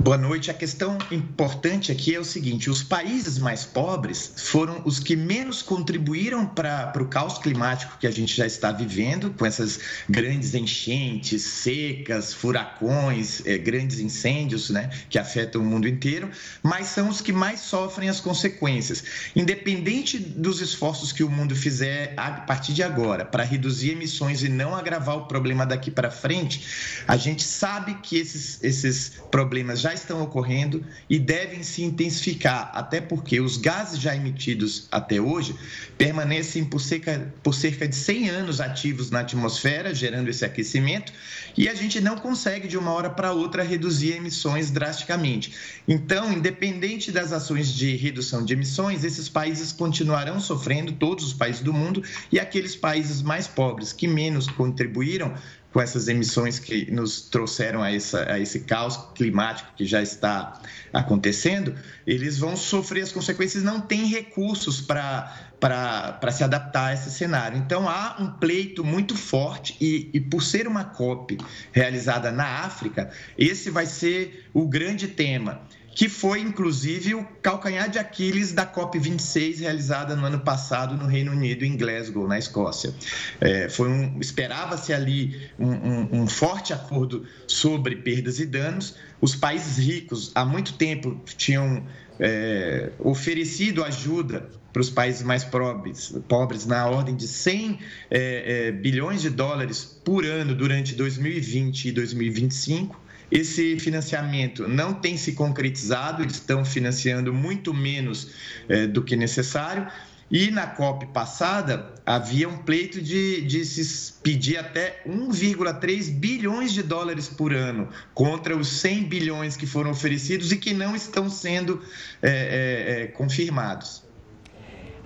Boa 0.00 0.16
noite. 0.16 0.48
A 0.48 0.54
questão 0.54 0.96
importante 1.10 1.90
aqui 1.90 2.14
é 2.14 2.20
o 2.20 2.24
seguinte: 2.24 2.70
os 2.70 2.84
países 2.84 3.36
mais 3.36 3.64
pobres 3.64 4.32
foram 4.36 4.80
os 4.84 5.00
que 5.00 5.16
menos 5.16 5.60
contribuíram 5.60 6.46
para 6.46 6.92
o 7.00 7.06
caos 7.06 7.36
climático 7.38 7.98
que 7.98 8.06
a 8.06 8.10
gente 8.10 8.36
já 8.36 8.46
está 8.46 8.70
vivendo, 8.70 9.30
com 9.36 9.44
essas 9.44 9.80
grandes 10.08 10.54
enchentes, 10.54 11.42
secas, 11.42 12.32
furacões, 12.32 13.44
eh, 13.44 13.58
grandes 13.58 13.98
incêndios 13.98 14.70
né, 14.70 14.88
que 15.10 15.18
afetam 15.18 15.62
o 15.62 15.64
mundo 15.64 15.88
inteiro, 15.88 16.30
mas 16.62 16.86
são 16.86 17.08
os 17.08 17.20
que 17.20 17.32
mais 17.32 17.58
sofrem 17.60 18.08
as 18.08 18.20
consequências. 18.20 19.02
Independente 19.34 20.16
dos 20.16 20.60
esforços 20.60 21.10
que 21.10 21.24
o 21.24 21.28
mundo 21.28 21.56
fizer 21.56 22.14
a 22.16 22.30
partir 22.30 22.72
de 22.72 22.84
agora 22.84 23.24
para 23.24 23.42
reduzir 23.42 23.90
emissões 23.90 24.44
e 24.44 24.48
não 24.48 24.76
agravar 24.76 25.16
o 25.16 25.26
problema 25.26 25.66
daqui 25.66 25.90
para 25.90 26.08
frente, 26.08 27.02
a 27.06 27.16
gente 27.16 27.42
sabe 27.42 27.94
que 27.94 28.16
esses, 28.16 28.62
esses 28.62 29.12
problemas 29.30 29.80
já 29.80 29.87
já 29.88 29.94
estão 29.94 30.22
ocorrendo 30.22 30.84
e 31.08 31.18
devem 31.18 31.62
se 31.62 31.82
intensificar, 31.82 32.70
até 32.74 33.00
porque 33.00 33.40
os 33.40 33.56
gases 33.56 33.98
já 33.98 34.14
emitidos 34.14 34.86
até 34.90 35.18
hoje 35.18 35.54
permanecem 35.96 36.64
por 36.64 36.80
cerca, 36.80 37.32
por 37.42 37.54
cerca 37.54 37.88
de 37.88 37.96
100 37.96 38.28
anos 38.28 38.60
ativos 38.60 39.10
na 39.10 39.20
atmosfera, 39.20 39.94
gerando 39.94 40.28
esse 40.28 40.44
aquecimento, 40.44 41.12
e 41.56 41.68
a 41.68 41.74
gente 41.74 42.00
não 42.00 42.16
consegue 42.16 42.68
de 42.68 42.76
uma 42.76 42.92
hora 42.92 43.08
para 43.08 43.32
outra 43.32 43.62
reduzir 43.62 44.12
emissões 44.12 44.70
drasticamente. 44.70 45.54
Então, 45.86 46.30
independente 46.32 47.10
das 47.10 47.32
ações 47.32 47.72
de 47.72 47.96
redução 47.96 48.44
de 48.44 48.52
emissões, 48.52 49.04
esses 49.04 49.28
países 49.28 49.72
continuarão 49.72 50.38
sofrendo, 50.38 50.92
todos 50.92 51.24
os 51.24 51.32
países 51.32 51.62
do 51.62 51.72
mundo, 51.72 52.02
e 52.30 52.38
aqueles 52.38 52.76
países 52.76 53.22
mais 53.22 53.48
pobres 53.48 53.92
que 53.92 54.06
menos 54.06 54.46
contribuíram 54.46 55.34
com 55.72 55.80
essas 55.80 56.08
emissões 56.08 56.58
que 56.58 56.90
nos 56.90 57.22
trouxeram 57.22 57.82
a, 57.82 57.92
essa, 57.92 58.30
a 58.32 58.38
esse 58.38 58.60
caos 58.60 58.96
climático 59.14 59.70
que 59.76 59.84
já 59.84 60.02
está 60.02 60.60
acontecendo, 60.92 61.74
eles 62.06 62.38
vão 62.38 62.56
sofrer 62.56 63.02
as 63.02 63.12
consequências, 63.12 63.62
não 63.62 63.80
têm 63.80 64.06
recursos 64.06 64.80
para 64.80 66.30
se 66.32 66.42
adaptar 66.42 66.86
a 66.86 66.94
esse 66.94 67.10
cenário. 67.10 67.58
Então, 67.58 67.88
há 67.88 68.16
um 68.18 68.30
pleito 68.30 68.82
muito 68.82 69.14
forte, 69.14 69.76
e, 69.80 70.10
e, 70.14 70.20
por 70.20 70.42
ser 70.42 70.66
uma 70.66 70.84
COP 70.84 71.36
realizada 71.70 72.32
na 72.32 72.64
África, 72.64 73.10
esse 73.36 73.70
vai 73.70 73.84
ser 73.84 74.48
o 74.54 74.66
grande 74.66 75.08
tema 75.08 75.60
que 75.98 76.08
foi 76.08 76.40
inclusive 76.40 77.16
o 77.16 77.24
calcanhar 77.42 77.90
de 77.90 77.98
Aquiles 77.98 78.52
da 78.52 78.64
COP26 78.64 79.58
realizada 79.58 80.14
no 80.14 80.24
ano 80.24 80.38
passado 80.38 80.96
no 80.96 81.06
Reino 81.06 81.32
Unido, 81.32 81.64
em 81.64 81.76
Glasgow, 81.76 82.28
na 82.28 82.38
Escócia. 82.38 82.94
É, 83.40 83.68
foi 83.68 83.88
um, 83.88 84.20
esperava-se 84.20 84.92
ali 84.92 85.50
um, 85.58 85.72
um, 85.72 86.08
um 86.20 86.26
forte 86.28 86.72
acordo 86.72 87.26
sobre 87.48 87.96
perdas 87.96 88.38
e 88.38 88.46
danos. 88.46 88.94
Os 89.20 89.34
países 89.34 89.76
ricos 89.84 90.30
há 90.36 90.44
muito 90.44 90.74
tempo 90.74 91.20
tinham 91.36 91.84
é, 92.20 92.92
oferecido 93.00 93.82
ajuda 93.82 94.48
para 94.72 94.82
os 94.82 94.90
países 94.90 95.22
mais 95.22 95.44
pobres, 95.44 96.14
pobres 96.28 96.66
na 96.66 96.86
ordem 96.86 97.16
de 97.16 97.26
100 97.26 97.78
é, 98.10 98.68
é, 98.68 98.72
bilhões 98.72 99.22
de 99.22 99.30
dólares 99.30 99.84
por 100.04 100.24
ano 100.24 100.54
durante 100.54 100.94
2020 100.94 101.88
e 101.88 101.92
2025. 101.92 103.00
Esse 103.30 103.78
financiamento 103.78 104.66
não 104.66 104.94
tem 104.94 105.16
se 105.16 105.32
concretizado, 105.32 106.22
eles 106.22 106.34
estão 106.34 106.64
financiando 106.64 107.32
muito 107.32 107.74
menos 107.74 108.30
é, 108.68 108.86
do 108.86 109.02
que 109.02 109.16
necessário. 109.16 109.86
E 110.30 110.50
na 110.50 110.66
COP 110.66 111.06
passada, 111.06 111.94
havia 112.04 112.48
um 112.48 112.58
pleito 112.58 113.00
de, 113.00 113.40
de 113.42 113.64
se 113.64 114.12
pedir 114.22 114.58
até 114.58 115.02
1,3 115.06 116.10
bilhões 116.10 116.72
de 116.72 116.82
dólares 116.82 117.28
por 117.28 117.54
ano 117.54 117.88
contra 118.12 118.54
os 118.54 118.68
100 118.68 119.04
bilhões 119.04 119.56
que 119.56 119.66
foram 119.66 119.90
oferecidos 119.90 120.52
e 120.52 120.58
que 120.58 120.74
não 120.74 120.94
estão 120.94 121.30
sendo 121.30 121.82
é, 122.20 122.30
é, 122.30 123.02
é 123.02 123.06
confirmados. 123.06 124.07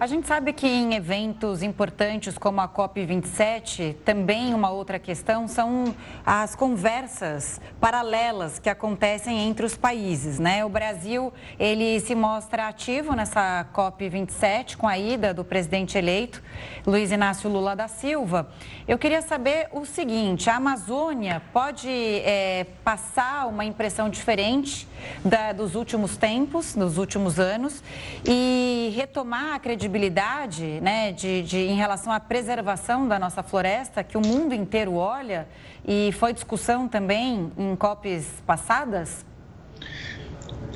A 0.01 0.07
gente 0.07 0.27
sabe 0.27 0.53
que 0.53 0.67
em 0.67 0.95
eventos 0.95 1.63
importantes 1.63 2.37
como 2.37 2.61
a 2.61 2.69
COP27, 2.69 3.95
também 4.05 4.53
uma 4.53 4.71
outra 4.71 4.99
questão 4.99 5.47
são 5.47 5.95
as 6.27 6.57
conversas 6.57 7.61
paralelas 7.81 8.59
que 8.59 8.69
acontecem 8.69 9.39
entre 9.49 9.65
os 9.65 9.77
países, 9.77 10.41
né? 10.41 10.65
O 10.65 10.69
Brasil, 10.69 11.33
ele 11.59 12.01
se 12.01 12.17
mostra 12.17 12.67
ativo 12.67 13.15
nessa 13.15 13.65
COP27 13.73 14.77
com 14.77 14.89
a 14.89 14.99
ida 14.99 15.33
do 15.33 15.45
presidente 15.45 15.97
eleito, 15.97 16.43
Luiz 16.85 17.13
Inácio 17.13 17.49
Lula 17.49 17.77
da 17.77 17.87
Silva. 17.87 18.49
Eu 18.89 18.99
queria 18.99 19.23
saber 19.23 19.69
o 19.73 19.85
seguinte, 19.85 20.51
a 20.51 20.57
Amazônia 20.57 21.43
pode 21.53 21.89
é, 21.89 22.67
passar 22.83 23.47
uma 23.47 23.65
impressão 23.65 24.09
diferente 24.09 24.89
da, 25.25 25.53
dos 25.53 25.77
últimos 25.77 26.17
tempos, 26.17 26.75
dos 26.75 26.99
últimos 26.99 27.39
anos, 27.39 27.83
e 28.25 28.93
retomar 28.97 29.55
a 29.55 29.59
credibilidade 29.61 29.92
né, 30.81 31.13
de, 31.13 31.43
de, 31.43 31.59
em 31.59 31.77
relação 31.77 32.13
à 32.13 32.19
preservação 32.19 33.07
da 33.07 33.19
nossa 33.19 33.43
floresta, 33.43 34.03
que 34.03 34.17
o 34.17 34.21
mundo 34.21 34.55
inteiro 34.55 34.95
olha, 34.95 35.47
e 35.87 36.11
foi 36.13 36.33
discussão 36.33 36.89
também 36.89 37.53
em 37.57 37.77
COPs 37.77 38.27
passadas? 38.47 39.25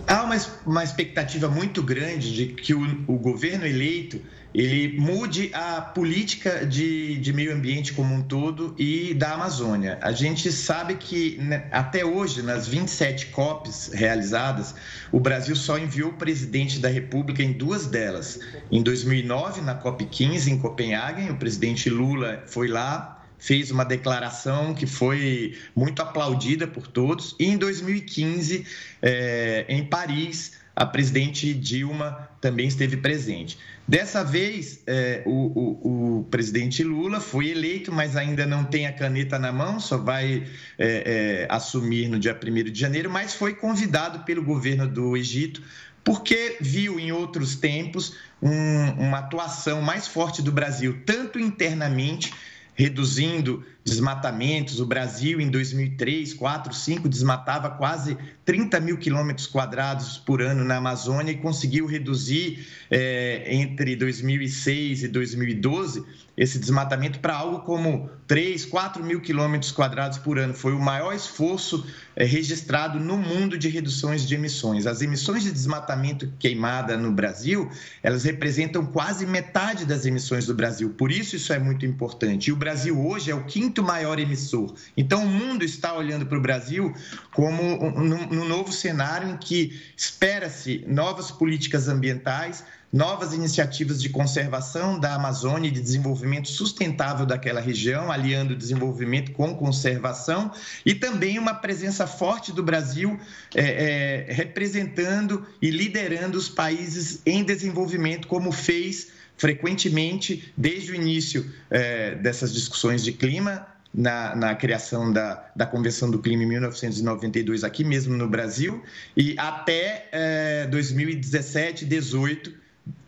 Há 0.07 0.23
uma, 0.23 0.37
uma 0.65 0.85
expectativa 0.85 1.49
muito 1.49 1.83
grande 1.83 2.33
de 2.33 2.47
que 2.47 2.75
o, 2.75 3.05
o 3.09 3.19
governo 3.19 3.67
eleito 3.67 4.21
ele 4.57 4.99
mude 4.99 5.51
a 5.53 5.83
política 5.83 6.65
de, 6.65 7.19
de 7.19 7.31
meio 7.31 7.53
ambiente 7.53 7.93
como 7.93 8.15
um 8.15 8.23
todo 8.23 8.75
e 8.79 9.13
da 9.13 9.35
Amazônia. 9.35 9.99
A 10.01 10.13
gente 10.13 10.51
sabe 10.51 10.95
que 10.95 11.37
né, 11.37 11.69
até 11.71 12.07
hoje, 12.07 12.41
nas 12.41 12.67
27 12.67 13.27
COPs 13.27 13.91
realizadas, 13.93 14.75
o 15.13 15.21
Brasil 15.21 15.55
só 15.55 15.79
enviou 15.79 16.09
o 16.09 16.15
presidente 16.15 16.79
da 16.79 16.89
República 16.89 17.43
em 17.43 17.53
duas 17.53 17.87
delas. 17.87 18.41
Em 18.73 18.83
2009, 18.83 19.61
na 19.61 19.75
COP 19.75 20.07
15, 20.07 20.51
em 20.51 20.57
Copenhague, 20.59 21.31
o 21.31 21.37
presidente 21.37 21.91
Lula 21.91 22.43
foi 22.47 22.67
lá, 22.67 23.27
fez 23.39 23.71
uma 23.71 23.85
declaração 23.85 24.73
que 24.73 24.87
foi 24.87 25.55
muito 25.75 26.01
aplaudida 26.01 26.67
por 26.67 26.87
todos. 26.87 27.37
E 27.39 27.45
em 27.45 27.59
2015, 27.59 28.65
é, 29.03 29.67
em 29.69 29.85
Paris, 29.85 30.53
a 30.77 30.85
presidente 30.85 31.55
Dilma 31.55 32.29
também 32.39 32.69
esteve 32.69 32.99
presente. 32.99 33.59
Dessa 33.89 34.23
vez, 34.23 34.83
é, 34.87 35.23
o, 35.25 35.31
o, 35.31 36.19
o, 36.19 36.25
presidente 36.25 36.85
Lula 36.85 37.19
foi 37.19 37.49
eleito, 37.49 37.91
mas 37.91 38.15
ainda 38.15 38.45
não 38.45 38.63
tem 38.63 38.87
a 38.87 38.93
caneta 38.93 39.39
na 39.39 39.51
mão, 39.51 39.81
só 39.81 39.97
vai 39.97 40.47
é, 40.79 41.47
é, 41.47 41.47
assumir 41.49 42.09
no 42.09 42.19
dia 42.19 42.39
1 42.39 42.71
de 42.71 42.79
janeiro, 42.79 43.09
mas 43.09 43.33
foi 43.33 43.55
convidado 43.55 44.25
pelo 44.25 44.45
governo 44.45 44.87
do 44.87 45.17
Egito 45.17 45.63
porque 46.05 46.59
viu 46.61 47.01
em 47.01 47.11
outros 47.11 47.57
tempos 47.57 48.15
um, 48.41 49.07
uma 49.07 49.19
atuação 49.19 49.83
mais 49.83 50.07
forte 50.07 50.41
do 50.41 50.53
Brasil, 50.53 51.03
tanto 51.05 51.37
internamente 51.41 52.33
reduzindo 52.75 53.65
desmatamentos. 53.87 54.81
O 54.81 54.87
Brasil, 54.87 55.41
em 55.41 55.49
2003, 55.49 56.35
4, 56.35 56.75
5, 56.75 57.09
desmatava 57.09 57.71
quase 57.71 58.19
30 58.45 58.81
mil 58.81 58.99
quilômetros 58.99 59.47
quadrados 59.47 60.19
por 60.19 60.43
ano 60.43 60.65
na 60.65 60.77
Amazônia 60.77 61.31
e 61.31 61.37
conseguiu 61.37 61.87
reduzir 61.87 62.67
é, 62.91 63.45
entre 63.55 63.95
2006 63.95 65.05
e 65.05 65.09
2012 65.09 66.05
esse 66.37 66.59
desmatamento 66.59 67.19
para 67.19 67.35
algo 67.35 67.61
como 67.61 68.11
3, 68.27 68.67
4 68.67 69.03
mil 69.03 69.21
quilômetros 69.21 69.73
quadrados 69.73 70.19
por 70.19 70.39
ano. 70.39 70.53
Foi 70.53 70.75
o 70.75 70.79
maior 70.79 71.15
esforço 71.15 71.87
é, 72.15 72.25
registrado 72.25 73.01
no 73.01 73.17
mundo 73.17 73.57
de 73.57 73.69
reduções 73.69 74.29
de 74.29 74.35
emissões. 74.35 74.87
As 74.87 75.01
emissões 75.01 75.45
de 75.45 75.51
desmatamento 75.51 76.31
queimada 76.39 76.97
no 76.97 77.11
Brasil, 77.11 77.71
elas 78.03 78.25
representam 78.25 78.85
quase 78.85 79.25
metade 79.25 79.87
das 79.87 80.05
emissões 80.05 80.47
do 80.47 80.55
Brasil. 80.55 80.91
Por 80.91 81.11
isso, 81.11 81.37
isso 81.37 81.53
é 81.53 81.59
muito 81.59 81.87
importante. 81.87 82.49
E 82.49 82.53
o 82.53 82.57
Brasil 82.57 83.01
hoje 83.01 83.31
é 83.31 83.35
o 83.35 83.45
quinto 83.45 83.76
maior 83.83 84.19
emissor. 84.19 84.75
Então, 84.97 85.25
o 85.25 85.29
mundo 85.29 85.65
está 85.65 85.95
olhando 85.95 86.27
para 86.27 86.39
o 86.39 86.41
Brasil 86.41 86.95
como 87.33 87.63
um, 87.63 88.41
um 88.41 88.45
novo 88.45 88.73
cenário 88.73 89.29
em 89.29 89.37
que 89.37 89.81
espera-se 89.97 90.85
novas 90.87 91.31
políticas 91.31 91.89
ambientais, 91.89 92.65
novas 92.93 93.33
iniciativas 93.33 94.01
de 94.01 94.09
conservação 94.09 94.99
da 94.99 95.15
Amazônia 95.15 95.69
e 95.69 95.71
de 95.71 95.81
desenvolvimento 95.81 96.49
sustentável 96.49 97.27
daquela 97.27 97.61
região, 97.61 98.11
aliando 98.11 98.57
desenvolvimento 98.57 99.33
com 99.33 99.55
conservação, 99.55 100.51
e 100.85 100.95
também 100.95 101.39
uma 101.39 101.55
presença 101.55 102.07
forte 102.07 102.53
do 102.53 102.63
Brasil 102.63 103.19
é, 103.55 104.27
é, 104.29 104.33
representando 104.33 105.47
e 105.61 105.71
liderando 105.71 106.39
os 106.39 106.49
países 106.49 107.21
em 107.27 107.45
desenvolvimento, 107.45 108.29
como 108.29 108.51
fez 108.53 109.16
frequentemente 109.37 110.53
desde 110.57 110.93
o 110.93 110.95
início 110.95 111.51
é, 111.71 112.15
dessas 112.17 112.53
discussões 112.53 113.05
de 113.05 113.13
clima 113.13 113.67
na, 113.97 114.37
na, 114.37 114.55
criação 114.55 115.11
da, 115.11 115.51
da 115.57 115.65
Convenção 115.65 116.11
do 116.11 116.19
Clima 116.19 116.43
em 116.43 116.47
1992, 116.47 117.65
aqui 117.65 117.83
mesmo 117.83 118.15
no 118.15 118.29
Brasil, 118.29 118.83
e 119.17 119.35
até 119.39 120.09
é, 120.13 120.67
2017, 120.67 121.87
18, 121.87 122.53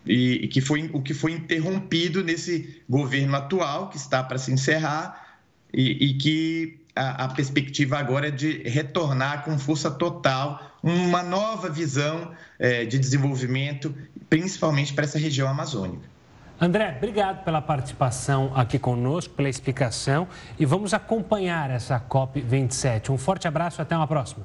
e, 0.07 0.45
e 0.45 0.49
que 0.49 0.62
foi 0.62 0.89
o 0.93 1.03
que 1.03 1.12
foi 1.12 1.33
interrompido 1.33 2.24
nesse 2.24 2.81
governo 2.89 3.37
atual, 3.37 3.91
que 3.91 3.99
está 3.99 4.22
para 4.22 4.39
se 4.39 4.51
encerrar, 4.51 5.39
e, 5.72 6.07
e 6.07 6.14
que 6.14 6.81
a, 6.97 7.24
a, 7.24 7.29
perspectiva 7.29 7.99
agora 7.99 8.29
é 8.29 8.31
de 8.31 8.62
retornar 8.66 9.45
com 9.45 9.59
força 9.59 9.91
total 9.91 10.79
uma 10.83 11.22
nova 11.22 11.68
visão 11.68 12.33
é, 12.59 12.87
de 12.87 12.99
desenvolvimento, 12.99 13.95
principalmente 14.31 14.95
para 14.95 15.05
essa 15.05 15.18
região 15.18 15.49
amazônica. 15.49 16.18
André, 16.61 16.97
obrigado 16.97 17.45
pela 17.45 17.63
participação 17.63 18.51
aqui 18.53 18.81
conosco, 18.81 19.33
pela 19.33 19.49
explicação 19.49 20.27
e 20.59 20.67
vamos 20.67 20.93
acompanhar 20.93 21.71
essa 21.71 22.01
COP27. 22.01 23.11
Um 23.11 23.17
forte 23.17 23.47
abraço, 23.47 23.81
até 23.81 23.97
uma 23.97 24.09
próxima. 24.09 24.45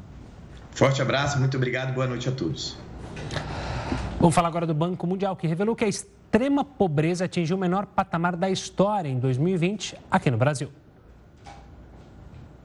Forte 0.69 1.01
abraço, 1.01 1.39
muito 1.39 1.57
obrigado, 1.57 1.91
boa 1.91 2.05
noite 2.05 2.29
a 2.29 2.31
todos. 2.31 2.77
Vamos 4.19 4.35
falar 4.35 4.47
agora 4.47 4.67
do 4.67 4.75
Banco 4.75 5.07
Mundial, 5.07 5.35
que 5.35 5.47
revelou 5.47 5.75
que 5.75 5.85
a 5.85 5.87
extrema 5.87 6.63
pobreza 6.63 7.25
atingiu 7.25 7.57
o 7.57 7.59
menor 7.59 7.87
patamar 7.87 8.35
da 8.35 8.47
história 8.47 9.09
em 9.09 9.17
2020 9.17 9.97
aqui 10.11 10.29
no 10.29 10.37
Brasil. 10.37 10.71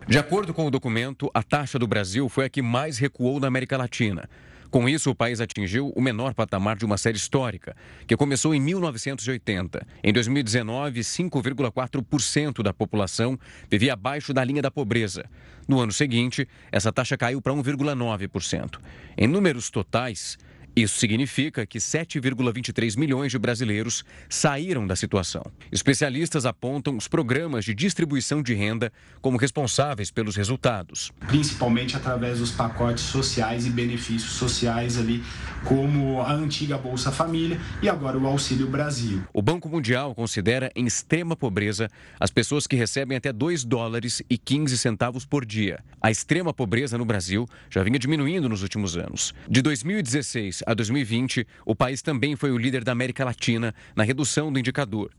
De 0.07 0.19
acordo 0.19 0.53
com 0.53 0.67
o 0.67 0.71
documento, 0.71 1.31
a 1.33 1.43
taxa 1.43 1.79
do 1.79 1.87
Brasil 1.87 2.29
foi 2.29 2.45
a 2.45 2.51
que 2.51 2.61
mais 2.61 2.99
recuou 2.99 3.41
na 3.41 3.47
América 3.47 3.79
Latina. 3.79 4.29
Com 4.71 4.87
isso, 4.87 5.11
o 5.11 5.14
país 5.14 5.41
atingiu 5.41 5.91
o 5.97 6.01
menor 6.01 6.35
patamar 6.35 6.77
de 6.77 6.85
uma 6.85 6.99
série 6.99 7.16
histórica, 7.16 7.75
que 8.07 8.16
começou 8.16 8.55
em 8.55 8.61
1980. 8.61 9.87
Em 10.05 10.12
2019, 10.12 11.01
5,4% 11.01 12.62
da 12.62 12.75
população 12.75 13.39
vivia 13.71 13.95
abaixo 13.95 14.35
da 14.35 14.45
linha 14.45 14.61
da 14.61 14.71
pobreza. 14.71 15.25
No 15.66 15.81
ano 15.81 15.93
seguinte, 15.93 16.47
essa 16.71 16.93
taxa 16.93 17.16
caiu 17.16 17.41
para 17.41 17.55
1,9%. 17.55 18.79
Em 19.16 19.27
números 19.27 19.71
totais, 19.71 20.37
Isso 20.75 20.99
significa 20.99 21.66
que 21.66 21.79
7,23 21.79 22.97
milhões 22.97 23.33
de 23.33 23.39
brasileiros 23.39 24.05
saíram 24.29 24.87
da 24.87 24.95
situação. 24.95 25.43
Especialistas 25.73 26.47
apontam 26.47 26.97
os 26.97 27.09
programas 27.09 27.64
de 27.64 27.75
distribuição 27.75 28.43
de 28.43 28.55
renda 28.55 28.93
como 29.21 29.37
responsáveis 29.37 30.11
pelos 30.11 30.37
resultados. 30.37 31.11
Principalmente 31.27 31.97
através 31.97 32.39
dos 32.39 32.53
pacotes 32.53 33.05
sociais 33.05 33.66
e 33.66 33.71
benefícios 33.71 34.33
sociais 34.33 34.97
ali, 34.97 35.23
como 35.64 36.21
a 36.21 36.33
antiga 36.33 36.79
Bolsa 36.79 37.11
Família 37.11 37.61
e 37.83 37.89
agora 37.89 38.16
o 38.16 38.27
Auxílio 38.27 38.69
Brasil. 38.69 39.23
O 39.33 39.43
Banco 39.43 39.69
Mundial 39.69 40.14
considera 40.14 40.71
em 40.75 40.87
extrema 40.87 41.37
pobreza 41.37 41.89
as 42.21 42.31
pessoas 42.31 42.66
que 42.66 42.77
recebem 42.77 43.16
até 43.16 43.33
2 43.33 43.64
dólares 43.64 44.23
e 44.31 44.39
15 44.39 44.79
centavos 44.79 45.27
por 45.27 45.45
dia. 45.45 45.83
A 46.01 46.11
extrema 46.11 46.55
pobreza 46.55 46.97
no 46.97 47.05
Brasil 47.05 47.47
já 47.69 47.83
vinha 47.83 47.99
diminuindo 47.99 48.49
nos 48.49 48.62
últimos 48.62 48.97
anos. 48.97 49.35
De 49.49 49.61
2016 49.61 50.58
a 50.67 50.75
2020, 50.75 51.47
o 51.65 51.75
país 51.75 52.03
também 52.03 52.37
foi 52.37 52.51
o 52.51 52.59
líder 52.59 52.85
da 52.85 52.93
América 52.93 53.25
Latina 53.25 53.75
na 53.95 54.05
redução 54.05 54.53
do 54.53 54.59
indicador. 54.59 55.11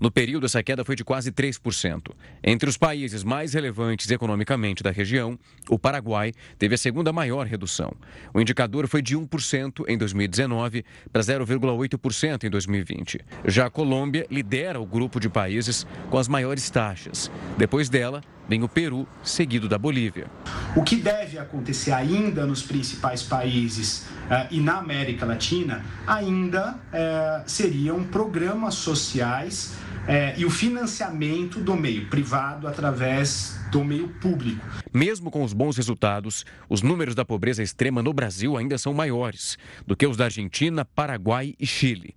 No 0.00 0.12
período, 0.12 0.46
essa 0.46 0.62
queda 0.62 0.84
foi 0.84 0.94
de 0.94 1.04
quase 1.04 1.32
3%. 1.32 2.12
Entre 2.44 2.68
os 2.68 2.76
países 2.76 3.24
mais 3.24 3.52
relevantes 3.54 4.08
economicamente 4.10 4.80
da 4.80 4.92
região, 4.92 5.36
o 5.68 5.76
Paraguai 5.76 6.32
teve 6.56 6.76
a 6.76 6.78
segunda 6.78 7.12
maior 7.12 7.46
redução. 7.46 7.92
O 8.32 8.40
indicador 8.40 8.86
foi 8.86 9.02
de 9.02 9.16
1% 9.16 9.84
em 9.88 9.98
2019 9.98 10.84
para 11.12 11.20
0,8% 11.20 12.44
em 12.44 12.50
2020. 12.50 13.20
Já 13.46 13.66
a 13.66 13.70
Colômbia 13.70 14.24
lidera 14.30 14.80
o 14.80 14.86
grupo 14.86 15.18
de 15.18 15.28
países 15.28 15.84
com 16.08 16.16
as 16.18 16.28
maiores 16.28 16.70
taxas. 16.70 17.28
Depois 17.56 17.88
dela, 17.88 18.22
vem 18.48 18.62
o 18.62 18.68
Peru, 18.68 19.06
seguido 19.22 19.68
da 19.68 19.78
Bolívia. 19.78 20.26
O 20.74 20.82
que 20.82 20.96
deve 20.96 21.38
acontecer 21.38 21.92
ainda 21.92 22.46
nos 22.46 22.62
principais 22.62 23.22
países 23.22 24.06
uh, 24.26 24.48
e 24.50 24.60
na 24.60 24.78
América 24.78 25.26
Latina 25.26 25.84
ainda 26.06 26.72
uh, 26.74 27.42
seriam 27.46 28.02
programas 28.04 28.74
sociais 28.74 29.76
é, 30.08 30.34
e 30.38 30.44
o 30.46 30.50
financiamento 30.50 31.60
do 31.60 31.76
meio 31.76 32.08
privado 32.08 32.66
através 32.66 33.60
do 33.70 33.84
meio 33.84 34.08
público. 34.08 34.64
Mesmo 34.92 35.30
com 35.30 35.44
os 35.44 35.52
bons 35.52 35.76
resultados, 35.76 36.46
os 36.66 36.80
números 36.80 37.14
da 37.14 37.26
pobreza 37.26 37.62
extrema 37.62 38.02
no 38.02 38.14
Brasil 38.14 38.56
ainda 38.56 38.78
são 38.78 38.94
maiores 38.94 39.58
do 39.86 39.94
que 39.94 40.06
os 40.06 40.16
da 40.16 40.24
Argentina, 40.24 40.82
Paraguai 40.82 41.54
e 41.60 41.66
Chile. 41.66 42.14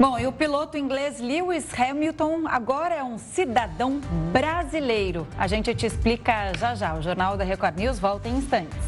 Bom, 0.00 0.18
e 0.18 0.26
o 0.26 0.32
piloto 0.32 0.78
inglês 0.78 1.20
Lewis 1.20 1.78
Hamilton 1.78 2.48
agora 2.48 2.94
é 2.94 3.04
um 3.04 3.18
cidadão 3.18 4.00
brasileiro. 4.32 5.26
A 5.36 5.46
gente 5.46 5.74
te 5.74 5.84
explica 5.84 6.54
já 6.58 6.74
já. 6.74 6.94
O 6.94 7.02
Jornal 7.02 7.36
da 7.36 7.44
Record 7.44 7.76
News 7.76 7.98
volta 7.98 8.26
em 8.26 8.38
instantes. 8.38 8.78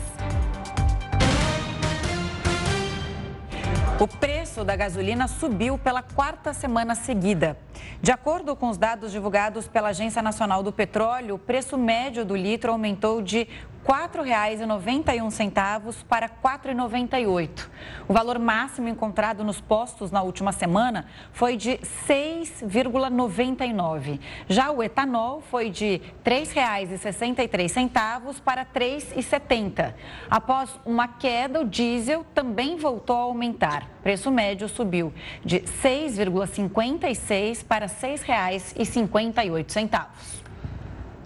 O 4.02 4.08
preço 4.08 4.64
da 4.64 4.74
gasolina 4.74 5.28
subiu 5.28 5.78
pela 5.78 6.02
quarta 6.02 6.52
semana 6.52 6.92
seguida. 6.92 7.56
De 8.00 8.10
acordo 8.10 8.56
com 8.56 8.68
os 8.68 8.76
dados 8.76 9.12
divulgados 9.12 9.68
pela 9.68 9.90
Agência 9.90 10.20
Nacional 10.20 10.60
do 10.60 10.72
Petróleo, 10.72 11.36
o 11.36 11.38
preço 11.38 11.78
médio 11.78 12.24
do 12.24 12.34
litro 12.34 12.72
aumentou 12.72 13.22
de 13.22 13.42
R$ 13.42 13.48
4,91 13.86 16.04
para 16.08 16.26
R$ 16.26 16.32
4,98. 16.42 17.68
O 18.08 18.12
valor 18.12 18.40
máximo 18.40 18.88
encontrado 18.88 19.44
nos 19.44 19.60
postos 19.60 20.10
na 20.10 20.20
última 20.20 20.50
semana 20.50 21.06
foi 21.32 21.56
de 21.56 21.70
R$ 21.70 21.78
6,99. 22.08 24.18
Já 24.48 24.72
o 24.72 24.82
etanol 24.82 25.40
foi 25.42 25.70
de 25.70 26.02
R$ 26.24 26.24
3,63 26.24 28.40
para 28.40 28.62
R$ 28.62 28.68
3,70. 28.74 29.94
Após 30.28 30.76
uma 30.84 31.06
queda, 31.06 31.60
o 31.60 31.64
diesel 31.64 32.26
também 32.34 32.76
voltou 32.76 33.16
a 33.16 33.20
aumentar. 33.20 33.91
Preço 34.02 34.30
médio 34.30 34.68
subiu 34.68 35.12
de 35.44 35.58
R$ 35.58 35.64
6,56 35.82 37.64
para 37.64 37.86
R$ 37.86 37.92
6,58. 37.92 40.41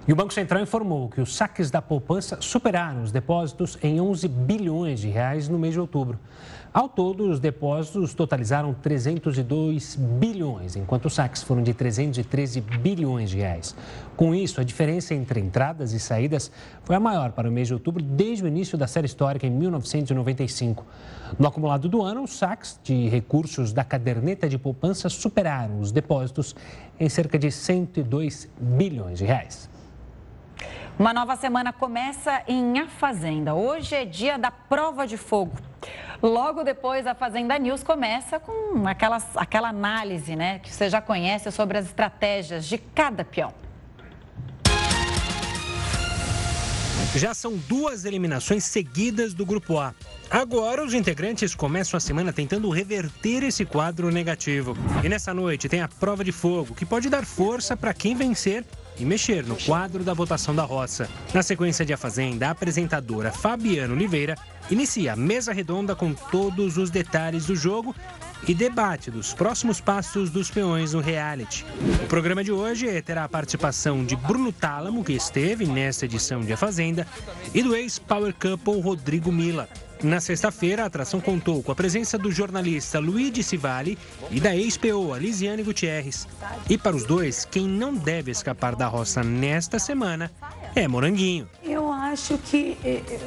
E 0.09 0.13
o 0.13 0.17
Banco 0.17 0.33
Central 0.33 0.63
informou 0.63 1.09
que 1.09 1.21
os 1.21 1.35
saques 1.35 1.69
da 1.69 1.83
poupança 1.83 2.39
superaram 2.41 3.03
os 3.03 3.11
depósitos 3.11 3.77
em 3.83 4.01
11 4.01 4.29
bilhões 4.29 5.01
de 5.01 5.09
reais 5.09 5.49
no 5.49 5.59
mês 5.59 5.75
de 5.75 5.81
outubro. 5.81 6.17
Ao 6.73 6.89
todo, 6.89 7.29
os 7.29 7.41
depósitos 7.41 8.15
totalizaram 8.15 8.73
302 8.73 9.97
bilhões, 9.97 10.77
enquanto 10.77 11.07
os 11.07 11.15
saques 11.15 11.43
foram 11.43 11.61
de 11.61 11.75
313 11.75 12.61
bilhões 12.61 13.31
de 13.31 13.39
reais. 13.39 13.75
Com 14.15 14.33
isso, 14.33 14.61
a 14.61 14.65
diferença 14.65 15.13
entre 15.13 15.41
entradas 15.41 15.93
e 15.93 15.99
saídas 15.99 16.53
foi 16.85 16.95
a 16.95 17.01
maior 17.01 17.33
para 17.33 17.49
o 17.49 17.53
mês 17.53 17.67
de 17.67 17.75
outubro 17.75 18.01
desde 18.01 18.45
o 18.45 18.47
início 18.47 18.79
da 18.79 18.87
série 18.87 19.07
histórica 19.07 19.45
em 19.45 19.51
1995. 19.51 20.87
No 21.37 21.49
acumulado 21.49 21.89
do 21.89 22.01
ano, 22.01 22.23
os 22.23 22.39
saques 22.39 22.79
de 22.81 23.09
recursos 23.09 23.73
da 23.73 23.83
caderneta 23.83 24.49
de 24.49 24.57
poupança 24.57 25.09
superaram 25.09 25.81
os 25.81 25.91
depósitos 25.91 26.55
em 27.01 27.09
cerca 27.09 27.37
de 27.37 27.51
102 27.51 28.49
bilhões 28.57 29.19
de 29.19 29.25
reais. 29.25 29.75
Uma 30.99 31.13
nova 31.13 31.37
semana 31.37 31.75
começa 31.75 32.43
em 32.49 32.79
A 32.79 32.87
Fazenda. 32.87 33.55
Hoje 33.55 33.95
é 33.95 34.07
dia 34.07 34.39
da 34.39 34.51
prova 34.51 35.07
de 35.07 35.19
fogo. 35.19 35.55
Logo 36.23 36.65
depois, 36.65 37.07
a 37.07 37.15
Fazenda 37.15 37.59
News 37.59 37.83
começa 37.83 38.41
com 38.41 38.89
aquela, 38.89 39.23
aquela 39.35 39.69
análise 39.69 40.35
né, 40.35 40.59
que 40.59 40.73
você 40.73 40.89
já 40.89 41.03
conhece 41.03 41.51
sobre 41.53 41.77
as 41.77 41.85
estratégias 41.85 42.65
de 42.65 42.79
cada 42.79 43.27
peão. 43.27 43.53
Já 47.15 47.35
são 47.35 47.59
duas 47.69 48.07
eliminações 48.07 48.65
seguidas 48.65 49.35
do 49.35 49.45
Grupo 49.45 49.79
A. 49.79 49.95
Agora, 50.31 50.83
os 50.83 50.95
integrantes 50.95 51.55
começam 51.55 51.99
a 51.99 52.01
semana 52.01 52.33
tentando 52.33 52.71
reverter 52.71 53.43
esse 53.43 53.67
quadro 53.67 54.11
negativo. 54.11 54.75
E 55.05 55.11
nessa 55.11 55.35
noite 55.35 55.69
tem 55.69 55.83
a 55.83 55.89
prova 55.89 56.25
de 56.25 56.33
fogo, 56.33 56.75
que 56.75 56.87
pode 56.87 57.11
dar 57.11 57.27
força 57.27 57.77
para 57.77 57.93
quem 57.93 58.15
vencer 58.15 58.65
e 58.99 59.05
mexer 59.05 59.45
no 59.45 59.57
quadro 59.57 60.03
da 60.03 60.15
votação 60.15 60.55
da 60.55 60.63
roça. 60.63 61.09
Na 61.33 61.43
sequência 61.43 61.85
de 61.85 61.93
A 61.93 61.97
Fazenda, 61.97 62.49
a 62.49 62.51
apresentadora 62.51 63.33
Fabiana 63.33 63.95
Oliveira 63.95 64.37
inicia 64.71 65.13
a 65.13 65.17
mesa 65.17 65.53
redonda 65.53 65.95
com 65.95 66.13
todos 66.13 66.77
os 66.77 66.91
detalhes 66.91 67.47
do 67.47 67.55
jogo 67.55 67.95
e 68.47 68.55
debate 68.55 69.11
dos 69.11 69.33
próximos 69.33 69.81
passos 69.81 70.31
dos 70.31 70.51
peões 70.51 70.93
no 70.93 71.01
reality. 71.01 71.65
O 72.05 72.07
programa 72.07 72.45
de 72.45 72.53
hoje 72.53 73.01
terá 73.03 73.25
a 73.25 73.29
participação 73.29 74.05
de 74.05 74.15
Bruno 74.15 74.53
Tálamo, 74.53 75.05
que 75.05 75.13
esteve 75.13 75.67
nesta 75.67 76.05
edição 76.05 76.41
de 76.41 76.53
A 76.53 76.57
Fazenda, 76.57 77.07
e 77.55 77.63
do 77.63 77.75
ex-Power 77.75 78.35
Couple 78.35 78.81
Rodrigo 78.81 79.33
Mila. 79.33 79.69
Na 80.03 80.21
sexta-feira, 80.21 80.83
a 80.83 80.87
atração 80.87 81.21
contou 81.21 81.63
com 81.63 81.73
a 81.73 81.75
presença 81.75 82.19
do 82.19 82.31
jornalista 82.31 82.99
Luigi 82.99 83.43
Civali 83.43 83.99
e 84.31 84.39
da 84.39 84.55
ex-PO, 84.55 85.17
Lisiane 85.17 85.63
Gutierrez. 85.63 86.29
E 86.69 86.77
para 86.77 86.95
os 86.95 87.05
dois, 87.05 87.45
quem 87.45 87.67
não 87.67 87.95
deve 87.95 88.31
escapar 88.31 88.77
da 88.77 88.87
roça 88.87 89.23
nesta 89.23 89.79
semana 89.79 90.31
é 90.75 90.87
Moranguinho. 90.87 91.49
Eu 91.63 91.91
acho 91.91 92.37
que. 92.39 92.77
Eh, 92.85 93.03
eh, 93.09 93.21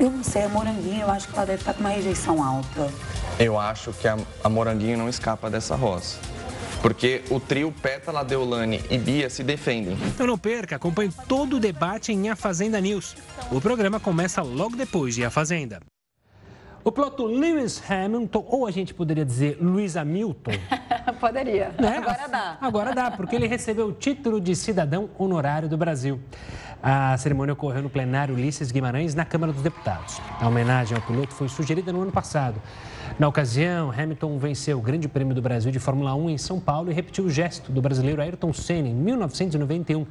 eu 0.00 0.10
não 0.10 0.24
sei, 0.24 0.42
a 0.42 0.48
Moranguinho, 0.48 1.02
eu 1.02 1.10
acho 1.10 1.28
que 1.28 1.34
ela 1.34 1.46
deve 1.46 1.60
estar 1.60 1.74
com 1.74 1.80
uma 1.80 1.90
rejeição 1.90 2.42
alta. 2.42 2.92
Eu 3.38 3.58
acho 3.58 3.92
que 3.92 4.08
a, 4.08 4.16
a 4.42 4.48
Moranguinho 4.48 4.98
não 4.98 5.08
escapa 5.08 5.48
dessa 5.48 5.76
roça 5.76 6.18
porque 6.80 7.22
o 7.30 7.40
trio 7.40 7.72
Pétala, 7.72 8.24
Deolane 8.24 8.82
e 8.88 8.98
Bia 8.98 9.28
se 9.28 9.42
defendem. 9.42 9.96
Então 10.06 10.26
não 10.26 10.38
perca, 10.38 10.76
acompanhe 10.76 11.12
todo 11.26 11.56
o 11.56 11.60
debate 11.60 12.12
em 12.12 12.28
A 12.28 12.36
Fazenda 12.36 12.80
News. 12.80 13.16
O 13.50 13.60
programa 13.60 13.98
começa 13.98 14.42
logo 14.42 14.76
depois 14.76 15.14
de 15.14 15.24
A 15.24 15.30
Fazenda. 15.30 15.80
O 16.88 16.90
piloto 16.90 17.26
Lewis 17.26 17.82
Hamilton, 17.86 18.46
ou 18.48 18.66
a 18.66 18.70
gente 18.70 18.94
poderia 18.94 19.22
dizer 19.22 19.58
Lewis 19.60 19.94
Hamilton. 19.94 20.52
Poderia. 21.20 21.70
Né? 21.78 21.98
Agora 21.98 22.28
dá. 22.28 22.58
Agora 22.62 22.94
dá, 22.94 23.10
porque 23.10 23.36
ele 23.36 23.46
recebeu 23.46 23.88
o 23.88 23.92
título 23.92 24.40
de 24.40 24.56
cidadão 24.56 25.10
honorário 25.18 25.68
do 25.68 25.76
Brasil. 25.76 26.18
A 26.82 27.14
cerimônia 27.18 27.52
ocorreu 27.52 27.82
no 27.82 27.90
plenário 27.90 28.34
Ulisses 28.34 28.72
Guimarães, 28.72 29.14
na 29.14 29.26
Câmara 29.26 29.52
dos 29.52 29.60
Deputados. 29.60 30.18
A 30.40 30.48
homenagem 30.48 30.96
ao 30.96 31.02
piloto 31.02 31.34
foi 31.34 31.50
sugerida 31.50 31.92
no 31.92 32.00
ano 32.00 32.10
passado. 32.10 32.58
Na 33.18 33.28
ocasião, 33.28 33.90
Hamilton 33.90 34.38
venceu 34.38 34.78
o 34.78 34.80
Grande 34.80 35.08
Prêmio 35.08 35.34
do 35.34 35.42
Brasil 35.42 35.70
de 35.70 35.78
Fórmula 35.78 36.14
1 36.14 36.30
em 36.30 36.38
São 36.38 36.58
Paulo 36.58 36.90
e 36.90 36.94
repetiu 36.94 37.24
o 37.24 37.30
gesto 37.30 37.70
do 37.70 37.82
brasileiro 37.82 38.22
Ayrton 38.22 38.54
Senna 38.54 38.88
em 38.88 38.94
1991, 38.94 40.06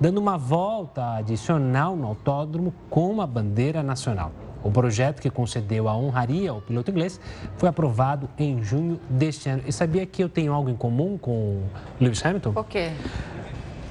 dando 0.00 0.16
uma 0.16 0.38
volta 0.38 1.16
adicional 1.16 1.94
no 1.94 2.06
autódromo 2.06 2.72
com 2.88 3.10
uma 3.10 3.26
bandeira 3.26 3.82
nacional. 3.82 4.32
O 4.62 4.70
projeto 4.70 5.20
que 5.20 5.30
concedeu 5.30 5.88
a 5.88 5.96
honraria 5.96 6.50
ao 6.50 6.60
piloto 6.60 6.90
inglês 6.90 7.20
foi 7.56 7.68
aprovado 7.68 8.28
em 8.38 8.62
junho 8.62 9.00
deste 9.08 9.48
ano. 9.48 9.62
E 9.66 9.72
sabia 9.72 10.06
que 10.06 10.22
eu 10.22 10.28
tenho 10.28 10.52
algo 10.52 10.70
em 10.70 10.76
comum 10.76 11.18
com 11.18 11.62
Lewis 12.00 12.24
Hamilton? 12.24 12.52
O 12.54 12.64
quê? 12.64 12.90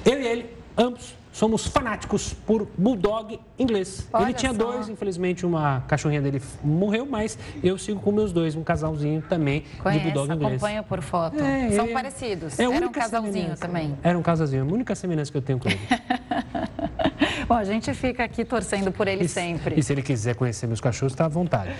Eu 0.04 0.20
e 0.20 0.26
ele, 0.26 0.46
ambos, 0.76 1.14
somos 1.32 1.66
fanáticos 1.66 2.32
por 2.46 2.68
bulldog 2.76 3.40
inglês. 3.58 4.06
Olha 4.12 4.24
ele 4.26 4.34
tinha 4.34 4.52
só. 4.52 4.58
dois, 4.58 4.88
infelizmente 4.88 5.44
uma 5.46 5.80
cachorrinha 5.88 6.20
dele 6.20 6.40
morreu, 6.62 7.06
mas 7.06 7.38
eu 7.62 7.78
sigo 7.78 7.98
com 8.00 8.12
meus 8.12 8.32
dois, 8.32 8.54
um 8.54 8.62
casalzinho 8.62 9.22
também 9.22 9.64
Conhece, 9.82 10.00
de 10.00 10.10
bulldog 10.10 10.32
inglês. 10.34 10.52
acompanha 10.54 10.82
por 10.82 11.00
foto. 11.02 11.42
É, 11.42 11.70
São 11.70 11.86
é- 11.86 11.92
parecidos. 11.92 12.58
É 12.60 12.64
Era 12.64 12.86
um 12.86 12.92
casalzinho 12.92 13.32
semelhança. 13.32 13.66
também. 13.66 13.98
Era 14.02 14.18
um 14.18 14.22
casalzinho, 14.22 14.62
a 14.62 14.66
única 14.66 14.94
semelhança 14.94 15.32
que 15.32 15.38
eu 15.38 15.42
tenho 15.42 15.58
com 15.58 15.68
ele. 15.68 15.80
Bom, 17.48 17.54
a 17.54 17.64
gente 17.64 17.92
fica 17.94 18.24
aqui 18.24 18.44
torcendo 18.44 18.92
por 18.92 19.08
ele 19.08 19.24
e, 19.24 19.28
sempre. 19.28 19.78
E 19.78 19.82
se 19.82 19.92
ele 19.92 20.02
quiser 20.02 20.34
conhecer 20.34 20.66
meus 20.66 20.80
cachorros, 20.80 21.12
está 21.12 21.24
à 21.24 21.28
vontade. 21.28 21.74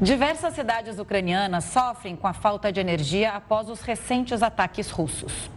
Diversas 0.00 0.54
cidades 0.54 0.98
ucranianas 0.98 1.64
sofrem 1.64 2.16
com 2.16 2.26
a 2.26 2.32
falta 2.32 2.72
de 2.72 2.80
energia 2.80 3.32
após 3.32 3.68
os 3.68 3.80
recentes 3.82 4.42
ataques 4.42 4.90
russos. 4.90 5.50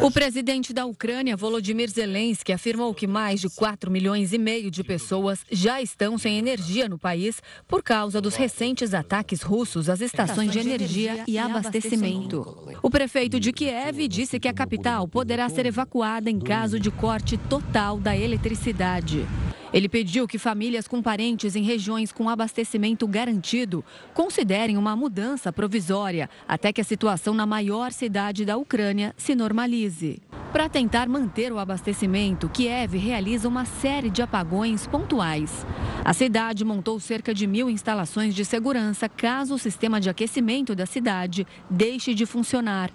O 0.00 0.10
presidente 0.10 0.72
da 0.72 0.84
Ucrânia, 0.84 1.36
Volodymyr 1.36 1.90
Zelensky, 1.90 2.52
afirmou 2.52 2.94
que 2.94 3.06
mais 3.06 3.40
de 3.40 3.48
4 3.48 3.90
milhões 3.90 4.32
e 4.32 4.38
meio 4.38 4.70
de 4.70 4.84
pessoas 4.84 5.40
já 5.50 5.80
estão 5.80 6.18
sem 6.18 6.38
energia 6.38 6.88
no 6.88 6.98
país 6.98 7.42
por 7.66 7.82
causa 7.82 8.20
dos 8.20 8.36
recentes 8.36 8.94
ataques 8.94 9.42
russos 9.42 9.88
às 9.88 10.00
estações 10.00 10.50
de 10.50 10.58
energia 10.58 11.24
e 11.26 11.38
abastecimento. 11.38 12.46
O 12.82 12.90
prefeito 12.90 13.40
de 13.40 13.52
Kiev 13.52 14.06
disse 14.08 14.38
que 14.38 14.48
a 14.48 14.54
capital 14.54 15.08
poderá 15.08 15.48
ser 15.48 15.66
evacuada 15.66 16.30
em 16.30 16.38
caso 16.38 16.78
de 16.78 16.90
corte 16.90 17.36
total 17.38 17.98
da 17.98 18.16
eletricidade. 18.16 19.26
Ele 19.72 19.88
pediu 19.88 20.26
que 20.28 20.38
famílias 20.38 20.86
com 20.86 21.02
parentes 21.02 21.56
em 21.56 21.62
regiões 21.62 22.12
com 22.12 22.28
abastecimento 22.28 23.06
garantido 23.06 23.84
considerem 24.14 24.76
uma 24.76 24.96
mudança 24.96 25.52
provisória 25.52 26.30
até 26.46 26.72
que 26.72 26.80
a 26.80 26.84
situação 26.84 27.34
na 27.34 27.46
maior 27.46 27.92
cidade 27.92 28.44
da 28.44 28.56
Ucrânia 28.56 29.14
se 29.16 29.34
normalize. 29.34 30.20
Para 30.52 30.70
tentar 30.70 31.06
manter 31.06 31.52
o 31.52 31.58
abastecimento, 31.58 32.48
Kiev 32.48 32.96
realiza 32.96 33.46
uma 33.46 33.66
série 33.66 34.08
de 34.08 34.22
apagões 34.22 34.86
pontuais. 34.86 35.66
A 36.02 36.14
cidade 36.14 36.64
montou 36.64 36.98
cerca 36.98 37.34
de 37.34 37.46
mil 37.46 37.68
instalações 37.68 38.34
de 38.34 38.42
segurança 38.44 39.06
caso 39.06 39.56
o 39.56 39.58
sistema 39.58 40.00
de 40.00 40.08
aquecimento 40.08 40.74
da 40.74 40.86
cidade 40.86 41.46
deixe 41.68 42.14
de 42.14 42.24
funcionar. 42.24 42.90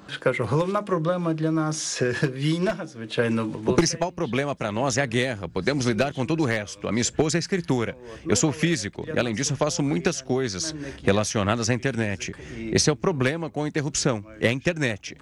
O 3.66 3.74
principal 3.74 4.12
problema 4.12 4.56
para 4.56 4.72
nós 4.72 4.98
é 4.98 5.02
a 5.02 5.06
guerra. 5.06 5.48
Podemos 5.48 5.86
lidar 5.86 6.14
com 6.14 6.26
todo 6.26 6.42
o 6.42 6.46
resto. 6.46 6.61
A 6.88 6.92
minha 6.92 7.02
esposa 7.02 7.38
é 7.38 7.40
escritora. 7.40 7.98
Eu 8.28 8.36
sou 8.36 8.52
físico 8.52 9.06
e, 9.08 9.18
além 9.18 9.34
disso, 9.34 9.54
eu 9.54 9.58
faço 9.58 9.82
muitas 9.82 10.22
coisas 10.22 10.76
relacionadas 11.04 11.70
à 11.70 11.74
internet. 11.74 12.34
Esse 12.72 12.90
é 12.90 12.94
o 12.94 12.96
problema 12.96 13.50
com 13.50 13.64
a 13.64 13.68
interrupção. 13.68 14.24
É 14.40 14.48
a 14.48 14.52
internet. 14.52 15.18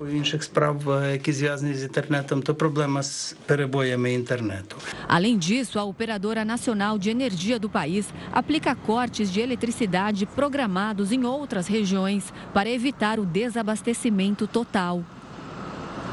Além 5.08 5.38
disso, 5.38 5.80
a 5.80 5.84
Operadora 5.84 6.46
Nacional 6.46 6.98
de 6.98 7.10
Energia 7.10 7.60
do 7.60 7.70
país 7.70 8.14
aplica 8.32 8.76
cortes 8.76 9.32
de 9.32 9.40
eletricidade 9.40 10.26
programados 10.26 11.12
em 11.12 11.26
outras 11.26 11.68
regiões 11.68 12.34
para 12.54 12.70
evitar 12.70 13.20
o 13.20 13.26
desabastecimento 13.26 14.48
total. 14.48 15.04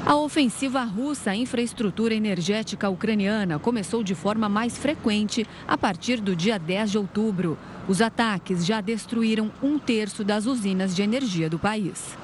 A 0.06 0.14
ofensiva 0.14 0.84
russa 0.84 1.32
à 1.32 1.36
infraestrutura 1.36 2.14
energética 2.14 2.88
ucraniana 2.88 3.58
começou 3.58 4.04
de 4.04 4.14
forma 4.14 4.48
mais 4.48 4.78
frequente 4.78 5.44
a 5.66 5.76
partir 5.76 6.20
do 6.20 6.36
dia 6.36 6.60
10 6.60 6.92
de 6.92 6.98
outubro. 6.98 7.58
Os 7.88 8.00
ataques 8.00 8.64
já 8.64 8.80
destruíram 8.80 9.50
um 9.60 9.80
terço 9.80 10.22
das 10.22 10.46
usinas 10.46 10.94
de 10.94 11.02
energia 11.02 11.50
do 11.50 11.58
país. 11.58 12.16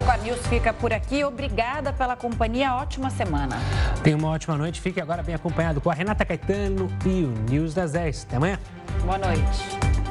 Record 0.00 0.22
News 0.22 0.46
fica 0.46 0.72
por 0.72 0.92
aqui. 0.92 1.24
Obrigada 1.24 1.92
pela 1.92 2.14
companhia. 2.14 2.72
Ótima 2.72 3.10
semana. 3.10 3.56
Tenha 4.04 4.16
uma 4.16 4.28
ótima 4.28 4.56
noite. 4.56 4.80
Fique 4.80 5.00
agora 5.00 5.24
bem 5.24 5.34
acompanhado 5.34 5.80
com 5.80 5.90
a 5.90 5.94
Renata 5.94 6.24
Caetano 6.24 6.88
e 7.04 7.24
o 7.24 7.34
News 7.50 7.74
das 7.74 7.90
10. 7.90 8.26
Até 8.26 8.36
amanhã. 8.36 8.60
Boa 9.04 9.18
noite. 9.18 10.07